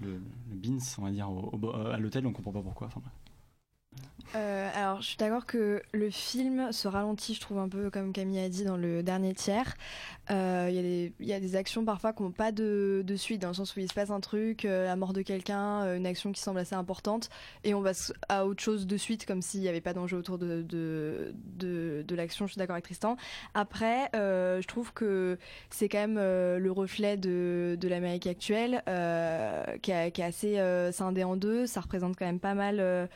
le, 0.00 0.12
le 0.14 0.56
beans, 0.56 0.78
on 0.98 1.02
va 1.04 1.10
dire, 1.10 1.30
au- 1.30 1.50
au- 1.60 1.70
à 1.74 1.98
l'hôtel. 1.98 2.26
On 2.26 2.32
comprend 2.32 2.52
pas 2.52 2.62
pourquoi. 2.62 2.86
Enfin, 2.86 3.00
bref. 3.00 3.12
Euh, 4.36 4.70
alors, 4.74 5.02
je 5.02 5.08
suis 5.08 5.16
d'accord 5.16 5.44
que 5.44 5.82
le 5.92 6.10
film 6.10 6.70
se 6.72 6.86
ralentit, 6.86 7.34
je 7.34 7.40
trouve, 7.40 7.58
un 7.58 7.68
peu 7.68 7.90
comme 7.90 8.12
Camille 8.12 8.38
a 8.38 8.48
dit 8.48 8.62
dans 8.64 8.76
le 8.76 9.02
dernier 9.02 9.34
tiers. 9.34 9.74
Euh, 10.30 10.68
Il 10.70 11.12
il 11.18 11.26
y 11.26 11.32
a 11.32 11.40
des 11.40 11.56
actions 11.56 11.84
parfois 11.84 12.12
qui 12.12 12.22
n'ont 12.22 12.30
pas 12.30 12.52
de, 12.52 13.04
suite, 13.16 13.42
dans 13.42 13.48
le 13.48 13.54
sens 13.54 13.74
où 13.74 13.80
il 13.80 13.88
se 13.88 13.94
passe 13.94 14.10
un 14.10 14.20
truc, 14.20 14.64
euh, 14.64 14.84
la 14.86 14.94
mort 14.94 15.12
de 15.12 15.22
quelqu'un, 15.22 15.82
euh, 15.82 15.96
une 15.96 16.06
action 16.06 16.30
qui 16.30 16.40
semble 16.40 16.60
assez 16.60 16.76
importante, 16.76 17.28
et 17.64 17.74
on 17.74 17.82
passe 17.82 18.12
à 18.28 18.46
autre 18.46 18.62
chose 18.62 18.86
de 18.86 18.96
suite, 18.96 19.26
comme 19.26 19.42
s'il 19.42 19.60
n'y 19.60 19.68
avait 19.68 19.80
pas 19.80 19.94
d'enjeu 19.94 20.16
autour 20.18 20.38
de, 20.38 20.62
de, 20.62 22.14
l'action. 22.14 22.46
Je 22.46 22.52
suis 22.52 22.58
d'accord 22.58 22.74
avec 22.74 22.84
Tristan. 22.84 23.16
Après, 23.54 24.10
euh, 24.14 24.60
je 24.62 24.68
trouve 24.68 24.92
que 24.92 25.38
c'est 25.70 25.88
quand 25.88 25.98
même 25.98 26.18
euh, 26.18 26.58
le 26.58 26.70
reflet 26.70 27.16
de, 27.16 27.76
l'Amérique 27.82 28.28
actuelle, 28.28 28.82
euh, 28.88 29.64
qui, 29.82 29.90
est- 29.90 30.20
assez 30.20 30.58
euh, 30.58 30.92
scindé 30.92 31.24
en 31.24 31.34
deux. 31.36 31.66
Ça 31.66 31.80
représente 31.80 32.16
quand 32.16 32.26
même 32.26 32.40
pas 32.40 32.54
mal. 32.54 33.08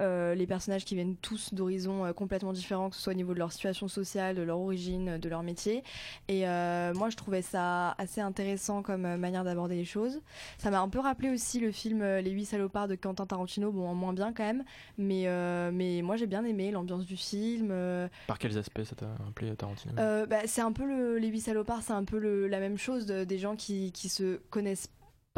Euh, 0.00 0.18
euh, 0.18 0.34
les 0.34 0.46
personnages 0.46 0.84
qui 0.84 0.94
viennent 0.94 1.16
tous 1.16 1.52
d'horizons 1.54 2.04
euh, 2.04 2.12
complètement 2.12 2.52
différents, 2.52 2.88
que 2.90 2.96
ce 2.96 3.02
soit 3.02 3.12
au 3.12 3.16
niveau 3.16 3.34
de 3.34 3.38
leur 3.38 3.52
situation 3.52 3.88
sociale, 3.88 4.36
de 4.36 4.42
leur 4.42 4.58
origine, 4.58 5.18
de 5.18 5.28
leur 5.28 5.42
métier. 5.42 5.82
Et 6.28 6.48
euh, 6.48 6.92
moi, 6.94 7.10
je 7.10 7.16
trouvais 7.16 7.42
ça 7.42 7.90
assez 7.98 8.20
intéressant 8.20 8.82
comme 8.82 9.04
euh, 9.04 9.16
manière 9.16 9.44
d'aborder 9.44 9.76
les 9.76 9.84
choses. 9.84 10.20
Ça 10.56 10.70
m'a 10.70 10.80
un 10.80 10.88
peu 10.88 10.98
rappelé 10.98 11.30
aussi 11.30 11.60
le 11.60 11.70
film 11.72 12.00
euh, 12.02 12.20
Les 12.20 12.30
Huit 12.30 12.46
Salopards 12.46 12.88
de 12.88 12.94
Quentin 12.94 13.26
Tarantino, 13.26 13.70
bon, 13.70 13.86
en 13.88 13.94
moins 13.94 14.12
bien 14.12 14.32
quand 14.32 14.44
même, 14.44 14.64
mais, 14.96 15.24
euh, 15.26 15.70
mais 15.72 16.00
moi 16.02 16.16
j'ai 16.16 16.26
bien 16.26 16.44
aimé 16.44 16.70
l'ambiance 16.70 17.04
du 17.04 17.16
film. 17.16 17.68
euh, 17.70 18.08
Par 18.26 18.38
quels 18.38 18.56
aspects 18.58 18.82
ça 18.84 18.96
t'a 18.96 19.06
rappelé 19.24 19.54
Tarantino? 19.56 19.94
Euh, 19.98 20.26
bah, 20.26 20.38
c'est 20.46 20.62
un 20.62 20.72
peu 20.72 20.86
le, 20.86 21.18
les 21.18 21.28
huit 21.28 21.40
salopards, 21.40 21.82
c'est 21.82 21.92
un 21.92 22.04
peu 22.04 22.18
le- 22.18 22.48
la 22.48 22.60
même 22.60 22.78
chose 22.78 23.06
de- 23.06 23.24
des 23.24 23.38
gens 23.38 23.56
qui, 23.56 23.92
qui 23.92 24.08
se 24.08 24.36
connaissent 24.50 24.88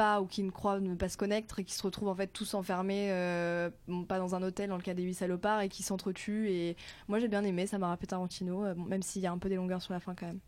pas 0.00 0.22
ou 0.22 0.26
qui 0.26 0.42
ne 0.42 0.50
croient 0.50 0.80
ne 0.80 0.94
pas 0.94 1.10
se 1.10 1.18
connaître 1.18 1.58
et 1.58 1.64
qui 1.64 1.74
se 1.74 1.82
retrouvent 1.82 2.08
en 2.08 2.14
fait 2.14 2.28
tous 2.28 2.54
enfermés, 2.54 3.12
euh, 3.12 3.68
pas 4.08 4.18
dans 4.18 4.34
un 4.34 4.42
hôtel 4.42 4.70
dans 4.70 4.78
le 4.78 4.82
cas 4.82 4.94
des 4.94 5.02
huit 5.02 5.12
salopards 5.12 5.60
et 5.60 5.68
qui 5.68 5.82
s'entretuent. 5.82 6.48
Et 6.48 6.76
moi 7.06 7.18
j'ai 7.18 7.28
bien 7.28 7.44
aimé, 7.44 7.66
ça 7.66 7.76
m'a 7.76 7.88
rappelé 7.88 8.06
Tarantino, 8.06 8.64
euh, 8.64 8.74
même 8.74 9.02
s'il 9.02 9.20
y 9.20 9.26
a 9.26 9.32
un 9.32 9.36
peu 9.36 9.50
des 9.50 9.56
longueurs 9.56 9.82
sur 9.82 9.92
la 9.92 10.00
fin 10.00 10.14
quand 10.14 10.24
même. 10.24 10.40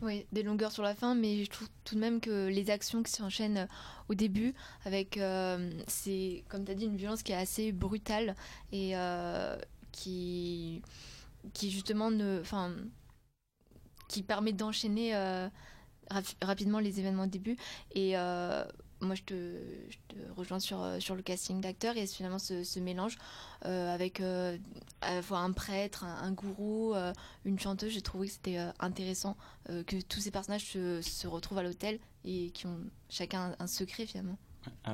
Oui, 0.00 0.24
des 0.32 0.42
longueurs 0.42 0.72
sur 0.72 0.82
la 0.82 0.94
fin, 0.94 1.14
mais 1.14 1.44
je 1.44 1.50
trouve 1.50 1.68
tout 1.84 1.94
de 1.94 2.00
même 2.00 2.22
que 2.22 2.46
les 2.46 2.70
actions 2.70 3.02
qui 3.02 3.12
s'enchaînent 3.12 3.58
euh, 3.58 3.66
au 4.08 4.14
début, 4.14 4.54
avec, 4.86 5.20
c'est, 5.86 6.42
comme 6.48 6.64
tu 6.64 6.70
as 6.70 6.74
dit, 6.74 6.86
une 6.86 6.96
violence 6.96 7.22
qui 7.22 7.32
est 7.32 7.36
assez 7.36 7.72
brutale 7.72 8.34
et 8.72 8.94
qui, 9.92 10.80
qui 11.52 11.70
justement 11.70 12.10
ne. 12.10 12.40
Enfin, 12.40 12.72
qui 14.08 14.22
permet 14.22 14.54
d'enchaîner 14.54 15.12
rap- 16.10 16.24
rapidement 16.42 16.78
les 16.78 17.00
événements 17.00 17.24
au 17.24 17.28
début. 17.28 17.56
Et 17.92 18.16
euh, 18.16 18.64
moi 19.00 19.14
je 19.14 19.22
te, 19.22 19.54
rejoins 20.36 20.60
sur, 20.60 20.82
euh, 20.82 21.00
sur 21.00 21.14
le 21.14 21.22
casting 21.22 21.60
d'acteurs. 21.60 21.96
A 21.96 22.06
finalement 22.06 22.38
ce, 22.38 22.64
ce 22.64 22.80
mélange 22.80 23.18
euh, 23.64 23.94
avec 23.94 24.20
euh, 24.20 24.56
à 25.00 25.14
la 25.14 25.22
fois 25.22 25.38
un 25.38 25.52
prêtre, 25.52 26.04
un, 26.04 26.32
gourou, 26.32 26.94
une 27.44 27.58
chanteuse. 27.58 27.92
J'ai 27.92 28.02
trouvé 28.02 28.26
que 28.26 28.32
c'était 28.32 28.58
intéressant 28.80 29.36
que 29.66 30.00
tous 30.02 30.20
ces 30.20 30.30
personnages 30.30 30.64
se, 30.64 31.00
se 31.02 31.26
retrouvent 31.26 31.58
à 31.58 31.62
l'hôtel 31.62 31.98
et 32.24 32.50
qui 32.50 32.66
ont 32.66 32.80
chacun 33.08 33.54
un, 33.58 33.66
secret 33.66 34.06
finalement. 34.06 34.38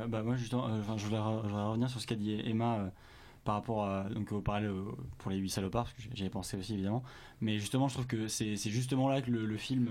Bah, 0.08 0.22
moi, 0.22 0.36
justement, 0.36 0.68
je, 0.98 1.04
voudrais, 1.04 1.20
revenir 1.20 1.88
sur 1.88 2.00
ce 2.00 2.06
qu'a 2.06 2.16
dit 2.16 2.40
Emma 2.44 2.92
par 3.44 3.54
rapport 3.56 3.84
à, 3.86 4.04
donc, 4.08 4.32
au 4.32 4.40
parallèle 4.40 4.70
euh, 4.70 4.84
pour 5.18 5.30
les 5.30 5.36
huit 5.36 5.50
salopards, 5.50 5.84
parce 5.84 5.94
que 5.94 6.02
j'y 6.14 6.22
avais 6.22 6.30
pensé 6.30 6.56
aussi 6.56 6.74
évidemment. 6.74 7.02
Mais 7.40 7.58
justement, 7.58 7.88
je 7.88 7.94
trouve 7.94 8.06
que 8.06 8.26
c'est 8.26 8.56
justement 8.56 9.08
là 9.08 9.20
que 9.22 9.30
le, 9.30 9.56
film 9.56 9.88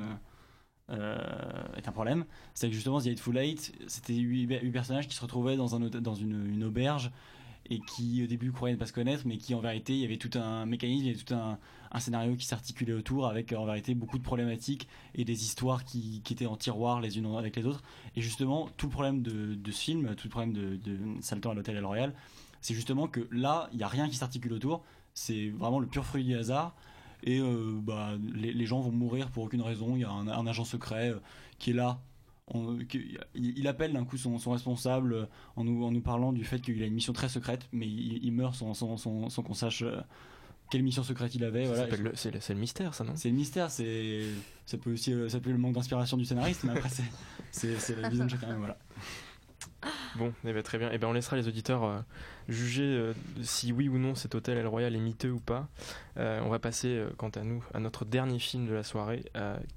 est 0.90 1.88
un 1.88 1.92
problème. 1.92 2.26
C'est 2.54 2.68
que 2.68 2.74
justement, 2.74 3.02
The 3.02 3.08
Hateful 3.08 3.38
Eight, 3.38 3.74
c'était 3.88 4.16
huit, 4.16 4.48
huit 4.62 4.72
personnages 4.72 5.08
qui 5.08 5.16
se 5.16 5.22
retrouvaient 5.22 5.56
dans, 5.56 5.68
une, 5.68 6.64
auberge 6.64 7.12
et 7.70 7.80
qui 7.80 8.22
au 8.24 8.28
début 8.28 8.52
croyaient 8.52 8.76
ne 8.76 8.80
pas 8.80 8.86
se 8.86 8.94
connaître, 8.94 9.24
mais 9.26 9.38
qui 9.38 9.56
en 9.56 9.62
vérité, 9.62 9.94
il 9.94 10.00
y 10.00 10.06
avait 10.06 10.18
tout 10.18 10.38
un 10.38 10.66
mécanisme, 10.66 11.06
il 11.06 11.08
y 11.08 11.14
avait 11.14 11.24
tout 11.24 11.34
un, 11.34 11.58
scénario 12.00 12.36
qui 12.36 12.46
s'articulait 12.46 12.94
autour 12.94 13.28
avec 13.28 13.54
en 13.54 13.66
vérité 13.66 13.94
beaucoup 13.94 14.18
de 14.18 14.24
problématiques 14.24 14.88
et 15.16 15.24
des 15.24 15.44
histoires 15.44 15.86
qui, 15.86 16.22
étaient 16.30 16.48
en 16.48 16.58
tiroir 16.58 17.00
les 17.00 17.18
unes 17.18 17.34
avec 17.38 17.56
les 17.56 17.66
autres. 17.66 17.84
Et 18.16 18.22
justement, 18.22 18.68
tout 18.78 18.88
le 18.88 18.92
problème 18.92 19.22
de, 19.22 19.72
ce 19.72 19.80
film, 19.80 20.16
tout 20.16 20.28
le 20.28 20.32
problème 20.32 20.54
de, 20.54 20.76
de 20.76 20.98
Saltan 21.22 21.52
à 21.52 21.54
l'hôtel 21.54 21.78
El 21.78 21.86
Royal, 21.86 22.14
c'est 22.64 22.74
justement 22.74 23.08
que 23.08 23.28
là, 23.30 23.70
il 23.74 23.78
n'y 23.78 23.84
a 23.84 23.90
rien 23.90 24.10
qui 24.10 24.16
s'articule 24.16 24.54
autour, 24.54 24.84
c'est 25.14 25.50
vraiment 25.50 25.80
le 25.80 25.86
pur 25.86 26.06
fruit 26.06 26.24
du 26.24 26.34
hasard. 26.34 26.74
Et 27.24 27.40
euh, 27.40 27.80
bah, 27.82 28.12
les, 28.34 28.52
les 28.54 28.66
gens 28.66 28.82
vont 28.82 28.92
mourir 28.92 29.30
pour 29.32 29.44
aucune 29.44 29.62
raison. 29.62 29.96
Il 29.96 30.02
y 30.02 30.04
a 30.04 30.10
un, 30.12 30.28
un 30.28 30.46
agent 30.48 30.66
secret 30.66 31.12
euh, 31.12 31.20
qui 31.58 31.70
est 31.72 31.74
là. 31.74 32.00
On- 32.48 32.78
il, 33.34 33.68
appelle 33.68 33.94
d'un 33.94 34.04
coup 34.04 34.18
son, 34.18 34.38
son 34.38 34.52
responsable 34.52 35.14
euh, 35.14 35.26
en 35.56 35.64
nous, 35.64 35.84
en 35.86 35.92
nous 35.92 36.02
parlant 36.02 36.34
du 36.34 36.44
fait 36.44 36.60
qu'il 36.60 36.84
a 36.84 36.86
une 36.86 36.94
mission 36.94 37.14
très 37.14 37.30
secrète, 37.30 37.68
mais 37.72 37.88
il, 37.88 38.20
il 38.24 38.32
meurt 38.34 38.54
sans, 38.56 38.74
sans, 38.74 38.98
sans- 38.98 39.30
sans 39.30 39.42
qu'on 39.44 39.54
sache 39.54 39.86
quelle 40.70 40.84
mission 40.84 41.04
secrète 41.04 41.34
il 41.36 41.44
avait. 41.46 41.66
Voilà. 41.66 41.88
C'est 42.16 42.54
le, 42.54 42.60
mystère, 42.60 42.94
ça, 42.94 43.04
non? 43.06 43.14
C'est 43.16 43.30
le 43.30 43.36
mystère, 43.36 43.72
c'est 43.72 44.24
ça 44.66 44.78
peut 44.78 44.92
aussi 44.94 45.12
ça 45.30 45.40
peut 45.40 45.50
être 45.50 45.56
le 45.56 45.58
manque 45.62 45.76
d'inspiration 45.76 46.18
du 46.18 46.26
scénariste, 46.26 46.64
mais 46.66 46.72
après 46.72 46.90
c'est 47.52 48.02
la 48.02 48.10
vision 48.10 48.26
de 48.26 48.30
chacun. 48.32 48.58
Voilà. 48.58 48.78
Bon, 50.16 50.32
eh 50.46 50.54
ben, 50.54 50.62
très 50.62 50.78
bien. 50.78 50.90
Eh 50.92 50.98
ben, 50.98 51.08
on 51.08 51.14
laissera 51.14 51.36
les 51.36 51.48
auditeurs 51.48 51.84
euh, 51.84 52.00
juger 52.48 52.84
euh, 52.84 53.14
si 53.42 53.72
oui 53.72 53.90
ou 53.90 53.98
non 53.98 54.16
cet 54.16 54.36
hôtel 54.36 54.58
El 54.58 54.68
Royal 54.68 54.96
est 54.96 55.00
miteux 55.00 55.32
ou 55.32 55.40
pas. 55.40 55.68
Euh, 56.18 56.40
on 56.44 56.50
va 56.50 56.60
passer, 56.60 57.04
quant 57.18 57.30
à 57.30 57.42
nous, 57.42 57.64
à 57.74 57.80
notre 57.80 58.06
dernier 58.06 58.40
film 58.40 58.68
de 58.68 58.74
la 58.74 58.84
soirée, 58.84 59.24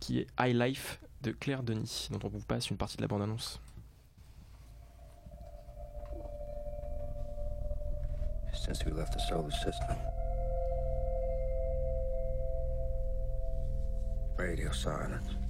qui 0.01 0.19
est 0.19 0.27
High 0.39 0.55
Life 0.55 1.01
de 1.23 1.33
Claire 1.33 1.63
Denis, 1.63 2.09
dont 2.11 2.21
on 2.25 2.29
vous 2.29 2.41
passe 2.41 2.71
une 2.71 2.77
partie 2.77 2.97
de 2.97 3.03
la 3.03 3.09
bande-annonce. 3.09 3.61
Radio 14.39 14.73
silence. 14.73 15.46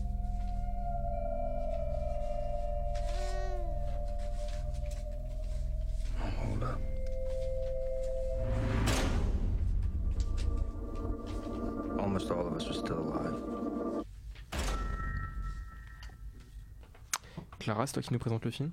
Clara, 17.59 17.87
c'est 17.87 17.95
toi 17.95 18.03
qui 18.03 18.13
nous 18.13 18.19
présente 18.21 18.45
le 18.45 18.51
film? 18.53 18.71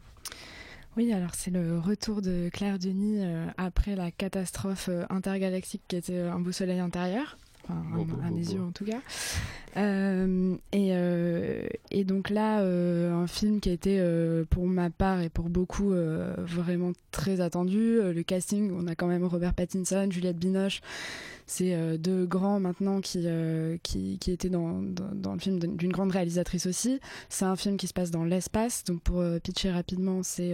Oui, 0.96 1.12
alors 1.12 1.34
c'est 1.34 1.50
le 1.50 1.80
retour 1.80 2.22
de 2.22 2.50
Claire 2.54 2.78
Denis 2.78 3.26
euh, 3.26 3.48
après 3.58 3.96
la 3.96 4.12
catastrophe 4.12 4.88
euh, 4.90 5.06
intergalactique 5.10 5.82
qui 5.88 5.96
était 5.96 6.20
un 6.20 6.40
beau 6.40 6.52
soleil 6.52 6.80
intérieur. 6.80 7.38
Enfin, 7.64 7.82
à- 8.24 8.30
mes 8.30 8.42
yeux 8.54 8.62
en 8.62 8.72
tout 8.72 8.86
cas. 8.86 9.00
Euh, 9.78 10.56
et, 10.72 10.90
euh, 10.92 11.66
et 11.92 12.04
donc 12.04 12.30
là, 12.30 12.60
euh, 12.62 13.12
un 13.14 13.26
film 13.28 13.60
qui 13.60 13.70
a 13.70 13.74
été 13.74 14.02
pour 14.50 14.68
ma 14.68 14.90
part 14.90 15.22
et 15.22 15.30
pour 15.30 15.50
beaucoup 15.50 15.94
vraiment 16.38 16.92
très 17.12 17.42
attendu. 17.42 18.00
Le 18.02 18.22
casting, 18.24 18.72
on 18.72 18.88
a 18.88 18.96
quand 18.96 19.08
même 19.08 19.24
Robert 19.26 19.54
Pattinson, 19.54 20.08
Juliette 20.12 20.38
Binoche. 20.38 20.82
C'est 21.46 21.76
euh, 21.76 21.98
deux 21.98 22.26
grands 22.26 22.60
maintenant 22.60 23.02
qui, 23.02 23.24
euh, 23.26 23.78
qui, 23.84 24.18
qui 24.20 24.32
étaient 24.32 24.50
dans, 24.50 24.82
dans, 24.82 25.34
le 25.34 25.40
film 25.40 25.60
d'une 25.60 25.92
grande 25.92 26.12
réalisatrice 26.12 26.66
aussi. 26.66 27.00
C'est 27.30 27.46
un 27.46 27.56
film 27.56 27.78
qui 27.78 27.88
se 27.88 27.94
passe 27.94 28.12
dans 28.12 28.24
l'espace. 28.24 28.84
Donc 28.86 29.02
pour 29.02 29.20
euh, 29.20 29.40
pitcher 29.40 29.72
rapidement, 29.72 30.24
c'est 30.24 30.54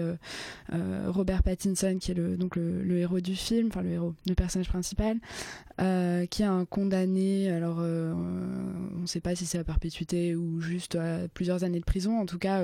Robert 1.07 1.43
Pattinson 1.43 1.97
qui 1.99 2.11
est 2.11 2.15
le, 2.15 2.37
donc 2.37 2.55
le, 2.55 2.97
héros 2.97 3.19
du 3.19 3.35
film, 3.35 3.67
enfin 3.67 3.81
le 3.81 3.91
héros, 3.91 4.13
le 4.27 4.35
personnage 4.35 4.69
principal, 4.69 5.17
qui 5.77 6.41
est 6.41 6.45
un 6.45 6.65
condamné. 6.65 7.51
Alors 7.51 7.77
on 7.79 9.01
ne 9.01 9.05
sait 9.05 9.19
pas 9.19 9.35
si 9.35 9.45
c'est 9.45 9.57
à 9.57 9.63
perpétuité 9.63 10.35
ou 10.35 10.61
juste 10.61 10.95
à 10.95 11.27
plusieurs 11.33 11.63
années 11.63 11.79
de 11.79 11.85
prison. 11.85 12.19
En 12.19 12.25
tout 12.25 12.39
cas, 12.39 12.63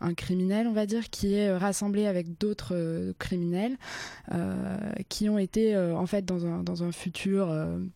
un 0.00 0.14
criminel, 0.14 0.66
on 0.66 0.72
va 0.72 0.86
dire, 0.86 1.10
qui 1.10 1.34
est 1.34 1.54
rassemblé 1.56 2.06
avec 2.06 2.38
d'autres 2.38 3.14
criminels 3.18 3.76
qui 5.08 5.28
ont 5.28 5.38
été 5.38 5.76
en 5.76 6.06
fait 6.06 6.24
dans 6.24 6.46
un, 6.46 6.62
dans 6.62 6.82
un 6.82 6.92
futur 6.92 7.52
Um. 7.62 7.92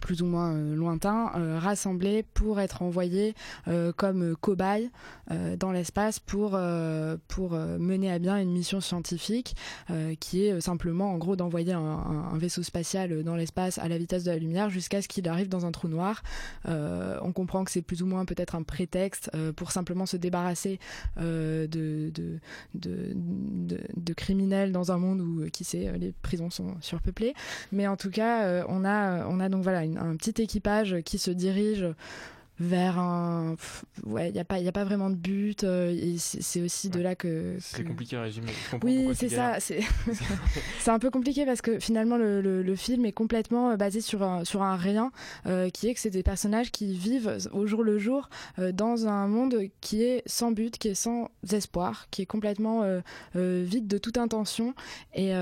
Plus 0.00 0.22
ou 0.22 0.26
moins 0.26 0.52
euh, 0.54 0.74
lointain, 0.74 1.32
euh, 1.36 1.58
rassemblés 1.58 2.22
pour 2.34 2.60
être 2.60 2.82
envoyés 2.82 3.34
euh, 3.68 3.92
comme 3.96 4.22
euh, 4.32 4.34
cobayes 4.40 4.90
dans 5.58 5.70
l'espace 5.70 6.18
pour, 6.18 6.58
pour 7.28 7.52
mener 7.52 8.10
à 8.10 8.18
bien 8.18 8.36
une 8.38 8.50
mission 8.50 8.80
scientifique 8.80 9.54
qui 10.18 10.44
est 10.44 10.60
simplement 10.60 11.12
en 11.12 11.18
gros 11.18 11.36
d'envoyer 11.36 11.72
un, 11.72 12.36
vaisseau 12.36 12.64
spatial 12.64 13.22
dans 13.22 13.36
l'espace 13.36 13.78
à 13.78 13.86
la 13.86 13.96
vitesse 13.96 14.24
de 14.24 14.32
la 14.32 14.38
lumière 14.38 14.70
jusqu'à 14.70 15.00
ce 15.02 15.06
qu'il 15.06 15.28
arrive 15.28 15.48
dans 15.48 15.66
un 15.66 15.70
trou 15.70 15.86
noir. 15.86 16.24
On 16.66 17.32
comprend 17.32 17.62
que 17.62 17.70
c'est 17.70 17.80
plus 17.82 18.02
ou 18.02 18.06
moins 18.06 18.24
peut-être 18.24 18.56
un 18.56 18.64
prétexte 18.64 19.30
pour 19.54 19.70
simplement 19.70 20.04
se 20.04 20.16
débarrasser 20.16 20.80
de, 21.16 21.68
de, 21.70 22.10
de, 22.74 23.14
de- 23.14 23.80
de 23.96 24.12
criminels 24.12 24.72
dans 24.72 24.90
un 24.90 24.98
monde 24.98 25.20
où, 25.20 25.48
qui 25.52 25.62
sait, 25.62 25.92
les 25.96 26.12
prisons 26.22 26.50
sont 26.50 26.74
surpeuplées. 26.80 27.34
Mais 27.70 27.86
en 27.86 27.96
tout 27.96 28.10
cas, 28.10 28.64
on, 28.68 28.84
a, 28.84 29.26
on 29.28 29.38
a 29.38 29.48
donc 29.48 29.62
voilà, 29.62 29.79
un 29.80 30.16
petit 30.16 30.42
équipage 30.42 31.02
qui 31.04 31.18
se 31.18 31.30
dirige 31.30 31.86
vers 32.60 32.98
un... 32.98 33.54
pff, 33.56 33.84
Ouais, 34.04 34.28
il 34.28 34.32
n'y 34.34 34.38
a, 34.38 34.44
pas- 34.44 34.58
y 34.60 34.68
a 34.68 34.72
pas 34.72 34.84
vraiment 34.84 35.10
de 35.10 35.16
but. 35.16 35.64
euh, 35.64 35.90
et 35.90 36.16
c'est 36.18 36.60
aussi 36.62 36.88
de 36.90 37.00
là 37.00 37.14
que... 37.14 37.56
C'est 37.60 37.82
que- 37.82 37.88
compliqué 37.88 38.16
à 38.16 38.22
résumer. 38.22 38.52
Oui, 38.82 39.08
c'est 39.14 39.28
ça. 39.30 39.58
C'est 39.60 39.80
c'est 40.80 40.90
un 40.90 40.98
peu 40.98 41.10
compliqué 41.10 41.44
parce 41.44 41.60
que 41.62 41.78
finalement 41.78 42.16
le, 42.16 42.40
le- 42.40 42.62
le 42.62 42.76
film 42.76 43.04
est 43.06 43.12
complètement 43.12 43.70
euh, 43.70 43.76
basé 43.76 44.00
sur 44.00 44.22
un, 44.22 44.44
sur 44.44 44.62
un 44.62 44.76
rien, 44.76 45.10
euh, 45.46 45.70
qui 45.70 45.88
est 45.88 45.94
que 45.94 46.00
c'est 46.00 46.10
des 46.10 46.22
personnages 46.22 46.70
qui 46.70 46.94
vivent 46.94 47.38
au 47.52 47.66
jour 47.66 47.82
le 47.82 47.98
jour 47.98 48.28
euh, 48.58 48.72
dans 48.72 49.06
un 49.06 49.26
monde 49.26 49.56
qui 49.80 50.02
est 50.02 50.22
sans 50.26 50.52
but, 50.52 50.76
qui 50.78 50.88
est 50.88 50.94
sans 50.94 51.30
espoir, 51.52 52.06
qui 52.10 52.22
est 52.22 52.26
complètement 52.26 52.84
vide 53.34 53.86
de 53.86 53.98
toute 53.98 54.18
intention. 54.18 54.74
Et, 55.14 55.28
et 55.30 55.32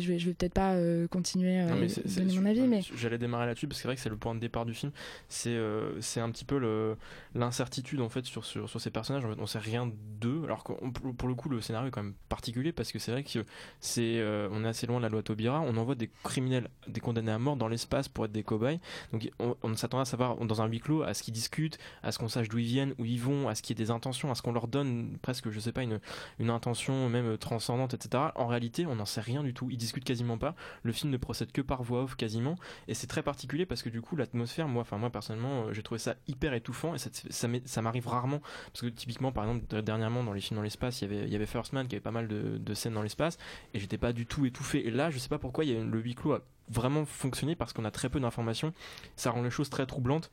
je 0.00 0.08
vais, 0.08 0.18
je 0.18 0.26
vais 0.26 0.34
peut-être 0.34 0.54
pas 0.54 0.74
continuer 1.10 1.60
à 1.60 1.66
donner 1.66 2.38
mon 2.40 2.46
avis, 2.46 2.60
mais 2.62 2.80
J'allais 2.96 3.18
démarrer 3.18 3.46
là-dessus 3.46 3.66
parce 3.68 3.78
que 3.78 3.82
c'est 3.82 3.88
vrai 3.88 3.94
que 3.96 4.00
c'est 4.00 4.08
le 4.08 4.16
point 4.16 4.34
de 4.34 4.40
départ 4.40 4.64
du 4.64 4.74
film. 4.74 4.92
C'est 5.28 5.56
c'est 6.00 6.20
un 6.20 6.30
petit 6.30 6.44
peu 6.44 6.96
l'incertitude 7.34 8.00
en 8.00 8.08
fait 8.08 8.24
sur, 8.24 8.44
sur, 8.44 8.68
sur 8.68 8.80
ces 8.80 8.90
personnages. 8.90 9.24
En 9.24 9.30
fait, 9.30 9.40
on 9.40 9.46
sait 9.46 9.58
rien 9.58 9.90
d'eux. 10.20 10.42
Alors 10.44 10.64
que 10.64 10.72
pour 10.72 11.14
pour 11.14 11.28
le 11.28 11.34
coup, 11.34 11.48
le 11.48 11.60
scénario 11.60 11.88
est 11.88 11.90
quand 11.90 12.02
même 12.02 12.14
particulier 12.28 12.72
parce 12.72 12.92
que 12.92 12.98
c'est 12.98 13.12
vrai 13.12 13.24
que 13.24 13.44
c'est 13.80 14.18
euh, 14.18 14.48
on 14.52 14.64
est 14.64 14.68
assez 14.68 14.86
loin 14.86 14.98
de 14.98 15.02
la 15.02 15.08
loi 15.08 15.22
Taubira. 15.22 15.60
On 15.60 15.76
envoie 15.76 15.94
des 15.94 16.10
criminels, 16.24 16.68
des 16.86 17.00
condamnés 17.00 17.32
à 17.32 17.38
mort 17.38 17.56
dans 17.56 17.68
l'espace 17.68 18.08
pour 18.08 18.24
être 18.24 18.32
des 18.32 18.42
cobayes. 18.42 18.80
Donc 19.12 19.28
on, 19.38 19.56
on 19.62 19.76
s'attend 19.76 20.00
à 20.00 20.04
savoir 20.04 20.36
dans 20.36 20.62
un 20.62 20.66
huis 20.66 20.80
clos 20.80 21.02
à 21.02 21.14
ce 21.14 21.22
qu'ils 21.22 21.34
discutent, 21.34 21.78
à 22.02 22.12
ce 22.12 22.18
qu'on 22.18 22.28
sache 22.28 22.48
d'où 22.48 22.58
ils 22.58 22.66
viennent, 22.66 22.94
où 22.98 23.04
ils 23.04 23.20
vont, 23.20 23.48
à 23.48 23.54
ce 23.54 23.62
qu'il 23.62 23.78
y 23.78 23.82
ait 23.82 23.84
des 23.84 23.90
intentions, 23.90 24.30
à 24.30 24.34
ce 24.34 24.42
qu'on 24.42 24.52
leur 24.52 24.68
donne 24.68 25.18
presque, 25.22 25.50
je 25.50 25.60
sais 25.60 25.72
pas, 25.72 25.82
une, 25.82 26.00
une 26.38 26.50
intention 26.50 27.08
même 27.08 27.38
transcendante, 27.38 27.94
etc. 27.94 28.24
En 28.34 28.46
réalité, 28.46 28.86
on 28.86 28.96
n'en 28.96 29.04
sait 29.04 29.20
rien 29.20 29.42
du 29.42 29.54
tout. 29.54 29.68
Ils 29.70 29.76
discutent 29.76 30.04
quasiment 30.04 30.38
pas. 30.38 30.54
Le 30.82 30.92
film 30.92 31.10
ne 31.10 31.16
procède 31.16 31.52
que 31.52 31.60
par 31.60 31.82
voix 31.82 32.02
off 32.02 32.16
quasiment. 32.16 32.56
Et 32.86 32.94
c'est 32.94 33.06
très 33.06 33.22
particulier 33.22 33.66
parce 33.66 33.82
que 33.82 33.88
du 33.88 34.00
coup, 34.00 34.16
l'atmosphère, 34.16 34.68
moi, 34.68 34.82
enfin 34.82 34.98
moi 34.98 35.10
personnellement, 35.10 35.66
euh, 35.66 35.72
j'ai 35.72 35.82
trouvé 35.88 35.98
ça 35.98 36.16
hyper 36.26 36.52
étouffant 36.52 36.94
et 36.94 36.98
ça, 36.98 37.08
ça, 37.30 37.82
m'arrive 37.82 38.06
rarement 38.06 38.40
parce 38.66 38.82
que 38.82 38.88
typiquement, 38.88 39.32
par 39.32 39.44
exemple, 39.44 39.82
dernièrement 39.82 40.22
dans 40.22 40.34
les 40.34 40.40
films 40.42 40.58
dans 40.58 40.62
l'espace, 40.62 41.00
il 41.00 41.10
y 41.10 41.14
avait, 41.14 41.26
il 41.26 41.32
y 41.32 41.34
avait 41.34 41.46
First 41.46 41.72
Man 41.72 41.88
qui 41.88 41.94
avait 41.94 42.02
pas 42.02 42.10
mal 42.10 42.28
de, 42.28 42.74
scènes 42.74 42.92
dans 42.92 43.02
l'espace 43.02 43.38
et 43.72 43.80
j'étais 43.80 43.96
pas 43.96 44.12
du 44.12 44.26
tout 44.26 44.44
étouffé. 44.44 44.86
Et 44.86 44.90
là, 44.90 45.08
je 45.08 45.18
sais 45.18 45.30
pas 45.30 45.38
pourquoi, 45.38 45.64
le 45.64 45.98
huis 45.98 46.14
clos 46.14 46.32
a 46.32 46.42
vraiment 46.68 47.06
fonctionné 47.06 47.56
parce 47.56 47.72
qu'on 47.72 47.86
a 47.86 47.90
très 47.90 48.10
peu 48.10 48.20
d'informations. 48.20 48.74
Ça 49.16 49.30
rend 49.30 49.42
les 49.42 49.50
choses 49.50 49.70
très 49.70 49.86
troublantes. 49.86 50.30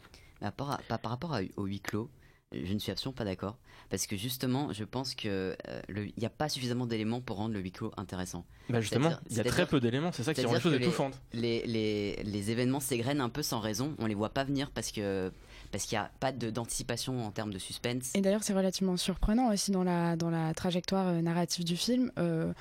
Par 0.58 0.82
rapport 1.04 1.40
au 1.56 1.66
huis 1.66 1.80
clos, 1.80 2.10
je 2.54 2.74
ne 2.74 2.80
suis 2.80 2.92
absolument 2.92 3.16
pas 3.18 3.26
d'accord. 3.26 3.58
Parce 3.90 4.08
que 4.08 4.16
justement, 4.18 4.74
je 4.74 4.84
pense 4.84 5.14
qu'il 5.14 5.56
n'y 6.18 6.26
a 6.26 6.30
pas 6.30 6.50
suffisamment 6.50 6.86
d'éléments 6.88 7.22
pour 7.22 7.38
rendre 7.38 7.54
le 7.54 7.60
huis 7.60 7.72
clos 7.72 7.92
intéressant. 7.98 8.46
Bah 8.70 8.82
justement, 8.82 9.12
il 9.30 9.38
y 9.38 9.40
a 9.40 9.44
très 9.44 9.68
peu 9.68 9.80
d'éléments, 9.80 10.12
c'est 10.12 10.24
ça 10.24 10.34
qui 10.34 10.44
rend 10.46 10.54
les 10.54 10.60
choses 10.60 10.74
les- 10.74 10.80
étouffantes. 10.84 11.20
Les, 11.34 11.66
les, 11.68 12.16
les 12.24 12.52
événements 12.52 12.80
s'égrènent 12.80 13.22
un 13.22 13.30
peu 13.30 13.44
sans 13.44 13.60
raison, 13.60 13.96
on 14.00 14.08
les 14.08 14.16
voit 14.16 14.30
pas 14.30 14.44
venir 14.44 14.72
parce 14.72 14.92
que 14.92 15.32
parce 15.72 15.86
qu'il 15.86 15.98
n'y 15.98 16.04
a 16.04 16.12
pas 16.20 16.32
d'anticipation 16.32 17.26
en 17.26 17.32
termes 17.32 17.52
de 17.52 17.60
suspense. 17.60 18.12
Et 18.16 18.22
d'ailleurs, 18.22 18.44
c'est 18.44 18.54
relativement 18.54 18.96
surprenant 18.98 19.52
aussi 19.52 19.72
dans 19.72 19.84
la, 19.84 20.16
dans 20.16 20.30
la 20.30 20.54
trajectoire 20.54 21.08
euh, 21.08 21.22
narrative 21.22 21.66
du 21.66 21.76
film. 21.76 22.12
Euh, 22.18 22.54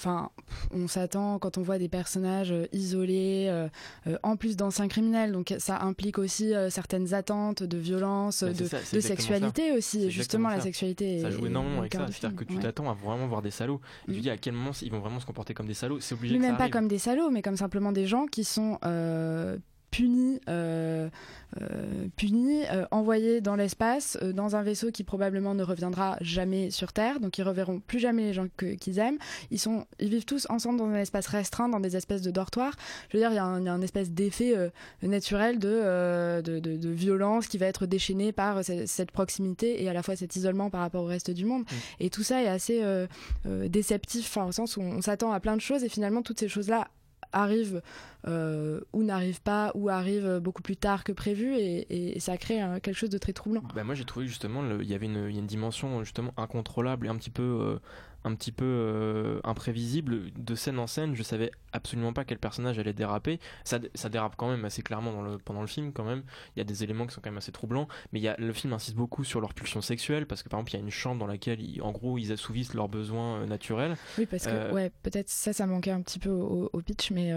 Enfin, 0.00 0.30
on 0.72 0.88
s'attend 0.88 1.38
quand 1.38 1.58
on 1.58 1.62
voit 1.62 1.78
des 1.78 1.90
personnages 1.90 2.52
euh, 2.52 2.64
isolés, 2.72 3.48
euh, 3.50 3.68
euh, 4.06 4.16
en 4.22 4.36
plus 4.36 4.56
d'anciens 4.56 4.88
criminels, 4.88 5.30
donc 5.32 5.54
ça 5.58 5.82
implique 5.82 6.18
aussi 6.18 6.54
euh, 6.54 6.70
certaines 6.70 7.12
attentes 7.12 7.62
de 7.62 7.76
violence, 7.76 8.42
Bah, 8.42 8.52
de, 8.54 8.64
ça, 8.64 8.78
sexualité 8.78 9.68
ça. 9.72 9.76
aussi. 9.76 10.10
Justement, 10.10 10.48
la 10.48 10.56
ça. 10.56 10.62
sexualité. 10.62 11.20
Ça 11.20 11.30
joue 11.30 11.44
énormément 11.46 11.80
avec 11.80 11.92
ça. 11.92 12.06
C'est-à-dire 12.10 12.34
que 12.38 12.44
tu 12.44 12.54
Ouais. 12.56 12.62
t'attends 12.62 12.88
à 12.90 12.94
vraiment 12.94 13.26
voir 13.26 13.42
des 13.42 13.50
salauds. 13.50 13.82
Et 14.08 14.12
tu 14.14 14.20
dis 14.20 14.30
à 14.30 14.38
quel 14.38 14.54
moment 14.54 14.70
ils 14.80 14.90
vont 14.90 15.00
vraiment 15.00 15.20
se 15.20 15.26
comporter 15.26 15.52
comme 15.52 15.66
des 15.66 15.74
salauds. 15.74 16.00
C'est 16.00 16.14
obligé 16.14 16.32
Mais 16.34 16.38
que 16.40 16.44
ça 16.46 16.50
même 16.52 16.58
pas 16.58 16.70
comme 16.70 16.88
des 16.88 16.98
salauds, 16.98 17.30
mais 17.30 17.42
comme 17.42 17.56
simplement 17.58 17.92
des 17.92 18.06
gens 18.06 18.24
qui 18.26 18.44
sont 18.44 18.78
punis, 19.90 20.40
euh, 20.48 21.08
euh, 21.60 22.06
euh, 22.20 22.86
envoyés 22.90 23.40
dans 23.40 23.56
l'espace, 23.56 24.16
euh, 24.22 24.32
dans 24.32 24.54
un 24.54 24.62
vaisseau 24.62 24.90
qui 24.92 25.02
probablement 25.02 25.54
ne 25.54 25.62
reviendra 25.64 26.16
jamais 26.20 26.70
sur 26.70 26.92
Terre, 26.92 27.18
donc 27.18 27.38
ils 27.38 27.42
reverront 27.42 27.80
plus 27.80 27.98
jamais 27.98 28.22
les 28.22 28.32
gens 28.32 28.46
qu'ils 28.56 28.98
aiment. 28.98 29.18
Ils 29.50 29.58
sont, 29.58 29.86
ils 29.98 30.08
vivent 30.10 30.24
tous 30.24 30.46
ensemble 30.48 30.78
dans 30.78 30.86
un 30.86 30.94
espace 30.94 31.26
restreint, 31.26 31.68
dans 31.68 31.80
des 31.80 31.96
espèces 31.96 32.22
de 32.22 32.30
dortoirs. 32.30 32.74
Je 33.08 33.16
veux 33.16 33.22
dire, 33.22 33.32
il 33.32 33.36
y 33.36 33.38
a 33.38 33.44
un, 33.44 33.60
il 33.60 33.66
y 33.66 33.68
a 33.68 33.72
un 33.72 33.82
espèce 33.82 34.10
d'effet 34.12 34.54
naturel 35.02 35.58
de, 35.58 36.40
de, 36.42 36.60
de- 36.60 36.76
de 36.76 36.88
violence 36.90 37.48
qui 37.48 37.58
va 37.58 37.66
être 37.66 37.86
déchaîné 37.86 38.32
par 38.32 38.64
ce- 38.64 38.86
cette 38.86 39.10
proximité 39.10 39.82
et 39.82 39.88
à 39.88 39.92
la 39.92 40.02
fois 40.02 40.14
cet 40.16 40.36
isolement 40.36 40.70
par 40.70 40.80
rapport 40.82 41.02
au 41.02 41.06
reste 41.06 41.30
du 41.32 41.44
monde. 41.44 41.64
Et 41.98 42.10
tout 42.10 42.22
ça 42.22 42.42
est 42.42 42.48
assez 42.48 42.82
déceptif, 43.44 44.26
enfin, 44.28 44.46
au 44.46 44.52
sens 44.52 44.76
où 44.76 44.80
on 44.82 45.02
s'attend 45.02 45.32
à 45.32 45.40
plein 45.40 45.56
de 45.56 45.60
choses 45.60 45.82
et 45.84 45.88
finalement 45.88 46.22
toutes 46.22 46.38
ces 46.38 46.48
choses-là 46.48 46.88
arrivent 47.32 47.82
euh, 48.26 48.80
ou 48.92 49.02
n'arrivent 49.02 49.40
pas 49.40 49.72
ou 49.74 49.88
arrivent 49.88 50.38
beaucoup 50.38 50.62
plus 50.62 50.76
tard 50.76 51.04
que 51.04 51.12
prévu 51.12 51.54
et, 51.56 52.18
ça 52.20 52.36
crée 52.36 52.62
euh, 52.62 52.78
quelque 52.80 52.96
chose 52.96 53.10
de 53.10 53.18
très 53.18 53.32
troublant. 53.32 53.62
Bah 53.74 53.84
moi 53.84 53.94
j'ai 53.94 54.04
trouvé 54.04 54.26
justement 54.26 54.62
il 54.80 54.88
y 54.88 54.94
avait 54.94 55.06
une 55.06 55.46
dimension 55.46 56.04
justement 56.04 56.32
incontrôlable 56.36 57.06
et 57.06 57.08
un 57.08 57.16
petit 57.16 57.30
peu 57.30 57.42
euh, 57.42 57.78
un 58.24 58.34
petit 58.34 58.52
peu 58.52 58.64
euh, 58.66 59.40
imprévisible. 59.44 60.30
De 60.38 60.54
scène 60.54 60.78
en 60.78 60.86
scène 60.86 61.14
je 61.14 61.22
savais 61.22 61.50
absolument 61.72 62.12
pas 62.12 62.24
quel 62.24 62.38
personnage 62.38 62.78
allait 62.78 62.92
déraper. 62.92 63.38
Ça, 63.64 63.78
ça 63.94 64.08
dérape 64.08 64.34
quand 64.36 64.50
même 64.50 64.64
assez 64.64 64.82
clairement 64.82 65.12
dans 65.12 65.22
le, 65.22 65.38
pendant 65.38 65.60
le 65.60 65.66
film 65.66 65.92
quand 65.92 66.04
même. 66.04 66.22
Il 66.56 66.58
y 66.58 66.62
a 66.62 66.64
des 66.64 66.82
éléments 66.84 67.06
qui 67.06 67.14
sont 67.14 67.20
quand 67.20 67.30
même 67.30 67.38
assez 67.38 67.52
troublants 67.52 67.88
mais 68.12 68.20
il 68.20 68.22
y 68.22 68.28
a, 68.28 68.36
le 68.38 68.52
film 68.52 68.72
insiste 68.72 68.96
beaucoup 68.96 69.24
sur 69.24 69.40
leur 69.40 69.54
pulsion 69.54 69.80
sexuelle 69.80 70.26
parce 70.26 70.42
que 70.42 70.48
par 70.48 70.58
exemple 70.60 70.72
il 70.72 70.76
y 70.78 70.80
a 70.80 70.84
une 70.84 70.90
chambre 70.90 71.18
dans 71.20 71.26
laquelle 71.26 71.60
ils- 71.60 71.80
en 71.82 71.92
gros 71.92 72.18
ils 72.18 72.32
assouvissent 72.32 72.74
leurs 72.74 72.88
besoins 72.88 73.40
euh, 73.42 73.46
naturels. 73.46 73.96
Oui, 74.18 74.26
parce 74.26 74.44
que 74.44 74.50
Euh, 74.50 74.72
ouais, 74.72 74.90
peut-être 75.02 75.28
ça, 75.28 75.52
ça 75.52 75.66
manquait 75.66 75.90
un 75.92 76.02
petit 76.02 76.18
peu 76.18 76.30
au, 76.30 76.68
au 76.72 76.80
pitch, 76.82 77.10
mais 77.12 77.30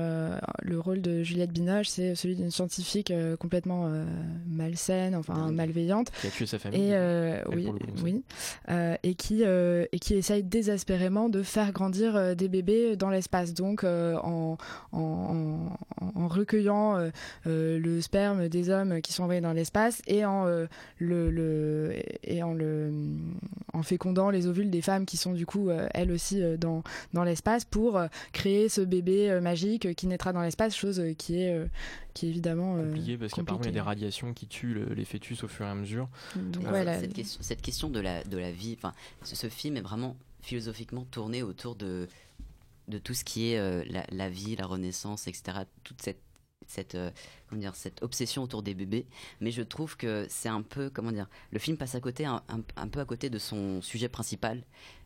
le 0.62 0.80
rôle 0.80 1.02
de 1.02 1.24
Juliette 1.24 1.52
Binoche, 1.52 1.88
c'est 1.88 2.16
celui 2.16 2.36
d'une 2.36 2.52
scientifique 2.52 3.14
complètement 3.40 3.90
malsaine, 4.48 5.16
enfin 5.16 5.52
malveillante. 5.52 6.12
Qui 6.22 6.28
a 6.28 6.30
tué 6.32 6.46
sa 6.46 6.60
famille, 6.60 6.82
Et 6.82 6.88
elle, 6.90 7.44
oui, 7.50 7.66
coup, 7.66 7.78
oui, 8.04 8.24
et 9.04 9.16
qui 9.16 9.44
et 9.44 10.00
qui 10.00 10.16
essaye 10.16 10.44
désespérément 10.74 11.30
de 11.30 11.44
faire 11.44 11.72
grandir 11.72 12.16
euh, 12.16 12.36
des 12.36 12.50
bébés 12.50 12.96
dans 12.96 13.10
l'espace. 13.10 13.54
Donc 13.54 13.84
euh, 13.84 14.16
en, 14.18 14.58
en, 14.92 15.70
en- 16.02 16.12
en 16.16 16.28
recueillant 16.28 16.98
euh, 16.98 17.10
euh, 17.48 17.80
le 17.80 18.02
sperme 18.02 18.50
des 18.50 18.70
hommes 18.70 19.02
qui 19.02 19.14
sont 19.14 19.24
envoyés 19.24 19.42
dans 19.42 19.54
l'espace 19.54 20.02
et 20.08 20.26
en 20.26 20.46
euh, 20.48 20.66
le, 21.00 21.30
le 21.32 21.94
et 22.24 22.44
en 22.44 22.54
le 22.54 22.92
en 23.74 23.84
fécondant 23.84 24.30
les 24.30 24.48
ovules 24.48 24.70
des 24.70 24.82
femmes 24.82 25.06
qui 25.06 25.18
sont 25.18 25.34
du 25.34 25.46
coup 25.46 25.70
euh, 25.70 25.88
elles 25.94 26.12
aussi 26.12 26.42
euh, 26.42 26.58
dans 26.58 26.84
dans 27.14 27.24
l'espace 27.24 27.66
pour 27.66 27.98
euh, 27.98 28.08
créer 28.32 28.70
ce 28.70 28.82
bébé 28.82 29.30
euh, 29.30 29.42
magique 29.42 29.86
euh, 29.86 29.94
qui 29.94 30.08
naîtra 30.08 30.34
dans 30.34 30.42
l'espace, 30.42 30.76
chose 30.76 31.00
euh, 31.00 31.14
qui 31.14 31.42
est 31.42 31.54
euh, 31.56 31.66
qui 32.14 32.28
est 32.28 32.30
évidemment 32.30 32.76
euh, 32.78 32.86
compliqué 32.88 33.18
parce 33.18 33.34
qu'apparemment 33.34 33.46
il 33.46 33.46
y 33.46 33.52
a 33.52 33.56
compliquée. 33.58 33.74
des 33.74 33.82
radiations 33.82 34.34
qui 34.34 34.48
tuent 34.48 34.74
le- 34.74 34.94
les 34.94 35.06
fœtus 35.06 35.44
au 35.44 35.48
fur 35.48 35.66
et 35.66 35.70
à 35.70 35.76
mesure 35.76 36.10
Donc, 36.36 36.66
Euh, 36.66 36.72
ouais, 36.72 36.84
la- 36.84 37.00
cette, 37.00 37.14
question, 37.14 37.40
cette 37.42 37.62
question 37.62 37.90
de 37.90 38.00
la, 38.00 38.24
de 38.24 38.38
la 38.38 38.52
vie, 38.52 38.76
enfin, 38.78 38.94
ce, 39.24 39.36
ce 39.36 39.48
film 39.48 39.78
est 39.78 39.82
vraiment 39.82 40.16
philosophiquement 40.44 41.06
tourné 41.06 41.42
autour 41.42 41.76
de, 41.76 42.08
de 42.88 42.98
tout 43.00 43.14
ce 43.16 43.24
qui 43.24 43.52
est 43.54 43.58
euh, 43.60 43.84
la, 44.12 44.30
vie, 44.30 44.56
la 44.56 44.66
renaissance, 44.68 45.28
etc. 45.28 45.60
Toute 45.84 46.02
cette, 46.02 46.22
cette, 46.68 46.96
euh, 46.96 47.10
comment 47.50 47.62
dire, 47.62 47.76
cette 47.76 48.04
obsession 48.04 48.44
autour 48.44 48.62
des 48.62 48.74
bébés. 48.76 49.08
Mais 49.42 49.52
je 49.52 49.62
trouve 49.64 49.98
que 49.98 50.28
c'est 50.30 50.50
un 50.50 50.62
peu, 50.62 50.90
comment 50.90 51.12
dire, 51.12 51.28
le 51.52 51.60
film 51.60 51.78
passe 51.78 51.96
à 51.96 52.00
côté, 52.02 52.26
un, 52.26 52.44
un- 52.50 52.62
un 52.76 52.88
peu 52.88 53.00
à 53.00 53.06
côté 53.06 53.30
de 53.30 53.40
son 53.40 53.82
sujet 53.82 54.10
principal, 54.10 54.64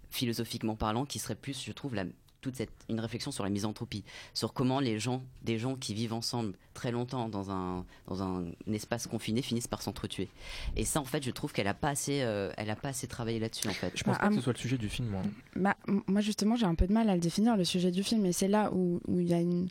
philosophiquement 0.09 0.75
parlant, 0.75 1.05
qui 1.05 1.19
serait 1.19 1.35
plus, 1.35 1.63
je 1.63 1.71
trouve, 1.71 1.95
la, 1.95 2.05
toute 2.47 2.55
cette, 2.55 2.71
une 2.89 2.99
réflexion 2.99 3.31
sur 3.31 3.43
la 3.43 3.49
misanthropie, 3.49 4.03
sur 4.33 4.53
comment 4.53 4.79
les 4.79 4.99
gens, 4.99 5.21
des 5.43 5.57
gens 5.57 5.75
qui 5.75 5.93
vivent 5.93 6.13
ensemble 6.13 6.53
très 6.73 6.91
longtemps 6.91 7.27
dans 7.27 7.49
un, 7.51 7.83
dans 8.07 8.21
un 8.23 8.45
espace 8.71 9.07
confiné 9.07 9.41
finissent 9.41 9.67
par 9.67 9.81
s'entretuer. 9.81 10.29
Et 10.75 10.85
ça, 10.85 11.01
en 11.01 11.05
fait, 11.05 11.23
je 11.23 11.31
trouve 11.31 11.51
qu'elle 11.51 11.67
a 11.67 11.73
pas 11.73 11.89
assez, 11.89 12.21
euh, 12.21 12.51
elle 12.55 12.69
a 12.69 12.75
pas 12.75 12.89
assez 12.89 13.07
travaillé 13.07 13.39
là-dessus, 13.39 13.67
en 13.67 13.71
fait. 13.73 13.91
je 13.95 14.03
pense 14.03 14.13
Bah, 14.15 14.21
pas 14.21 14.27
que 14.27 14.33
mon- 14.33 14.37
ce 14.39 14.43
soit 14.43 14.53
le 14.53 14.59
sujet 14.59 14.77
du 14.77 14.87
film 14.87 15.07
moi 15.09 15.21
Bah, 15.55 15.75
moi 16.07 16.21
justement 16.21 16.55
j'ai 16.55 16.65
un 16.65 16.75
peu 16.75 16.87
de 16.87 16.93
mal 16.93 17.09
à 17.09 17.15
le 17.15 17.19
définir 17.19 17.57
le 17.57 17.63
sujet 17.65 17.91
du 17.91 18.03
film 18.03 18.25
et 18.25 18.31
c'est 18.31 18.47
là 18.47 18.71
où 18.73 18.99
où 19.07 19.19
il 19.19 19.27
y 19.27 19.33
a 19.33 19.39
une 19.39 19.67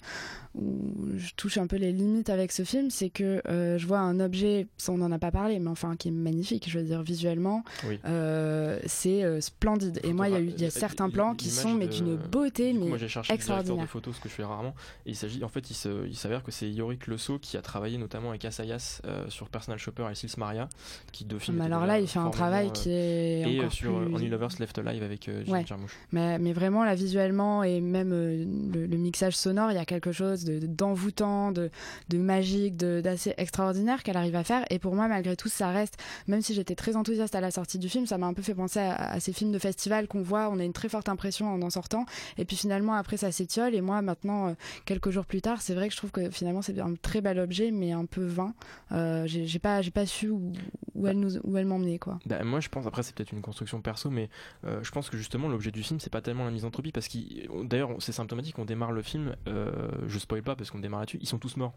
où 0.54 0.94
je 1.16 1.32
touche 1.36 1.58
un 1.58 1.66
peu 1.66 1.76
les 1.76 1.92
limites 1.92 2.30
avec 2.30 2.50
ce 2.52 2.64
film 2.64 2.90
c'est 2.90 3.10
que 3.10 3.42
euh, 3.48 3.78
je 3.78 3.86
vois 3.86 3.98
un 4.00 4.20
objet 4.20 4.66
ça 4.78 4.92
on 4.92 4.98
n'en 4.98 5.12
a 5.12 5.18
pas 5.18 5.30
parlé 5.30 5.58
mais 5.58 5.68
enfin 5.70 5.96
qui 5.96 6.08
est 6.08 6.12
magnifique 6.12 6.68
je 6.68 6.78
veux 6.78 6.84
dire 6.84 7.02
visuellement 7.02 7.62
Oui. 7.86 7.98
euh, 8.06 8.80
c'est 8.86 9.22
euh, 9.22 9.40
splendide 9.40 10.00
et 10.02 10.12
moi 10.12 10.28
il 10.28 10.32
y 10.32 10.36
a 10.36 10.40
eu 10.40 10.46
il 10.48 10.60
y 10.60 10.64
a 10.64 10.70
certains 10.70 11.10
plans 11.10 11.34
qui 11.34 11.50
sont 11.50 11.74
mais 11.74 11.86
d'une 11.88 12.16
beauté 12.16 12.65
Mais 12.72 12.87
moi 12.88 12.98
j'ai 12.98 13.09
cherché 13.09 13.33
le 13.33 13.38
directeur 13.38 13.76
de 13.76 13.87
photos, 13.87 14.16
ce 14.16 14.20
que 14.20 14.29
je 14.29 14.35
fais 14.35 14.44
rarement. 14.44 14.74
Et 15.07 15.11
il 15.11 15.16
s'agit, 15.16 15.42
en 15.44 15.48
fait, 15.48 15.70
il 15.70 16.16
s'avère 16.16 16.42
que 16.42 16.50
c'est 16.50 16.70
Yorick 16.70 17.07
Lesso 17.07 17.38
qui 17.38 17.57
a 17.57 17.62
travaillé 17.62 17.98
notamment 17.98 18.31
avec 18.31 18.44
Assayas 18.44 19.00
euh, 19.07 19.29
sur 19.29 19.48
Personal 19.48 19.79
Shopper 19.79 20.07
et 20.11 20.14
Sils 20.14 20.37
Maria, 20.38 20.68
qui 21.12 21.24
deux 21.24 21.38
films. 21.38 21.59
Mais 21.59 21.64
étaient 21.66 21.74
alors 21.74 21.87
là, 21.87 21.98
il 22.00 22.09
fait 22.09 22.18
un 22.18 22.31
travail 22.31 22.68
euh, 22.68 22.70
qui 22.70 22.90
est 22.90 23.40
et 23.40 23.44
euh, 23.57 23.59
encore 23.61 23.72
sur 23.72 23.96
euh, 23.96 24.05
plus- 24.07 24.14
Only 24.14 24.29
Lovers 24.29 24.48
Left 24.59 24.79
Alive 24.79 25.02
avec 25.02 25.29
euh, 25.29 25.42
Jim 25.44 25.52
Ouais. 25.52 25.64
Jarmusch. 25.66 25.92
Mais, 26.12 26.38
mais 26.38 26.52
vraiment, 26.52 26.85
là, 26.85 26.94
visuellement 26.94 27.62
et 27.62 27.81
même 27.81 28.12
euh, 28.12 28.44
le, 28.72 28.87
le 28.87 28.96
mixage 28.96 29.37
sonore, 29.37 29.70
il 29.70 29.74
y 29.74 29.79
a 29.79 29.85
quelque 29.85 30.12
chose 30.12 30.44
de- 30.44 30.59
de- 30.59 30.66
d'envoûtant, 30.66 31.52
de, 31.52 31.70
de 32.09 32.18
magique, 32.18 32.76
de- 32.76 33.00
d'assez 33.00 33.35
extraordinaire 33.37 34.02
qu'elle 34.02 34.16
arrive 34.16 34.37
à 34.37 34.44
faire. 34.44 34.64
Et 34.70 34.79
pour 34.79 34.94
moi, 34.94 35.09
malgré 35.09 35.37
tout, 35.37 35.48
ça 35.48 35.70
reste, 35.70 35.96
même 36.26 36.42
si 36.42 36.55
j'étais 36.55 36.74
très 36.74 36.96
enthousiaste 36.96 37.35
à 37.35 37.40
la 37.40 37.50
sortie 37.50 37.79
du 37.79 37.88
film, 37.88 38.07
ça 38.07 38.18
m'a 38.18 38.26
un 38.26 38.35
peu 38.35 38.42
fait 38.42 38.55
penser 38.55 38.81
à, 38.81 38.94
à 39.12 39.20
ces 39.20 39.33
films 39.33 39.52
de 39.52 39.59
festival 39.59 40.09
qu'on 40.09 40.22
voit, 40.22 40.48
on 40.50 40.59
a 40.59 40.64
une 40.64 40.72
très 40.72 40.88
forte 40.88 41.09
impression 41.09 41.52
en 41.52 41.62
en 41.62 41.70
sortant. 41.70 42.07
Et 42.38 42.44
puis 42.44 42.55
finalement, 42.56 42.94
après, 42.94 43.16
ça 43.16 43.30
s'étiole. 43.30 43.74
Et 43.74 43.80
moi, 43.80 44.02
maintenant, 44.02 44.48
euh, 44.48 44.54
quelques 44.84 45.10
jours 45.10 45.26
plus 45.26 45.40
tard, 45.40 45.62
c'est 45.62 45.74
vrai 45.74 45.88
que 45.88 45.92
je 45.92 45.98
trouve 45.98 46.10
que 46.10 46.30
finalement, 46.30 46.62
c'est 46.62 46.78
un 46.80 46.94
très 46.94 47.20
bel 47.20 47.38
objet, 47.38 47.70
mais 47.70 47.92
un 47.92 48.06
peu 48.06 48.24
vain. 48.24 48.54
Euh, 48.92 49.24
j'ai 49.26 49.58
pas, 49.58 49.82
j'ai 49.82 49.90
pas 49.90 50.06
su 50.06 50.28
où, 50.28 50.52
où 50.96 51.06
elle 51.06 51.20
nous, 51.20 51.36
où 51.38 51.56
elle 51.56 51.66
m'emmenait, 51.66 51.98
quoi. 51.98 52.18
Bah, 52.26 52.42
moi 52.42 52.60
je 52.60 52.68
pense, 52.68 52.86
après 52.86 53.02
c'est 53.02 53.14
peut-être 53.14 53.32
une 53.32 53.42
construction 53.42 53.80
perso, 53.80 54.10
mais 54.10 54.28
euh, 54.64 54.82
je 54.82 54.90
pense 54.90 55.10
que 55.10 55.16
justement 55.16 55.48
l'objet 55.48 55.70
du 55.70 55.82
film 55.82 56.00
c'est 56.00 56.10
pas 56.10 56.22
tellement 56.22 56.44
la 56.44 56.50
misanthropie, 56.50 56.92
parce 56.92 57.08
qu'il 57.08 57.48
d'ailleurs 57.64 57.90
c'est 57.98 58.12
symptomatique, 58.12 58.58
on 58.58 58.64
démarre 58.64 58.92
le 58.92 59.02
film, 59.02 59.36
euh, 59.46 59.88
je 60.06 60.18
spoil 60.18 60.42
pas 60.42 60.56
parce 60.56 60.70
qu'on 60.70 60.78
démarre 60.78 61.00
là-dessus, 61.00 61.18
ils 61.20 61.28
sont 61.28 61.38
tous 61.38 61.56
morts. 61.56 61.74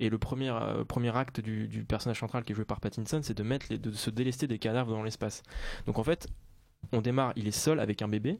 Et 0.00 0.10
le 0.10 0.18
premier, 0.18 0.50
euh, 0.50 0.84
premier 0.84 1.16
acte 1.16 1.40
du, 1.40 1.66
du 1.68 1.84
personnage 1.84 2.20
central 2.20 2.44
qui 2.44 2.52
est 2.52 2.54
joué 2.54 2.64
par 2.64 2.80
Pattinson, 2.80 3.20
c'est 3.22 3.36
de, 3.36 3.42
mettre 3.42 3.66
les, 3.70 3.78
de 3.78 3.92
se 3.92 4.10
délester 4.10 4.46
des 4.46 4.58
cadavres 4.58 4.90
dans 4.90 5.02
l'espace. 5.02 5.42
Donc 5.86 5.98
en 5.98 6.04
fait, 6.04 6.28
on 6.92 7.00
démarre, 7.00 7.32
il 7.36 7.48
est 7.48 7.52
seul 7.52 7.80
avec 7.80 8.02
un 8.02 8.08
bébé. 8.08 8.38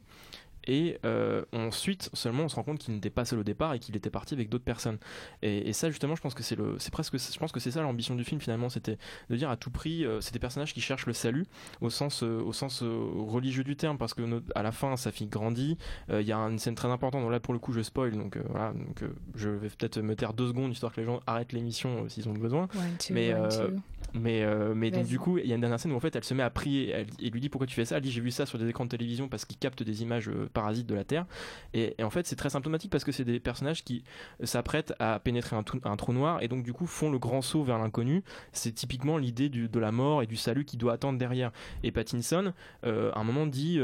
Et 0.67 0.97
euh, 1.05 1.43
ensuite, 1.53 2.09
seulement, 2.13 2.43
on 2.43 2.49
se 2.49 2.55
rend 2.55 2.63
compte 2.63 2.79
qu'il 2.79 2.93
n'était 2.93 3.09
pas 3.09 3.25
seul 3.25 3.39
au 3.39 3.43
départ 3.43 3.73
et 3.73 3.79
qu'il 3.79 3.95
était 3.95 4.09
parti 4.09 4.33
avec 4.33 4.49
d'autres 4.49 4.63
personnes. 4.63 4.97
Et, 5.41 5.69
et 5.69 5.73
ça, 5.73 5.89
justement, 5.89 6.15
je 6.15 6.21
pense 6.21 6.33
que 6.33 6.43
c'est 6.43 6.55
le, 6.55 6.77
c'est 6.79 6.91
presque, 6.91 7.17
je 7.17 7.39
pense 7.39 7.51
que 7.51 7.59
c'est 7.59 7.71
ça 7.71 7.81
l'ambition 7.81 8.15
du 8.15 8.23
film 8.23 8.41
finalement, 8.41 8.69
c'était 8.69 8.97
de 9.29 9.35
dire 9.35 9.49
à 9.49 9.57
tout 9.57 9.71
prix, 9.71 10.05
euh, 10.05 10.21
c'est 10.21 10.33
des 10.33 10.39
personnages 10.39 10.73
qui 10.73 10.81
cherchent 10.81 11.05
le 11.05 11.13
salut 11.13 11.45
au 11.81 11.89
sens, 11.89 12.23
euh, 12.23 12.41
au 12.41 12.53
sens 12.53 12.83
euh, 12.83 13.09
religieux 13.27 13.63
du 13.63 13.75
terme, 13.75 13.97
parce 13.97 14.13
que 14.13 14.41
à 14.55 14.63
la 14.63 14.71
fin, 14.71 14.95
sa 14.97 15.11
fille 15.11 15.27
grandit. 15.27 15.77
Il 16.11 16.21
y 16.21 16.31
a 16.31 16.37
une 16.37 16.59
scène 16.59 16.75
très 16.75 16.89
importante. 16.89 17.21
Donc 17.21 17.31
là, 17.31 17.39
pour 17.39 17.53
le 17.53 17.59
coup, 17.59 17.71
je 17.71 17.81
spoil, 17.81 18.11
donc 18.11 18.37
voilà, 18.49 18.73
donc 18.73 19.03
je 19.35 19.49
vais 19.49 19.69
peut-être 19.69 19.99
me 19.99 20.15
taire 20.15 20.33
deux 20.33 20.47
secondes 20.47 20.71
histoire 20.71 20.93
que 20.93 20.99
les 20.99 21.05
gens 21.05 21.19
arrêtent 21.27 21.53
l'émission 21.53 22.07
s'ils 22.09 22.27
ont 22.27 22.33
besoin. 22.33 22.63
One, 22.75 22.97
two, 22.99 23.13
mais 23.13 23.33
one. 23.33 23.81
Mais 24.13 24.43
euh, 24.43 24.73
mais 24.75 24.91
donc 24.91 25.05
du 25.05 25.19
coup, 25.19 25.37
il 25.37 25.45
y 25.45 25.51
a 25.51 25.55
une 25.55 25.61
dernière 25.61 25.79
scène 25.79 25.91
où 25.91 25.95
en 25.95 25.99
fait, 25.99 26.15
elle 26.15 26.23
se 26.23 26.33
met 26.33 26.43
à 26.43 26.49
prier. 26.49 26.89
Elle, 26.89 27.07
il 27.19 27.31
lui 27.31 27.41
dit 27.41 27.49
pourquoi 27.49 27.67
tu 27.67 27.75
fais 27.75 27.85
ça? 27.85 27.97
Elle 27.97 28.03
dit 28.03 28.11
j'ai 28.11 28.21
vu 28.21 28.31
ça 28.31 28.45
sur 28.45 28.57
des 28.57 28.67
écrans 28.67 28.85
de 28.85 28.89
télévision 28.89 29.27
parce 29.27 29.45
qu'ils 29.45 29.57
captent 29.57 29.83
des 29.83 30.01
images 30.01 30.29
euh, 30.29 30.49
parasites 30.53 30.87
de 30.87 30.95
la 30.95 31.03
Terre. 31.03 31.25
Et, 31.73 31.95
et 31.97 32.03
en 32.03 32.09
fait, 32.09 32.27
c'est 32.27 32.35
très 32.35 32.49
symptomatique 32.49 32.91
parce 32.91 33.03
que 33.03 33.11
c'est 33.11 33.23
des 33.25 33.39
personnages 33.39 33.83
qui 33.83 34.03
s'apprêtent 34.43 34.93
à 34.99 35.19
pénétrer 35.19 35.55
un, 35.55 35.63
trou- 35.63 35.81
un 35.83 35.95
trou 35.95 36.13
noir 36.13 36.41
et 36.41 36.47
donc 36.47 36.63
du 36.63 36.73
coup 36.73 36.87
font 36.87 37.11
le 37.11 37.19
grand 37.19 37.41
saut 37.41 37.63
vers 37.63 37.77
l'inconnu. 37.77 38.23
C'est 38.51 38.73
typiquement 38.73 39.17
l'idée 39.17 39.49
de 39.49 39.79
la 39.79 39.91
mort 39.91 40.23
et 40.23 40.27
du 40.27 40.35
salut 40.35 40.65
qui 40.65 40.77
doit 40.77 40.93
attendre 40.93 41.17
derrière. 41.19 41.51
Et 41.83 41.91
Pattinson, 41.91 42.53
euh, 42.85 43.11
à 43.13 43.19
un 43.19 43.23
moment 43.23 43.45
dit 43.45 43.79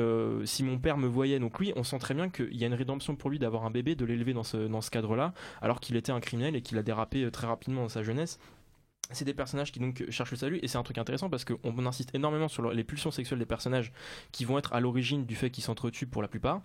si 0.45 0.63
mon 0.63 0.77
père 0.79 0.97
me 0.97 1.07
voyait. 1.07 1.39
Donc 1.39 1.59
lui, 1.59 1.73
on 1.75 1.83
sent 1.83 1.99
très 1.99 2.13
bien 2.13 2.29
qu'il 2.29 2.55
y 2.55 2.63
a 2.63 2.67
une 2.67 2.73
rédemption 2.73 3.15
pour 3.15 3.29
lui 3.29 3.39
d'avoir 3.39 3.65
un 3.65 3.71
bébé, 3.71 3.95
de 3.95 4.05
l'élever 4.05 4.33
dans 4.33 4.43
ce 4.43 4.57
dans 4.67 4.81
ce 4.81 4.89
cadre-là, 4.89 5.33
alors 5.61 5.79
qu'il 5.79 5.95
était 5.95 6.11
un 6.11 6.19
criminel 6.19 6.55
et 6.55 6.61
qu'il 6.61 6.77
a 6.77 6.83
dérapé 6.83 7.29
très 7.31 7.47
rapidement 7.47 7.83
dans 7.83 7.89
sa 7.89 8.03
jeunesse. 8.03 8.39
C'est 9.11 9.25
des 9.25 9.35
personnages 9.35 9.71
qui 9.71 9.79
donc 9.79 10.03
cherchent 10.09 10.31
le 10.31 10.37
salut 10.37 10.59
et 10.63 10.67
c'est 10.67 10.79
un 10.79 10.83
truc 10.83 10.97
intéressant 10.97 11.29
parce 11.29 11.45
qu'on 11.45 11.85
insiste 11.85 12.13
énormément 12.15 12.47
sur 12.47 12.71
les 12.71 12.83
pulsions 12.83 13.11
sexuelles 13.11 13.37
des 13.37 13.45
personnages 13.45 13.91
qui 14.31 14.45
vont 14.45 14.57
être 14.57 14.73
à 14.73 14.79
l'origine 14.79 15.25
du 15.25 15.35
fait 15.35 15.51
qu'ils 15.51 15.63
s'entretuent 15.63 16.07
pour 16.07 16.23
la 16.23 16.27
plupart. 16.27 16.61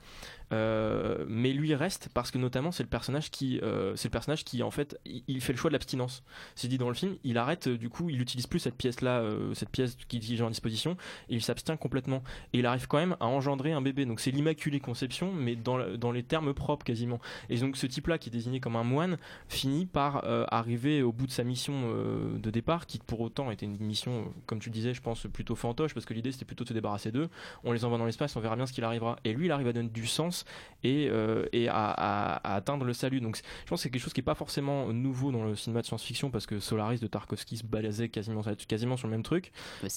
Euh, 0.52 1.24
mais 1.28 1.52
lui 1.52 1.74
reste 1.74 2.08
parce 2.12 2.30
que 2.30 2.38
notamment 2.38 2.72
c'est 2.72 2.82
le 2.82 2.88
personnage 2.88 3.30
qui 3.30 3.60
euh, 3.62 3.94
c'est 3.94 4.08
le 4.08 4.12
personnage 4.12 4.44
qui 4.44 4.64
en 4.64 4.72
fait 4.72 4.98
il, 5.04 5.40
fait 5.40 5.52
le 5.52 5.58
choix 5.58 5.70
de 5.70 5.74
l'abstinence. 5.74 6.24
C'est 6.54 6.66
dit 6.66 6.78
dans 6.78 6.88
le 6.88 6.94
film 6.94 7.16
il 7.24 7.38
arrête 7.38 7.68
euh, 7.68 7.78
du 7.78 7.88
coup 7.88 8.08
il 8.08 8.20
utilise 8.20 8.46
plus 8.46 8.58
cette 8.58 8.74
pièce 8.74 9.00
là 9.00 9.22
cette 9.54 9.70
pièce 9.70 9.96
qu'il 10.08 10.32
est 10.32 10.40
en 10.40 10.50
disposition 10.50 10.96
et 11.28 11.34
il 11.34 11.42
s'abstient 11.42 11.76
complètement. 11.76 12.22
Et 12.52 12.60
il 12.60 12.66
arrive 12.66 12.86
quand 12.86 12.98
même 12.98 13.16
à 13.20 13.26
engendrer 13.26 13.72
un 13.72 13.82
bébé. 13.82 14.06
Donc 14.06 14.18
c'est 14.18 14.30
l'immaculée 14.30 14.80
conception 14.80 15.32
mais 15.32 15.56
dans, 15.56 15.96
dans 15.96 16.10
les 16.10 16.22
termes 16.22 16.54
propres 16.54 16.84
quasiment. 16.84 17.20
Et 17.50 17.58
donc 17.58 17.76
ce 17.76 17.86
type 17.86 18.06
là 18.06 18.16
qui 18.16 18.30
est 18.30 18.32
désigné 18.32 18.60
comme 18.60 18.76
un 18.76 18.84
moine 18.84 19.18
finit 19.48 19.84
par 19.84 20.24
arriver 20.52 21.02
au 21.02 21.12
bout 21.12 21.26
de 21.26 21.32
sa 21.32 21.44
mission 21.44 21.94
de 22.38 22.50
départ, 22.50 22.86
qui 22.86 22.98
pour 22.98 23.20
autant 23.20 23.50
était 23.50 23.66
une 23.66 23.78
mission, 23.78 24.32
comme 24.46 24.58
tu 24.58 24.70
disais, 24.70 24.94
je 24.94 25.02
pense 25.02 25.26
plutôt 25.32 25.54
fantoche, 25.54 25.94
parce 25.94 26.06
que 26.06 26.14
l'idée 26.14 26.32
c'était 26.32 26.44
plutôt 26.44 26.64
de 26.64 26.68
se 26.68 26.74
débarrasser 26.74 27.10
d'eux. 27.10 27.28
On 27.64 27.72
les 27.72 27.84
envoie 27.84 27.98
dans 27.98 28.06
l'espace, 28.06 28.36
on 28.36 28.40
verra 28.40 28.56
bien 28.56 28.66
ce 28.66 28.72
qu'il 28.72 28.84
arrivera. 28.84 29.16
Et 29.24 29.32
lui, 29.32 29.46
il 29.46 29.52
arrive 29.52 29.68
à 29.68 29.72
donner 29.72 29.88
du 29.88 30.06
sens 30.06 30.44
et, 30.84 31.08
euh, 31.10 31.46
et 31.52 31.68
à, 31.68 32.40
atteindre 32.44 32.84
le 32.84 32.92
salut. 32.92 33.20
Donc 33.20 33.36
je 33.36 33.42
pense 33.68 33.80
que 33.80 33.82
c'est 33.84 33.90
quelque 33.90 34.02
chose 34.02 34.12
qui 34.12 34.20
est 34.20 34.24
pas 34.24 34.34
forcément 34.34 34.92
nouveau 34.92 35.32
dans 35.32 35.44
le 35.44 35.56
cinéma 35.56 35.82
de 35.82 35.86
science-fiction, 35.86 36.30
parce 36.30 36.46
que 36.46 36.60
Solaris 36.60 37.00
de 37.00 37.06
Tarkovsky 37.06 37.58
se 37.58 37.64
balasait 37.64 38.08
quasiment, 38.08 38.42
quasiment 38.68 38.96
sur 38.96 39.08
le 39.08 39.12
même 39.12 39.22
truc. 39.22 39.52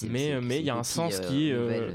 mais 0.08 0.40
mais 0.40 0.60
il 0.60 0.66
y 0.66 0.70
a 0.70 0.76
un 0.76 0.82
sens 0.82 1.20
qui 1.20 1.48
est. 1.48 1.52
Euh, 1.52 1.90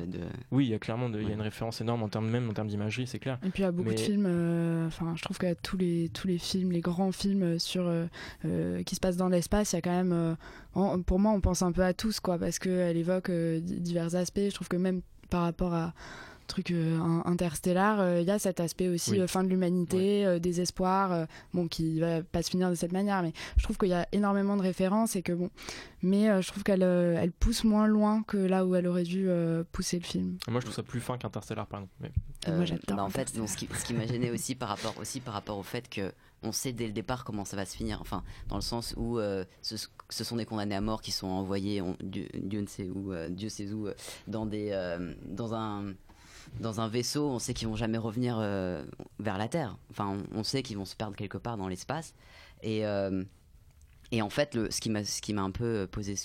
oui, 0.52 0.66
il 0.66 0.72
y 0.72 0.74
a 0.74 0.80
clairement 0.80 1.10
il 1.14 1.28
y 1.28 1.32
a 1.32 1.34
une 1.34 1.42
référence 1.42 1.82
énorme 1.82 2.04
en 2.04 2.10
termes 2.10 2.30
même 2.30 2.50
en 2.50 2.54
termes 2.54 2.68
d'imagerie, 2.68 3.08
c'est 3.08 3.20
clair. 3.20 3.40
Et 3.46 3.50
puis 3.50 3.62
il 3.62 3.66
y 3.66 3.68
a 3.68 3.72
beaucoup 3.72 3.94
de 3.94 4.00
films. 4.00 4.26
Euh, 4.28 4.88
enfin, 4.88 5.14
je 5.16 5.24
trouve 5.24 5.38
que 5.38 5.54
tous 5.62 5.78
les 5.78 6.10
tous 6.10 6.28
les 6.28 6.38
films, 6.38 6.72
les 6.72 6.82
grands 6.82 7.12
films 7.12 7.60
sur 7.60 7.92
qui 8.86 8.96
se 8.96 9.00
passent 9.00 9.18
dans 9.18 9.30
l'espace, 9.30 9.74
il 9.74 9.76
y 9.76 9.80
a 9.80 9.82
quand 9.82 9.92
même 9.92 10.29
pour 11.06 11.20
moi, 11.20 11.32
on 11.32 11.42
pense 11.42 11.62
un 11.62 11.72
peu 11.72 11.84
à 11.84 11.94
tous, 11.94 12.20
quoi, 12.20 12.38
parce 12.38 12.60
qu'elle 12.60 12.98
évoque 12.98 13.30
euh, 13.30 13.60
divers 13.60 14.16
aspects. 14.16 14.40
Je 14.40 14.54
trouve 14.54 14.68
que 14.68 14.78
même 14.78 15.02
par 15.30 15.44
rapport 15.44 15.74
à 15.74 15.94
truc 16.48 16.72
euh, 16.72 16.98
interstellar, 17.26 17.98
il 17.98 18.02
euh, 18.02 18.22
y 18.22 18.32
a 18.32 18.40
cet 18.40 18.60
aspect 18.60 18.88
aussi 18.88 19.22
fin 19.28 19.44
de 19.44 19.50
l'humanité, 19.50 20.40
désespoir, 20.40 21.28
bon 21.54 21.68
qui 21.68 22.00
va 22.00 22.24
pas 22.24 22.42
se 22.42 22.50
finir 22.50 22.72
de 22.72 22.76
cette 22.76 22.92
manière, 22.92 23.22
mais 23.22 23.34
je 23.58 23.62
trouve 23.62 23.78
qu'il 23.78 23.90
y 23.90 23.94
a 23.94 24.08
énormément 24.14 24.58
de 24.58 24.64
références 24.64 25.16
et 25.16 25.22
que 25.22 25.32
bon, 25.32 25.52
mais 26.02 26.42
je 26.42 26.48
trouve 26.48 26.64
qu'elle 26.64 26.82
elle 26.82 27.32
pousse 27.32 27.64
moins 27.64 27.86
loin 27.86 28.24
que 28.24 28.38
là 28.38 28.66
où 28.66 28.74
elle 28.74 28.88
aurait 28.88 29.04
dû 29.04 29.30
pousser 29.72 30.00
le 30.00 30.06
film. 30.06 30.40
Moi 30.48 30.60
je 30.60 30.66
trouve 30.66 30.76
ça 30.76 30.82
plus 30.82 31.02
fin 31.02 31.20
qu'Interstellar 31.20 31.68
par 31.68 31.82
exemple. 31.82 32.20
moi 32.48 32.66
j'adore. 32.66 32.98
Bah, 32.98 33.04
en 33.04 33.10
fait, 33.10 33.30
ce 33.30 33.56
qui, 33.56 33.70
ce 33.72 33.86
qui 33.86 33.94
m'a 33.94 34.08
gêné 34.08 34.32
aussi 34.34 34.56
par 34.56 34.70
rapport 34.70 34.96
aussi 34.98 35.20
par 35.20 35.36
rapport 35.36 35.60
au 35.60 35.64
fait 35.64 35.88
que 35.88 36.12
on 36.44 36.52
sait 36.52 36.72
dès 36.72 36.88
le 36.88 36.94
départ 36.94 37.24
comment 37.24 37.46
ça 37.46 37.56
va 37.56 37.66
se 37.66 37.76
finir. 37.76 38.00
Enfin, 38.02 38.24
dans 38.48 38.56
le 38.56 38.62
sens 38.62 38.94
où 38.98 39.20
euh, 39.20 39.46
ce, 39.62 39.78
sont 40.10 40.36
des 40.36 40.46
condamnés 40.46 40.76
à 40.76 40.82
mort 40.82 41.02
qui 41.02 41.12
sont 41.12 41.28
envoyés, 41.28 41.82
Dieu, 42.02 42.28
ne 42.62 42.68
sait 42.68 42.90
où, 42.90 43.12
euh, 43.12 43.30
Dieu 43.30 43.50
sait 43.50 43.72
où, 43.72 43.88
euh, 43.88 43.94
dans 44.28 45.54
un, 45.54 46.88
vaisseau. 46.88 47.30
On 47.30 47.40
sait 47.40 47.54
qu'ils 47.54 47.68
vont 47.68 47.76
jamais 47.76 47.98
revenir 47.98 48.38
vers 49.20 49.38
la 49.38 49.48
Terre. 49.48 49.78
Enfin, 49.92 50.18
on, 50.34 50.44
sait 50.44 50.64
qu'ils 50.64 50.78
vont 50.78 50.86
se 50.86 50.96
perdre 50.96 51.16
quelque 51.16 51.38
part 51.38 51.58
dans 51.58 51.68
l'espace. 51.68 52.14
Et 52.64 52.84
en 54.22 54.30
fait, 54.30 54.56
le, 54.56 54.72
ce 54.72 54.82
qui 54.82 55.34
m'a 55.34 55.42
un 55.42 55.52
peu 55.52 55.88
posé 55.92 56.16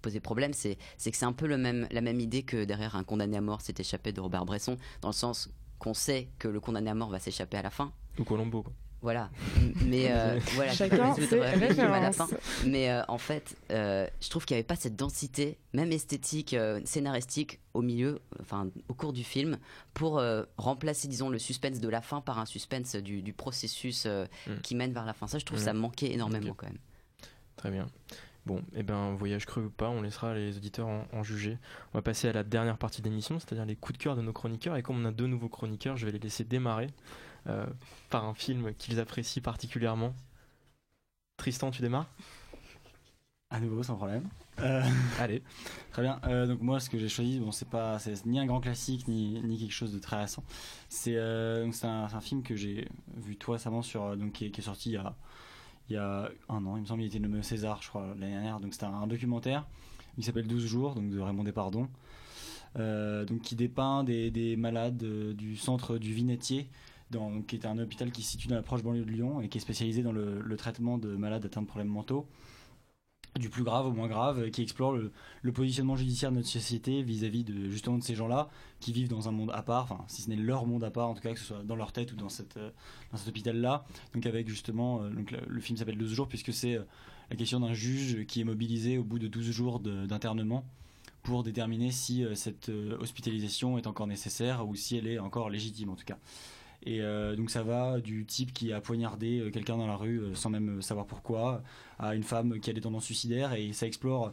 posé 0.00 0.20
problème, 0.20 0.52
c'est 0.52 0.76
que 0.76 1.16
c'est 1.16 1.24
un 1.24 1.32
peu 1.32 1.46
la 1.46 1.56
même 1.56 2.20
idée 2.20 2.42
que 2.42 2.64
derrière 2.64 2.96
un 2.96 3.04
condamné 3.04 3.38
à 3.38 3.40
mort 3.40 3.60
s'est 3.62 3.74
échappé 3.78 4.12
de 4.12 4.20
Robert 4.20 4.44
Bresson, 4.44 4.76
dans 5.00 5.08
le 5.08 5.14
sens 5.14 5.50
qu'on 5.78 5.94
sait 5.94 6.28
que 6.38 6.46
le 6.46 6.60
condamné 6.60 6.90
à 6.90 6.94
mort 6.94 7.10
va 7.10 7.18
s'échapper 7.18 7.56
à 7.56 7.62
la 7.62 7.70
fin. 7.70 7.92
Ou 8.18 8.24
Colombo. 8.24 8.64
Voilà, 9.02 9.30
mais 9.84 10.12
euh, 10.12 10.38
voilà, 10.54 10.72
chacun 10.72 11.12
ses 11.14 11.40
références. 11.40 12.22
Mais 12.64 12.88
euh, 12.88 13.02
en 13.08 13.18
fait, 13.18 13.56
euh, 13.72 14.06
je 14.20 14.30
trouve 14.30 14.44
qu'il 14.44 14.54
n'y 14.54 14.60
avait 14.60 14.66
pas 14.66 14.76
cette 14.76 14.94
densité, 14.94 15.58
même 15.74 15.90
esthétique, 15.90 16.54
scénaristique, 16.84 17.58
au 17.74 17.82
milieu, 17.82 18.20
enfin 18.40 18.68
au 18.88 18.94
cours 18.94 19.12
du 19.12 19.24
film, 19.24 19.58
pour 19.92 20.22
remplacer, 20.56 21.08
disons, 21.08 21.30
le 21.30 21.40
suspense 21.40 21.80
de 21.80 21.88
la 21.88 22.00
fin 22.00 22.20
par 22.20 22.38
un 22.38 22.46
suspense 22.46 22.94
du, 22.94 23.32
processus 23.32 24.06
hmm. 24.06 24.60
qui 24.62 24.76
mène 24.76 24.92
vers 24.92 25.04
la 25.04 25.14
fin. 25.14 25.26
Ça, 25.26 25.38
je 25.38 25.44
trouve 25.44 25.58
que 25.58 25.64
ça 25.64 25.72
manquait 25.72 26.12
énormément 26.12 26.54
quand 26.54 26.66
même. 26.66 26.78
Très 27.56 27.70
bien. 27.70 27.88
Bon, 28.44 28.58
et 28.58 28.78
eh 28.78 28.82
ben 28.82 29.14
voyage 29.14 29.46
creux 29.46 29.66
ou 29.66 29.70
pas, 29.70 29.88
on 29.88 30.02
laissera 30.02 30.34
les 30.34 30.56
auditeurs 30.56 30.88
en, 31.12 31.22
juger. 31.22 31.58
On 31.94 31.98
va 31.98 32.02
passer 32.02 32.28
à 32.28 32.32
la 32.32 32.42
dernière 32.42 32.76
partie 32.76 33.00
de 33.00 33.08
l'émission, 33.08 33.38
c'est-à-dire 33.38 33.64
les 33.64 33.76
coups 33.76 33.98
de 33.98 34.02
cœur 34.02 34.16
de 34.16 34.22
nos 34.22 34.32
chroniqueurs. 34.32 34.76
Et 34.76 34.82
comme 34.82 35.00
on 35.00 35.04
a 35.04 35.12
deux 35.12 35.28
nouveaux 35.28 35.48
chroniqueurs, 35.48 35.96
je 35.96 36.06
vais 36.06 36.12
les 36.12 36.18
laisser 36.18 36.42
démarrer. 36.42 36.88
Euh, 37.48 37.66
par 38.08 38.24
un 38.24 38.34
film 38.34 38.72
qu'ils 38.74 39.00
apprécient 39.00 39.42
particulièrement. 39.42 40.14
Tristan, 41.36 41.70
tu 41.70 41.82
démarres? 41.82 42.08
À 43.50 43.58
nouveau, 43.58 43.82
sans 43.82 43.96
problème. 43.96 44.28
Euh, 44.60 44.82
Allez. 45.18 45.42
Très 45.90 46.02
bien. 46.02 46.20
Euh, 46.26 46.46
donc 46.46 46.60
moi, 46.62 46.78
ce 46.78 46.88
que 46.88 46.98
j'ai 46.98 47.08
choisi, 47.08 47.40
bon, 47.40 47.50
c'est 47.50 47.68
pas, 47.68 47.98
c'est 47.98 48.24
ni 48.26 48.38
un 48.38 48.46
grand 48.46 48.60
classique 48.60 49.08
ni, 49.08 49.42
ni 49.42 49.58
quelque 49.58 49.72
chose 49.72 49.92
de 49.92 49.98
très 49.98 50.20
récent. 50.20 50.44
C'est 50.88 51.18
c'est 51.72 51.86
un, 51.86 52.04
un, 52.04 52.20
film 52.20 52.42
que 52.42 52.54
j'ai 52.54 52.88
vu 53.16 53.36
tout 53.36 53.50
récemment 53.50 53.82
sur, 53.82 54.16
donc 54.16 54.32
qui 54.32 54.46
est, 54.46 54.60
sorti 54.60 54.90
il 54.90 54.92
y 54.92 54.96
a 54.96 55.14
il 55.90 55.94
y 55.94 55.98
a 55.98 56.30
un 56.48 56.64
an. 56.64 56.76
Il 56.76 56.82
me 56.82 56.86
semble 56.86 57.00
qu'il 57.00 57.08
était 57.08 57.18
nommé 57.18 57.42
César, 57.42 57.82
je 57.82 57.88
crois, 57.88 58.06
l'année 58.18 58.32
dernière. 58.32 58.60
Donc 58.60 58.72
c'était 58.72 58.86
un, 58.86 59.06
documentaire. 59.08 59.66
Il 60.16 60.24
s'appelle 60.24 60.46
12 60.46 60.64
jours, 60.64 60.94
donc 60.94 61.10
de 61.10 61.18
Raymond 61.18 61.42
Despardon. 61.44 61.88
donc 62.76 63.40
qui 63.42 63.56
dépeint 63.56 64.04
des, 64.04 64.30
des 64.30 64.56
malades 64.56 65.02
du 65.34 65.56
centre 65.56 65.98
du 65.98 66.14
Qui 67.46 67.56
est 67.56 67.66
un 67.66 67.78
hôpital 67.78 68.10
qui 68.10 68.22
se 68.22 68.32
situe 68.32 68.48
dans 68.48 68.54
la 68.54 68.62
proche 68.62 68.82
banlieue 68.82 69.04
de 69.04 69.10
Lyon 69.10 69.40
et 69.40 69.48
qui 69.48 69.58
est 69.58 69.60
spécialisé 69.60 70.02
dans 70.02 70.12
le, 70.12 70.56
traitement 70.56 70.98
de 70.98 71.16
malades 71.16 71.44
atteints 71.44 71.62
de 71.62 71.66
problèmes 71.66 71.88
mentaux 71.88 72.26
du 73.38 73.48
plus 73.48 73.62
grave 73.62 73.86
au 73.86 73.92
moins 73.92 74.08
grave, 74.08 74.50
qui 74.50 74.62
explore 74.62 74.92
le, 74.92 75.52
positionnement 75.52 75.96
judiciaire 75.96 76.30
de 76.30 76.36
notre 76.36 76.48
société 76.48 77.02
vis-à-vis 77.02 77.44
de 77.44 77.70
justement 77.70 77.98
de 77.98 78.02
ces 78.02 78.14
gens-là 78.14 78.50
qui 78.80 78.92
vivent 78.92 79.08
dans 79.08 79.28
un 79.28 79.32
monde 79.32 79.50
à 79.54 79.62
part, 79.62 79.84
enfin 79.84 80.04
si 80.06 80.22
ce 80.22 80.28
n'est 80.28 80.36
leur 80.36 80.66
monde 80.66 80.84
à 80.84 80.90
part 80.90 81.08
en 81.08 81.14
tout 81.14 81.22
cas 81.22 81.32
que 81.32 81.38
ce 81.38 81.46
soit 81.46 81.62
dans 81.64 81.76
leur 81.76 81.92
tête 81.92 82.12
ou 82.12 82.16
dans 82.16 82.26
euh, 82.26 82.70
cet 83.14 83.28
hôpital-là. 83.28 83.84
Donc 84.14 84.26
avec 84.26 84.48
justement, 84.48 85.02
euh, 85.02 85.10
donc 85.10 85.30
le, 85.30 85.60
film 85.60 85.78
s'appelle 85.78 85.96
12 85.96 86.12
jours 86.12 86.28
puisque 86.28 86.52
c'est 86.52 86.74
euh, 86.74 86.82
la 87.30 87.36
question 87.36 87.60
d'un 87.60 87.72
juge 87.72 88.26
qui 88.26 88.42
est 88.42 88.44
mobilisé 88.44 88.98
au 88.98 89.04
bout 89.04 89.18
de 89.18 89.28
12 89.28 89.50
jours 89.50 89.80
d'internement 89.80 90.64
pour 91.22 91.42
déterminer 91.42 91.90
si 91.90 92.26
cette 92.34 92.68
hospitalisation 93.00 93.78
est 93.78 93.86
encore 93.86 94.08
nécessaire 94.08 94.68
ou 94.68 94.74
si 94.74 94.96
elle 94.96 95.06
est 95.06 95.18
encore 95.18 95.48
légitime 95.48 95.88
en 95.88 95.94
tout 95.94 96.04
cas. 96.04 96.18
Et 96.84 97.00
euh, 97.00 97.36
donc 97.36 97.50
ça 97.50 97.62
va 97.62 98.00
du 98.00 98.24
type 98.26 98.52
qui 98.52 98.72
a 98.72 98.80
poignardé 98.80 99.40
euh, 99.40 99.50
quelqu'un 99.50 99.76
dans 99.76 99.86
la 99.86 99.96
rue 99.96 100.18
euh, 100.18 100.34
sans 100.34 100.50
même 100.50 100.82
savoir 100.82 101.06
pourquoi, 101.06 101.62
à 101.98 102.14
une 102.14 102.24
femme 102.24 102.58
qui 102.60 102.70
a 102.70 102.72
des 102.72 102.80
tendances 102.80 103.04
suicidaires 103.04 103.52
et 103.54 103.72
ça 103.72 103.86
explore 103.86 104.32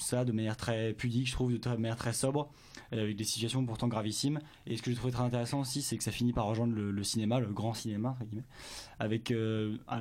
ça 0.00 0.24
de 0.24 0.32
manière 0.32 0.56
très 0.56 0.92
pudique, 0.92 1.28
je 1.28 1.32
trouve, 1.34 1.56
de 1.56 1.68
manière 1.68 1.94
très 1.94 2.12
sobre, 2.12 2.50
avec 2.90 3.14
des 3.14 3.22
situations 3.22 3.64
pourtant 3.64 3.86
gravissimes. 3.86 4.40
Et 4.66 4.76
ce 4.76 4.82
que 4.82 4.90
je 4.90 4.96
trouvais 4.96 5.12
très 5.12 5.22
intéressant 5.22 5.60
aussi, 5.60 5.82
c'est 5.82 5.96
que 5.96 6.02
ça 6.02 6.10
finit 6.10 6.32
par 6.32 6.46
rejoindre 6.46 6.74
le, 6.74 7.04
cinéma, 7.04 7.38
le 7.38 7.46
grand 7.46 7.72
cinéma, 7.72 8.18
avec 8.98 9.32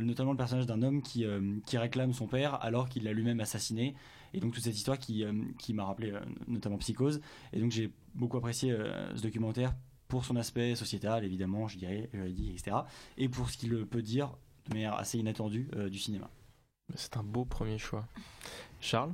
notamment 0.02 0.32
le 0.32 0.38
personnage 0.38 0.66
d'un 0.66 0.82
homme 0.82 1.04
qui, 1.04 1.28
qui 1.68 1.78
réclame 1.78 2.12
son 2.12 2.26
père 2.26 2.56
alors 2.64 2.90
qu'il 2.90 3.04
l'a 3.04 3.14
lui-même 3.14 3.40
assassiné. 3.40 3.94
Et 4.34 4.40
donc 4.40 4.56
toute 4.56 4.64
cette 4.64 4.76
histoire 4.76 4.98
qui, 4.98 5.24
qui 5.60 5.76
m'a 5.76 5.84
rappelé 5.84 6.12
notamment 6.48 6.80
Psychose. 6.80 7.22
Et 7.54 7.60
donc 7.60 7.70
j'ai 7.70 7.92
beaucoup 8.16 8.38
apprécié 8.38 8.76
ce 9.16 9.22
documentaire 9.22 9.76
pour 10.10 10.26
son 10.26 10.36
aspect 10.36 10.76
sociétal, 10.76 11.24
évidemment, 11.24 11.70
je 11.70 11.78
dirais, 11.78 12.10
juridique, 12.12 12.60
etc. 12.60 12.78
Et 13.18 13.30
pour 13.30 13.50
ce 13.50 13.58
qu'il 13.58 13.86
peut 13.86 14.02
dire 14.02 14.36
de 14.68 14.74
manière 14.74 14.96
assez 14.96 15.18
inattendue 15.18 15.70
euh, 15.76 15.90
du 15.90 16.00
cinéma. 16.00 16.30
C'est 16.96 17.16
un 17.16 17.24
beau 17.24 17.46
premier 17.46 17.78
choix. 17.78 18.06
Charles? 18.82 19.14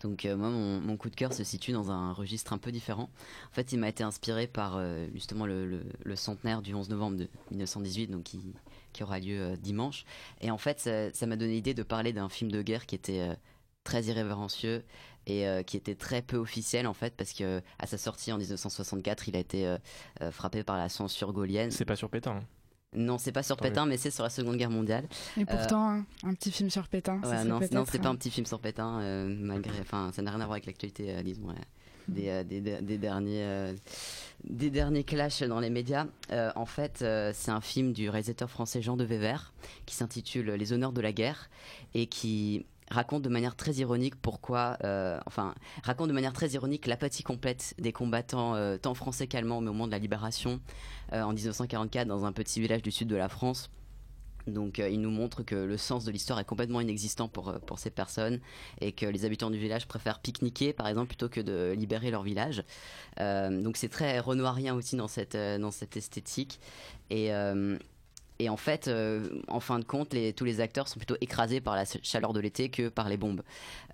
Donc 0.00 0.26
euh, 0.26 0.36
moi, 0.36 0.50
mon, 0.50 0.96
coup 0.96 1.10
de 1.10 1.16
cœur 1.16 1.32
se 1.32 1.42
situe 1.42 1.72
dans 1.72 1.90
un 1.90 2.12
registre 2.12 2.52
un 2.52 2.58
peu 2.58 2.70
différent. 2.70 3.10
En 3.50 3.54
fait, 3.54 3.72
il 3.72 3.78
m'a 3.78 3.88
été 3.88 4.04
inspiré 4.04 4.46
par 4.46 4.76
euh, 4.76 5.08
justement 5.12 5.46
le, 5.46 5.82
centenaire 6.14 6.62
du 6.62 6.74
11 6.74 6.90
novembre 6.90 7.16
de 7.16 7.28
1918, 7.50 8.08
donc 8.08 8.24
qui, 8.24 8.54
qui 8.92 9.02
aura 9.02 9.18
lieu 9.18 9.56
dimanche. 9.56 10.04
Et 10.40 10.50
en 10.50 10.58
fait, 10.58 10.78
ça 11.12 11.26
m'a 11.26 11.36
donné 11.36 11.54
l'idée 11.54 11.74
de 11.74 11.82
parler 11.82 12.12
d'un 12.12 12.28
film 12.28 12.52
de 12.52 12.62
guerre 12.62 12.86
qui 12.86 12.94
était 12.94 13.36
très 13.82 14.04
irrévérencieux 14.04 14.84
et 15.28 15.46
euh, 15.46 15.62
qui 15.62 15.76
était 15.76 15.94
très 15.94 16.22
peu 16.22 16.38
officiel 16.38 16.86
en 16.86 16.94
fait 16.94 17.14
parce 17.16 17.32
que 17.32 17.60
à 17.78 17.86
sa 17.86 17.98
sortie 17.98 18.32
en 18.32 18.38
1964 18.38 19.28
il 19.28 19.36
a 19.36 19.38
été 19.38 19.66
euh, 19.66 19.76
euh, 20.22 20.32
frappé 20.32 20.64
par 20.64 20.76
la 20.76 20.88
censure 20.88 21.32
gaulienne. 21.32 21.70
C'est 21.70 21.84
pas 21.84 21.96
sur 21.96 22.08
Pétain. 22.08 22.32
Hein. 22.32 22.44
Non, 22.94 23.18
c'est 23.18 23.32
pas 23.32 23.42
sur 23.42 23.58
Pétain, 23.58 23.84
mais 23.84 23.98
c'est 23.98 24.10
sur 24.10 24.24
la 24.24 24.30
Seconde 24.30 24.56
Guerre 24.56 24.70
mondiale. 24.70 25.06
Et 25.36 25.44
pourtant, 25.44 26.02
un 26.22 26.34
petit 26.34 26.50
film 26.50 26.70
sur 26.70 26.88
Pétain. 26.88 27.20
non, 27.44 27.60
non 27.70 27.84
c'est 27.86 27.98
pas 27.98 28.08
un 28.08 28.16
petit 28.16 28.30
film 28.30 28.46
sur 28.46 28.60
Pétain, 28.60 29.26
malgré. 29.28 29.78
Enfin, 29.82 30.10
ça 30.14 30.22
n'a 30.22 30.30
rien 30.30 30.40
à 30.40 30.46
voir 30.46 30.52
avec 30.52 30.64
l'actualité, 30.64 31.22
disons. 31.22 31.54
Des, 32.08 32.42
des, 32.44 32.62
des, 32.62 32.96
derniers 32.96 33.74
des 34.42 34.70
derniers 34.70 35.04
clashs 35.04 35.42
dans 35.42 35.60
les 35.60 35.68
médias. 35.68 36.06
en 36.30 36.64
fait, 36.64 37.04
c'est 37.34 37.50
un 37.50 37.60
film 37.60 37.92
du 37.92 38.08
réalisateur 38.08 38.48
français 38.48 38.80
Jean 38.80 38.96
de 38.96 39.04
Wever 39.04 39.36
qui 39.84 39.94
s'intitule 39.94 40.52
Les 40.52 40.72
honneurs 40.72 40.92
de 40.92 41.02
la 41.02 41.12
guerre 41.12 41.50
et 41.92 42.06
qui 42.06 42.64
raconte 42.90 43.22
de 43.22 43.28
manière 43.28 43.56
très 43.56 43.72
ironique 43.74 44.14
pourquoi, 44.16 44.76
euh, 44.84 45.18
enfin, 45.26 45.54
raconte 45.82 46.08
de 46.08 46.12
manière 46.12 46.32
très 46.32 46.50
ironique 46.50 46.86
l'apathie 46.86 47.22
complète 47.22 47.74
des 47.78 47.92
combattants, 47.92 48.54
euh, 48.54 48.76
tant 48.76 48.94
français 48.94 49.26
qu'allemands, 49.26 49.58
au 49.58 49.62
moment 49.62 49.86
de 49.86 49.92
la 49.92 49.98
libération, 49.98 50.60
euh, 51.12 51.22
en 51.22 51.32
1944, 51.32 52.06
dans 52.06 52.24
un 52.24 52.32
petit 52.32 52.60
village 52.60 52.82
du 52.82 52.90
sud 52.90 53.08
de 53.08 53.16
la 53.16 53.28
France, 53.28 53.70
Donc 54.46 54.78
il 54.78 55.00
nous 55.00 55.10
montre 55.10 55.42
que 55.42 55.54
le 55.54 55.76
sens 55.76 56.04
de 56.04 56.10
l'histoire 56.10 56.40
est 56.40 56.44
complètement 56.44 56.80
inexistant 56.80 57.28
pour, 57.28 57.52
pour 57.66 57.78
ces 57.78 57.90
personnes 57.90 58.40
et 58.80 58.92
que 58.92 59.04
les 59.04 59.26
habitants 59.26 59.50
du 59.50 59.58
village 59.58 59.86
préfèrent 59.86 60.20
pique-niquer 60.20 60.72
par 60.72 60.88
exemple 60.88 61.08
plutôt 61.08 61.28
que 61.28 61.42
de 61.42 61.74
libérer 61.76 62.10
leur 62.10 62.22
village. 62.22 62.64
Donc 63.18 63.76
c'est 63.76 63.90
très 63.90 64.20
renoirien 64.20 64.74
aussi 64.74 64.96
dans 64.96 65.08
cette, 65.08 65.36
dans 65.36 65.70
cette 65.70 65.98
esthétique. 65.98 66.60
Et, 67.10 67.30
et 68.38 68.48
en 68.48 68.56
fait, 68.56 68.88
euh, 68.88 69.28
en 69.48 69.60
fin 69.60 69.78
de 69.78 69.84
compte, 69.84 70.14
tous 70.36 70.44
les 70.44 70.60
acteurs 70.60 70.86
sont 70.88 70.98
plutôt 70.98 71.16
écrasés 71.20 71.60
par 71.60 71.74
la 71.74 71.84
chaleur 71.84 72.32
de 72.32 72.40
l'été 72.40 72.70
que 72.70 72.88
par 72.88 73.08
les 73.08 73.16
bombes. 73.16 73.42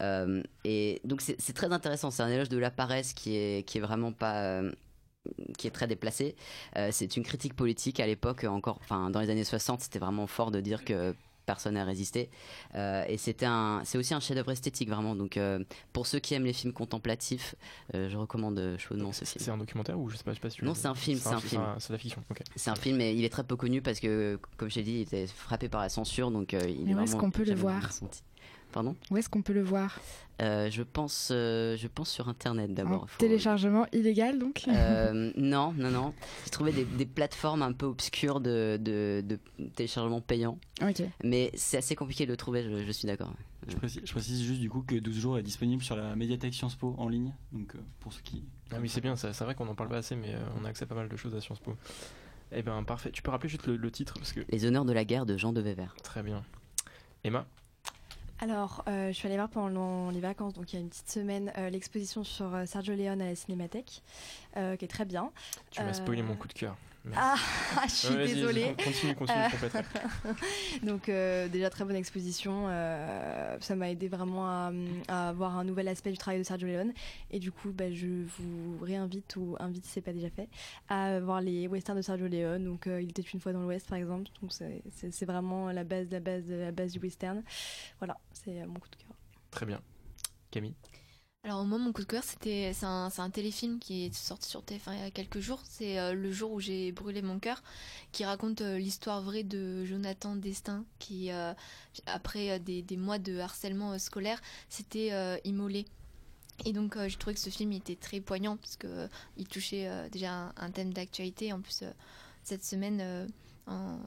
Euh, 0.01 0.43
et 0.65 1.01
donc 1.05 1.21
c'est 1.23 1.53
très 1.55 1.73
intéressant, 1.73 2.11
c'est 2.11 2.23
un 2.23 2.29
éloge 2.29 2.51
de 2.51 2.59
la 2.59 2.71
paresse 2.71 3.15
qui 3.15 3.37
est, 3.37 3.67
qui 3.67 3.79
est 3.79 3.81
vraiment 3.81 4.13
pas... 4.13 4.43
euh, 4.43 4.73
qui 5.57 5.67
est 5.67 5.71
très 5.71 5.87
déplacé. 5.87 6.37
C'est 6.91 7.17
une 7.17 7.23
critique 7.23 7.55
politique 7.55 7.99
à 7.99 8.07
l'époque 8.07 8.45
encore, 8.45 8.79
enfin 8.83 9.09
dans 9.09 9.21
les 9.21 9.31
années 9.31 9.45
60, 9.45 9.81
c'était 9.81 9.99
vraiment 9.99 10.27
fort 10.27 10.51
de 10.51 10.61
dire 10.61 10.85
que 10.85 11.15
personne 11.45 11.75
n'a 11.75 11.85
résisté. 11.85 12.31
Euh, 12.75 13.05
et 13.09 13.17
c'était 13.19 13.47
un, 13.47 13.83
c'est 13.85 13.99
aussi 13.99 14.15
un 14.15 14.21
chef-d'œuvre 14.21 14.51
esthétique 14.51 14.89
vraiment. 14.89 15.15
Donc 15.15 15.37
euh, 15.37 15.63
pour 15.93 16.07
ceux 16.07 16.19
qui 16.19 16.35
aiment 16.35 16.45
les 16.45 16.53
films 16.53 16.73
contemplatifs, 16.73 17.55
euh, 17.95 18.09
je 18.09 18.17
recommande 18.17 18.77
chaudement 18.79 19.13
ce 19.13 19.25
film. 19.25 19.45
C'est 19.45 19.51
un 19.51 19.59
documentaire 19.59 19.99
ou 19.99 20.09
je 20.09 20.17
sais 20.17 20.25
pas, 20.25 20.33
je 20.33 20.37
sais 20.37 20.41
pas 20.41 20.51
si 20.51 20.59
tu 20.59 20.65
Non, 20.65 20.75
c'est 20.75 20.89
un 20.89 20.95
film, 20.95 21.19
c'est 21.19 21.29
un 21.29 21.41
film. 21.41 21.63
C'est 21.79 21.89
de 21.89 21.95
la 21.95 21.99
fiction. 21.99 22.23
Ok. 22.31 22.39
C'est 22.57 22.71
un 22.71 22.77
film 22.77 23.01
et 23.01 23.13
il 23.13 23.25
est 23.25 23.31
très 23.31 23.45
peu 23.45 23.57
connu 23.57 23.83
parce 23.83 24.01
que, 24.01 24.39
comme 24.57 24.71
je 24.71 24.77
l'ai 24.77 24.83
dit, 24.83 24.93
il 24.93 25.01
était 25.03 25.27
frappé 25.27 25.69
par 25.69 25.81
la 25.81 25.89
censure, 25.89 26.31
donc 26.31 26.55
euh, 26.55 26.61
il 26.67 26.85
Mais 26.85 26.93
est 26.93 26.95
où 26.95 27.01
est-ce 27.01 27.13
vraiment 27.13 27.25
qu'on 27.25 27.31
peut 27.31 27.45
le 27.45 27.55
voir. 27.55 27.91
Pardon 28.75 28.97
Où 29.13 29.17
est-ce 29.17 29.29
qu'on 29.29 29.41
peut 29.43 29.53
le 29.53 29.63
voir 29.63 30.01
Euh, 30.43 30.69
Je 30.69 30.83
pense, 30.83 31.29
euh, 31.31 31.77
je 31.77 31.87
pense 31.87 32.11
sur 32.11 32.29
internet 32.29 32.75
d'abord. 32.75 33.09
Faut- 33.09 33.19
téléchargement 33.21 33.87
illégal 33.93 34.41
donc 34.41 34.65
Euh, 34.67 35.31
non, 35.37 35.73
non, 35.79 35.93
non. 35.93 36.13
J'ai 36.45 36.51
trouvé 36.51 36.73
des, 36.73 36.85
des 36.85 37.07
plateformes 37.07 37.63
un 37.63 37.71
peu 37.73 37.87
obscures 37.87 38.41
de, 38.41 38.77
de, 38.81 39.23
de 39.25 39.39
téléchargement 39.77 40.21
payant. 40.21 40.59
Ok. 40.83 41.03
Mais 41.23 41.53
c'est 41.55 41.77
assez 41.77 41.95
compliqué 41.95 42.27
de 42.27 42.33
le 42.33 42.37
trouver, 42.37 42.65
je, 42.65 42.85
je 42.85 42.91
suis 42.91 43.07
d'accord. 43.07 43.33
Je 43.69 43.77
précise, 43.77 44.03
je 44.05 44.11
précise 44.13 44.43
juste 44.43 44.61
du 44.61 44.69
coup 44.69 44.83
que 44.83 44.97
12 44.97 45.17
jours 45.17 45.39
est 45.39 45.43
disponible 45.45 45.85
sur 45.85 45.95
la 45.95 46.17
médiathèque 46.17 46.53
Sciences 46.53 46.75
Po 46.75 46.97
en 46.99 47.09
ligne. 47.09 47.33
Donc 47.53 47.77
euh, 47.77 47.79
pour 48.01 48.13
ceux 48.13 48.23
qui. 48.23 48.43
Ah 48.73 48.79
oui, 48.81 48.89
c'est 48.89 49.01
bien, 49.01 49.15
c'est 49.15 49.31
vrai 49.45 49.55
qu'on 49.55 49.69
en 49.69 49.77
parle 49.77 49.89
pas 49.91 49.99
assez, 49.99 50.17
mais 50.17 50.35
euh, 50.35 50.39
on 50.61 50.65
a 50.65 50.69
accès 50.69 50.83
à 50.83 50.87
pas 50.89 50.97
mal 50.97 51.09
de 51.09 51.17
choses 51.17 51.37
à 51.37 51.41
Sciences 51.41 51.61
Po. 51.61 51.77
Eh 52.51 52.63
ben 52.63 52.83
parfait. 52.83 53.13
Tu 53.13 53.23
peux 53.23 53.31
rappeler 53.31 53.49
juste 53.51 53.69
le, 53.69 53.77
le 53.77 53.91
titre 53.93 54.15
parce 54.15 54.33
que. 54.33 54.41
Les 54.49 54.65
honneurs 54.67 54.85
de 54.85 54.93
la 54.93 55.05
guerre 55.05 55.27
de 55.27 55.37
Jean 55.37 55.53
de 55.53 55.61
Vévert. 55.61 55.95
Très 56.03 56.25
bien. 56.25 56.43
Emma? 57.23 57.47
Alors, 58.41 58.85
euh, 58.89 59.09
je 59.09 59.13
suis 59.13 59.27
allée 59.27 59.37
voir 59.37 59.49
pendant 59.49 60.11
les 60.11 60.21
vacances, 60.21 60.55
donc 60.55 60.73
il 60.73 60.77
y 60.77 60.79
a 60.79 60.83
une 60.83 60.89
petite 60.89 61.09
semaine, 61.09 61.53
euh, 61.57 61.71
l'exposition 61.71 62.25
sur 62.25 62.55
euh, 62.55 62.67
Sergio 62.67 62.95
Leone 62.95 63.23
à 63.23 63.27
la 63.27 63.35
Cinémathèque, 63.35 64.03
euh, 64.57 64.77
qui 64.77 64.85
est 64.85 64.89
très 64.89 65.05
bien. 65.05 65.31
Tu 65.71 65.83
m'as 65.83 65.93
spoilé 65.93 66.23
mon 66.23 66.35
coup 66.35 66.49
de 66.49 66.53
cœur. 66.53 66.77
Ah, 67.15 67.35
je 67.87 67.91
suis 67.91 68.15
Ouais, 68.15 68.27
désolée. 68.27 68.75
Continue, 68.83 69.15
continue, 69.15 69.39
Euh. 69.39 69.83
Donc 70.83 71.09
euh, 71.09 71.49
déjà 71.49 71.69
très 71.69 71.85
bonne 71.85 71.97
exposition, 71.97 72.67
euh, 72.69 73.57
ça 73.61 73.77
m'a 73.77 73.91
aidé 73.91 74.09
vraiment 74.09 74.47
à, 74.49 74.73
à 75.09 75.29
avoir 75.29 75.59
un 75.59 75.65
nouvel 75.65 75.89
aspect 75.89 76.11
du 76.11 76.17
travail 76.19 76.39
de 76.39 76.45
Sergio 76.45 76.67
Leone 76.67 76.93
et 77.31 77.39
du 77.39 77.53
coup 77.53 77.73
bah, 77.73 77.93
je 77.93 78.07
vous 78.39 78.79
réinvite 78.81 79.37
ou 79.37 79.55
invite 79.61 79.85
si 79.85 79.93
c'est 79.93 80.01
pas 80.01 80.13
déjà 80.15 80.31
fait 80.31 80.49
à 80.89 81.21
voir 81.21 81.41
les 81.43 81.67
westerns 81.69 81.97
de 81.99 82.03
Sergio 82.03 82.27
Leone. 82.27 82.65
Donc 82.65 82.87
euh, 82.87 83.03
il 83.03 83.11
était 83.11 83.23
une 83.23 83.41
fois 83.41 83.53
dans 83.53 83.61
l'Ouest 83.61 83.87
par 83.89 83.99
exemple, 83.99 84.29
donc 84.41 84.53
c'est- 84.53 85.25
vraiment 85.27 85.71
la 85.73 85.85
base, 85.85 86.07
la 86.11 86.21
base, 86.21 86.45
la 86.49 86.73
base 86.73 86.93
du 86.93 86.99
western. 87.01 87.43
Voilà, 87.99 88.17
c'est 88.33 88.65
mon 88.67 88.75
coup 88.81 88.89
de 88.91 88.97
cœur. 88.97 89.15
Très 89.51 89.67
bien. 89.67 89.81
Camille? 90.51 90.75
Alors 91.45 91.65
moi 91.67 91.77
mon 91.79 91.93
coup 91.93 92.01
de 92.01 92.07
cœur 92.07 92.25
c'était 92.25 92.73
c'est 92.73 92.87
un, 92.87 93.11
un 93.19 93.31
téléfilm 93.31 93.79
qui 93.79 94.07
est 94.07 94.15
sorti 94.15 94.49
sur 94.49 94.63
TF1 94.63 94.95
il 94.95 95.01
y 95.01 95.03
a 95.03 95.11
quelques 95.11 95.41
jours. 95.41 95.61
C'est 95.69 95.99
euh, 95.99 96.15
le 96.15 96.33
jour 96.33 96.53
où 96.53 96.61
j'ai 96.61 96.91
brûlé 96.91 97.21
mon 97.21 97.39
cœur, 97.39 97.63
qui 98.13 98.25
raconte 98.25 98.63
euh, 98.63 98.79
l'histoire 98.79 99.21
vraie 99.21 99.43
de 99.43 99.85
Jonathan 99.85 100.37
Destin 100.37 100.85
qui 100.99 101.31
euh, 101.31 101.53
après 102.07 102.59
des, 102.61 102.81
des 102.81 102.97
mois 102.97 103.19
de 103.19 103.39
harcèlement 103.39 103.99
scolaire 103.99 104.41
s'était 104.71 105.11
immolé. 105.45 105.85
Et 106.65 106.73
donc 106.73 106.97
j'ai 107.09 107.17
trouvé 107.19 107.35
que 107.35 107.41
ce 107.41 107.51
film 107.51 107.73
était 107.73 107.97
très 107.97 108.21
poignant 108.21 108.57
parce 108.57 108.77
que 108.77 109.09
il 109.37 109.47
touchait 109.47 109.89
déjà 110.11 110.33
un, 110.47 110.53
un 110.57 110.71
thème 110.71 110.95
d'actualité. 110.95 111.53
En 111.53 111.61
plus 111.61 111.85
cette 112.43 112.65
semaine 112.65 113.29
en- 113.67 113.99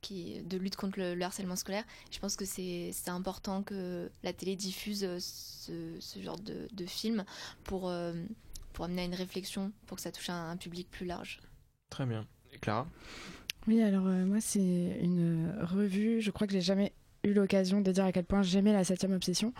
qui 0.00 0.42
de 0.42 0.56
lutte 0.56 0.76
contre 0.76 0.98
le, 0.98 1.14
le 1.14 1.22
harcèlement 1.24 1.56
scolaire. 1.56 1.84
Je 2.10 2.18
pense 2.18 2.36
que 2.36 2.44
c'est 2.44 2.92
important 3.08 3.62
que 3.62 4.10
la 4.22 4.32
télé 4.32 4.56
diffuse 4.56 5.04
euh, 5.04 5.18
ce, 5.20 5.96
ce 6.00 6.20
genre 6.20 6.38
de, 6.38 6.68
de 6.72 6.86
film 6.86 7.24
pour, 7.64 7.88
euh, 7.88 8.14
pour 8.72 8.84
amener 8.84 9.02
à 9.02 9.04
une 9.04 9.14
réflexion, 9.14 9.72
pour 9.86 9.96
que 9.96 10.02
ça 10.02 10.12
touche 10.12 10.30
un, 10.30 10.50
un 10.50 10.56
public 10.56 10.90
plus 10.90 11.06
large. 11.06 11.40
Très 11.90 12.06
bien. 12.06 12.26
Et 12.52 12.58
Clara? 12.58 12.86
Oui, 13.66 13.82
alors 13.82 14.06
euh, 14.06 14.24
moi, 14.24 14.40
c'est 14.40 14.98
une 15.02 15.54
revue. 15.60 16.20
Je 16.20 16.30
crois 16.30 16.46
que 16.46 16.52
j'ai 16.52 16.60
jamais 16.60 16.92
eu 17.28 17.34
l'occasion 17.34 17.80
de 17.80 17.92
dire 17.92 18.04
à 18.04 18.12
quel 18.12 18.24
point 18.24 18.42
j'aimais 18.42 18.72
la 18.72 18.84
7 18.84 19.04
obsession. 19.04 19.52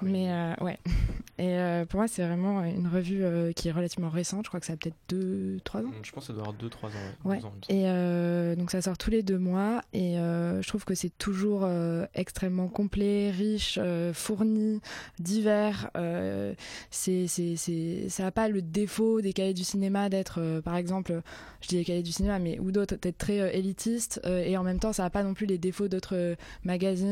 Mais 0.00 0.30
euh, 0.30 0.54
ouais. 0.60 0.78
Et 1.38 1.56
euh, 1.56 1.86
pour 1.86 1.98
moi, 1.98 2.08
c'est 2.08 2.24
vraiment 2.24 2.62
une 2.62 2.86
revue 2.86 3.24
euh, 3.24 3.52
qui 3.52 3.68
est 3.68 3.72
relativement 3.72 4.10
récente. 4.10 4.44
Je 4.44 4.50
crois 4.50 4.60
que 4.60 4.66
ça 4.66 4.74
a 4.74 4.76
peut-être 4.76 4.96
2-3 5.10 5.86
ans. 5.86 5.90
Je 6.02 6.12
pense 6.12 6.26
que 6.26 6.26
ça 6.28 6.32
doit 6.34 6.42
avoir 6.42 6.56
2-3 6.56 6.86
ans. 6.86 6.90
ouais. 7.24 7.38
Deux 7.38 7.46
ans. 7.46 7.54
Et 7.68 8.56
donc 8.56 8.70
ça 8.70 8.82
sort 8.82 8.98
tous 8.98 9.10
les 9.10 9.22
deux 9.22 9.38
mois 9.38 9.82
et 9.92 10.14
je 10.14 10.66
trouve 10.68 10.84
que 10.84 10.94
c'est 10.94 11.16
toujours 11.16 11.68
extrêmement 12.14 12.68
complet, 12.68 13.30
riche, 13.30 13.78
fourni, 14.12 14.80
divers. 15.18 15.90
C'est 16.90 17.26
ça 18.08 18.26
a 18.26 18.30
pas 18.30 18.48
le 18.48 18.62
défaut 18.62 19.20
des 19.20 19.32
cahiers 19.32 19.54
du 19.54 19.64
cinéma 19.64 20.08
d'être 20.08 20.60
par 20.64 20.76
exemple, 20.76 21.22
je 21.60 21.68
dis 21.68 21.76
les 21.76 21.84
cahiers 21.84 22.02
du 22.02 22.12
cinéma 22.12 22.38
mais 22.38 22.58
ou 22.58 22.70
d'autres 22.70 22.96
d'être 22.96 23.18
très 23.18 23.56
élitiste 23.56 24.20
et 24.26 24.56
en 24.56 24.62
même 24.62 24.78
temps 24.78 24.92
ça 24.92 25.04
a 25.04 25.10
pas 25.10 25.22
non 25.22 25.34
plus 25.34 25.46
les 25.46 25.58
défauts 25.58 25.88
d'autres 25.88 26.16
euh, 26.16 26.34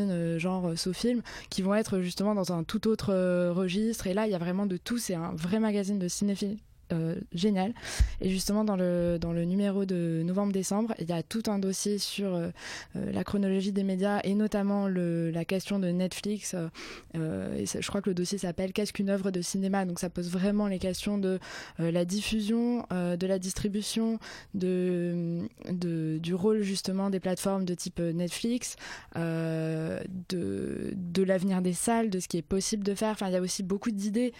euh, 0.09 0.38
genre 0.38 0.68
euh, 0.68 0.76
SoFilm 0.76 1.22
qui 1.51 1.62
vont 1.62 1.74
être 1.74 2.01
justement 2.01 2.34
dans 2.34 2.53
un 2.53 2.64
tout 2.64 2.88
autre 2.88 3.12
euh, 3.12 3.53
registre 3.53 4.07
et 4.07 4.14
là 4.14 4.26
il 4.26 4.32
y 4.32 4.34
a 4.34 4.38
vraiment 4.38 4.66
de 4.66 4.76
tout. 4.76 4.98
C'est 4.98 5.14
un 5.14 5.32
vrai 5.34 5.61
magazine 5.61 5.98
de 5.98 6.09
cinéphile 6.09 6.57
euh, 6.93 7.14
génial. 7.32 7.72
Et 8.20 8.30
justement, 8.30 8.64
dans 8.64 8.76
le, 8.76 9.18
dans 9.20 9.32
le 9.32 9.45
numéro 9.45 9.84
de 9.84 10.22
novembre-décembre, 10.24 10.95
il 10.99 11.09
y 11.09 11.12
a 11.12 11.22
tout 11.22 11.43
un 11.47 11.59
dossier 11.59 11.99
sur 11.99 12.34
euh, 12.34 12.49
euh, 12.97 13.12
la 13.12 13.22
chronologie 13.22 13.70
des 13.70 13.84
médias 13.84 14.20
et 14.24 14.34
notamment 14.34 14.88
le, 14.88 15.30
la 15.30 15.45
question 15.45 15.78
de 15.78 15.88
Netflix. 15.88 16.57
je 17.14 17.86
crois 17.86 18.01
que 18.03 18.11
le 18.11 18.14
dossier 18.14 18.38
s'appelle 18.38 18.72
Qu'est-ce 18.72 18.93
qu'une 18.93 19.11
œuvre 19.11 19.30
de 19.30 19.41
cinéma? 19.41 19.84
Donc 19.84 20.01
ça 20.01 20.11
pose 20.11 20.30
vraiment 20.30 20.66
les 20.66 20.78
questions 20.78 21.18
de 21.18 21.38
la 21.78 22.05
diffusion, 22.05 22.86
de 22.91 23.26
la 23.26 23.38
distribution, 23.38 24.18
de, 24.55 25.49
du 25.70 26.34
rôle 26.34 26.62
justement 26.62 27.11
des 27.11 27.20
plateformes 27.20 27.64
de 27.64 27.74
type 27.74 28.01
Netflix, 28.01 28.76
de, 29.14 29.99
de 30.28 31.22
l'avenir 31.22 31.62
des 31.62 31.72
salles, 31.72 32.11
de 32.11 32.20
ce 32.20 32.28
qui 32.28 32.38
est 32.38 32.43
possible 32.43 32.84
de 32.84 32.95
faire. 32.95 33.11
Enfin, 33.11 33.28
il 33.28 33.32
y 33.32 33.36
a 33.36 33.41
aussi 33.41 33.62
beaucoup 33.62 33.91
d'idées 33.91 34.32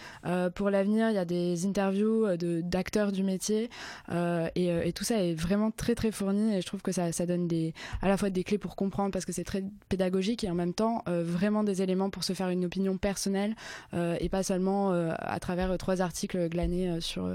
pour 0.55 0.71
l'avenir. 0.71 1.11
Il 1.11 1.15
y 1.15 1.19
a 1.19 1.25
des 1.25 1.67
interviews 1.67 2.27
d'acteurs 2.43 3.13
du 3.13 3.23
métier 3.23 3.71
euh, 4.11 4.49
et, 4.55 4.71
euh, 4.71 4.83
et 4.85 4.93
tout 4.93 5.05
ça 5.05 5.23
est 5.23 5.35
vraiment 5.35 5.71
très 5.71 5.95
très 5.95 6.13
fourni 6.13 6.55
et 6.55 6.61
je 6.61 6.67
trouve 6.67 6.83
que 6.83 6.93
ça, 6.93 7.13
ça 7.13 7.27
donne 7.27 7.49
des, 7.49 7.75
à 8.03 8.09
la 8.09 8.17
fois 8.17 8.31
des 8.31 8.45
clés 8.45 8.59
pour 8.59 8.77
comprendre 8.77 9.13
parce 9.13 9.25
que 9.25 9.33
c'est 9.33 9.45
très 9.45 9.65
pédagogique 9.89 10.45
et 10.45 10.51
en 10.51 10.55
même 10.55 10.75
temps 10.75 11.03
euh, 11.09 11.23
vraiment 11.25 11.65
des 11.65 11.83
éléments 11.83 12.11
pour 12.11 12.25
se 12.25 12.33
faire 12.33 12.49
une 12.49 12.65
opinion 12.65 12.97
personnelle 12.97 13.55
et 13.93 14.29
pas 14.29 14.43
seulement 14.43 14.91
à 14.91 15.41
travers 15.41 15.77
trois 15.79 16.01
articles 16.01 16.49
glanés 16.49 17.01
sur, 17.01 17.31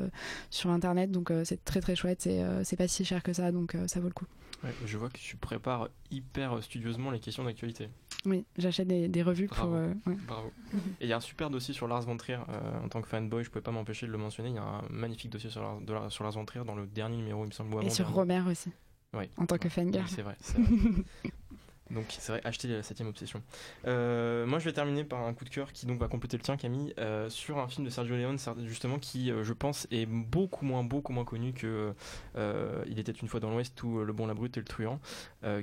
sur 0.49 0.69
internet. 0.69 1.11
Donc 1.11 1.31
c'est 1.43 1.63
très 1.63 1.81
très 1.81 1.95
chouette, 1.95 2.25
euh, 2.27 2.61
c'est 2.63 2.75
pas 2.75 2.87
si 2.87 3.05
cher 3.05 3.23
que 3.23 3.33
ça 3.33 3.51
donc 3.51 3.75
ça 3.87 3.99
vaut 3.99 4.07
le 4.07 4.13
coup. 4.13 4.25
Je 4.85 4.97
vois 4.97 5.09
que 5.09 5.19
tu 5.19 5.37
prépares 5.37 5.89
hyper 6.09 6.63
studieusement 6.63 7.11
les 7.11 7.19
questions 7.19 7.43
d'actualité. 7.43 7.89
Oui, 8.25 8.45
j'achète 8.57 8.87
des, 8.87 9.07
des 9.07 9.21
revues 9.23 9.47
Bravo. 9.47 9.67
pour. 9.69 9.75
euh, 9.77 9.93
ouais. 10.07 10.17
Bravo. 10.27 10.51
Et 10.99 11.05
il 11.05 11.07
y 11.07 11.13
a 11.13 11.17
un 11.17 11.21
super 11.21 11.49
dossier 11.49 11.73
sur 11.73 11.87
Lars 11.87 12.01
von 12.01 12.17
Trier. 12.17 12.39
euh, 12.49 12.83
en 12.83 12.89
tant 12.89 13.01
que 13.01 13.07
fanboy, 13.07 13.43
je 13.43 13.49
pouvais 13.49 13.61
pas 13.61 13.71
m'empêcher 13.71 14.07
de 14.07 14.11
le 14.11 14.17
mentionner. 14.17 14.49
Il 14.49 14.55
y 14.55 14.59
a 14.59 14.63
un 14.63 14.81
magnifique 14.89 15.31
dossier 15.31 15.49
sur 15.49 15.61
Lars, 15.61 15.79
de 15.81 16.09
sur 16.09 16.23
Lars 16.23 16.33
von 16.33 16.45
Trier 16.45 16.65
dans 16.65 16.75
le 16.75 16.87
dernier 16.87 17.17
numéro, 17.17 17.43
il 17.43 17.47
me 17.47 17.51
semble. 17.51 17.83
Et 17.83 17.89
sur 17.89 18.07
avant-dernier. 18.07 18.39
Romer 18.39 18.51
aussi. 18.51 18.71
Oui. 19.13 19.29
En 19.37 19.45
tant 19.45 19.57
que 19.57 19.69
fangirl. 19.69 20.03
Oui, 20.03 20.09
c'est 20.13 20.21
vrai. 20.23 20.35
c'est 20.41 20.57
vrai. 20.57 20.67
Donc 21.91 22.05
c'est 22.09 22.31
vrai, 22.31 22.41
acheter 22.43 22.67
la 22.67 22.81
septième 22.81 23.07
obsession. 23.07 23.43
Euh, 23.85 24.47
moi 24.47 24.57
je 24.57 24.65
vais 24.65 24.73
terminer 24.73 25.03
par 25.03 25.21
un 25.21 25.33
coup 25.33 25.45
de 25.45 25.49
cœur 25.49 25.71
qui 25.71 25.85
donc 25.85 25.99
va 25.99 26.07
compléter 26.07 26.35
le 26.35 26.41
tien 26.41 26.57
Camille 26.57 26.93
euh, 26.97 27.29
sur 27.29 27.59
un 27.59 27.67
film 27.67 27.85
de 27.85 27.91
Sergio 27.91 28.15
Leone 28.15 28.37
justement 28.65 28.97
qui 28.97 29.31
euh, 29.31 29.43
je 29.43 29.53
pense 29.53 29.87
est 29.91 30.07
beaucoup 30.07 30.65
moins 30.65 30.83
beaucoup 30.83 31.13
moins 31.13 31.25
connu 31.25 31.53
que 31.53 31.93
Il 32.87 32.99
était 32.99 33.11
une 33.11 33.27
fois 33.27 33.39
dans 33.39 33.51
l'Ouest 33.51 33.81
ou 33.83 34.03
Le 34.03 34.13
Bon 34.13 34.25
la 34.25 34.33
Brute 34.33 34.57
et 34.57 34.59
le 34.59 34.65
Truand 34.65 34.99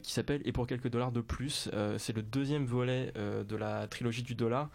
qui 0.03 0.13
s'appelle 0.13 0.41
Et 0.45 0.53
pour 0.53 0.67
quelques 0.67 0.89
dollars 0.89 1.13
de 1.13 1.21
plus. 1.21 1.69
C'est 1.99 2.15
le 2.15 2.23
deuxième 2.23 2.67
volet 2.67 3.13
de 3.15 3.57
la 3.57 3.87
trilogie 3.89 4.23
du 4.23 4.35
dollar. 4.35 4.71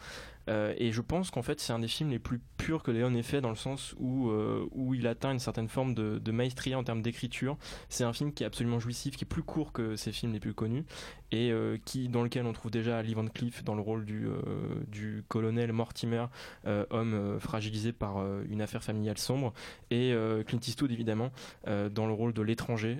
Et 0.47 0.91
je 0.91 1.01
pense 1.01 1.29
qu'en 1.29 1.41
fait, 1.41 1.59
c'est 1.59 1.73
un 1.73 1.79
des 1.79 1.87
films 1.87 2.09
les 2.09 2.19
plus 2.19 2.39
purs 2.57 2.83
que 2.83 2.91
Léon 2.91 3.13
ait 3.15 3.23
fait 3.23 3.41
dans 3.41 3.49
le 3.49 3.55
sens 3.55 3.95
où, 3.99 4.31
où 4.71 4.93
il 4.93 5.07
atteint 5.07 5.31
une 5.31 5.39
certaine 5.39 5.67
forme 5.67 5.93
de, 5.93 6.19
de 6.19 6.31
maestria 6.31 6.77
en 6.77 6.83
termes 6.83 7.01
d'écriture. 7.01 7.57
C'est 7.89 8.03
un 8.03 8.13
film 8.13 8.33
qui 8.33 8.43
est 8.43 8.45
absolument 8.45 8.79
jouissif, 8.79 9.15
qui 9.17 9.25
est 9.25 9.27
plus 9.27 9.43
court 9.43 9.71
que 9.71 9.95
ses 9.95 10.11
films 10.11 10.33
les 10.33 10.39
plus 10.39 10.53
connus 10.53 10.85
et 11.31 11.51
euh, 11.51 11.77
qui, 11.83 12.07
dans 12.09 12.23
lequel 12.23 12.45
on 12.45 12.53
trouve 12.53 12.71
déjà 12.71 13.01
Lee 13.01 13.13
Van 13.13 13.27
Cleef 13.27 13.63
dans 13.63 13.75
le 13.75 13.81
rôle 13.81 14.05
du, 14.05 14.27
euh, 14.27 15.21
colonel 15.27 15.73
Mortimer, 15.73 16.25
euh, 16.65 16.85
homme 16.89 17.37
fragilisé 17.39 17.91
par 17.91 18.17
une 18.49 18.61
affaire 18.61 18.83
familiale 18.83 19.17
sombre, 19.17 19.53
et 19.91 20.13
Clint 20.45 20.59
Eastwood 20.59 20.91
évidemment 20.91 21.31
dans 21.65 22.07
le 22.07 22.13
rôle 22.13 22.33
de 22.33 22.41
l'étranger. 22.41 22.97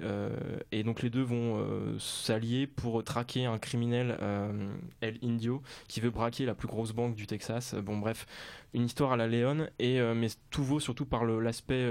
et 0.71 0.83
donc 0.83 1.01
les 1.01 1.09
deux 1.09 1.21
vont 1.21 1.97
s'allier 1.99 2.67
pour 2.67 3.03
traquer 3.03 3.45
un 3.45 3.57
criminel 3.57 4.17
El 5.01 5.17
Indio 5.23 5.61
qui 5.87 6.01
veut 6.01 6.09
braquer 6.09 6.45
la 6.45 6.55
plus 6.55 6.67
grosse 6.67 6.93
banque 6.93 7.15
du 7.15 7.27
Texas. 7.27 7.75
Bon 7.75 7.97
bref, 7.97 8.25
une 8.73 8.85
histoire 8.85 9.11
à 9.13 9.17
la 9.17 9.27
Léon, 9.27 9.67
et 9.79 9.99
mais 10.15 10.27
tout 10.49 10.63
vaut 10.63 10.79
surtout 10.79 11.05
par 11.05 11.25
l'aspect 11.25 11.89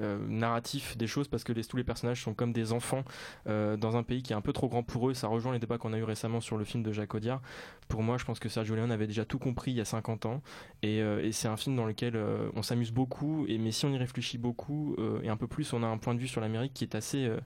narratif 0.00 0.96
des 0.96 1.06
choses 1.06 1.28
parce 1.28 1.44
que 1.44 1.52
tous 1.52 1.76
les 1.76 1.84
personnages 1.84 2.22
sont 2.22 2.34
comme 2.34 2.52
des 2.52 2.72
enfants 2.72 3.04
euh, 3.46 3.76
dans 3.76 3.96
un 3.96 4.02
pays 4.02 4.22
qui 4.22 4.32
est 4.32 4.36
un 4.36 4.40
peu 4.40 4.52
trop 4.52 4.68
grand 4.68 4.82
pour 4.82 5.08
eux. 5.08 5.14
Ça 5.14 5.28
rejoint 5.28 5.52
les 5.52 5.58
débats 5.58 5.78
qu'on 5.78 5.92
a 5.92 5.98
eu 5.98 6.04
récemment 6.04 6.40
sur 6.40 6.56
le 6.56 6.64
film 6.64 6.82
de 6.82 6.92
Jacques 6.92 7.14
Audiard. 7.14 7.40
Pour 7.88 8.02
moi, 8.02 8.18
je 8.18 8.24
pense 8.24 8.38
que 8.38 8.48
Sergio 8.48 8.74
Leone 8.74 8.92
avait 8.92 9.06
déjà 9.06 9.24
tout 9.24 9.38
compris 9.38 9.72
il 9.72 9.76
y 9.76 9.80
a 9.80 9.84
50 9.84 10.26
ans 10.26 10.42
et, 10.82 11.00
euh, 11.02 11.24
et 11.24 11.32
c'est 11.32 11.48
un 11.48 11.56
film 11.56 11.76
dans 11.76 11.86
lequel 11.86 12.16
euh, 12.16 12.50
on 12.54 12.62
s'amuse 12.62 12.92
beaucoup. 12.92 13.46
Mais 13.48 13.70
si 13.70 13.84
on 13.86 13.90
y 13.90 13.98
réfléchit 13.98 14.38
beaucoup 14.38 14.96
euh, 14.98 15.20
et 15.22 15.28
un 15.28 15.36
peu 15.36 15.46
plus, 15.46 15.72
on 15.72 15.82
a 15.82 15.86
un 15.86 15.98
point 15.98 16.14
de 16.14 16.20
vue 16.20 16.28
sur 16.28 16.40
l'Amérique 16.40 16.74
qui 16.74 16.84
est 16.84 16.94
assez 16.94 17.26
euh, 17.26 17.38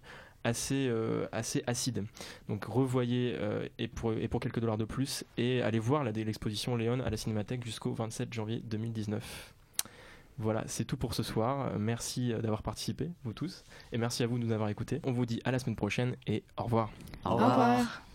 assez 0.45 0.89
euh, 0.89 1.27
assez 1.33 1.63
acide. 1.67 2.05
Donc 2.49 2.65
revoyez 2.65 3.35
euh, 3.39 3.67
et 3.79 3.89
pour 3.89 4.13
et 4.13 4.29
pour 4.29 4.41
quelques 4.41 4.61
dollars 4.61 4.79
de 4.79 4.85
plus 4.85 5.25
et 5.37 5.63
allez 5.63 5.79
voir 5.79 6.05
l'exposition 6.05 6.77
Léon 6.77 7.01
à 7.01 7.11
la 7.11 7.17
Cinémathèque 7.17 7.65
jusqu'au 7.65 7.93
27 7.93 8.33
janvier 8.33 8.61
2019. 8.65 9.55
Voilà, 10.39 10.63
c'est 10.67 10.85
tout 10.85 10.97
pour 10.97 11.15
ce 11.15 11.23
soir. 11.23 11.67
Euh, 11.67 11.79
Merci 11.79 12.33
euh, 12.33 12.41
d'avoir 12.41 12.63
participé, 12.63 13.11
vous 13.25 13.33
tous. 13.33 13.65
Et 13.93 13.99
merci 13.99 14.23
à 14.23 14.27
vous 14.27 14.39
de 14.39 14.45
nous 14.45 14.53
avoir 14.53 14.69
écoutés. 14.69 15.01
On 15.05 15.13
vous 15.13 15.27
dit 15.27 15.41
à 15.45 15.51
la 15.51 15.59
semaine 15.59 15.77
prochaine 15.77 16.17
et 16.27 16.45
au 16.57 16.65
revoir. 16.65 16.91
Au 17.25 17.31
revoir. 17.35 17.49
Au 17.51 17.53
revoir. 17.61 18.08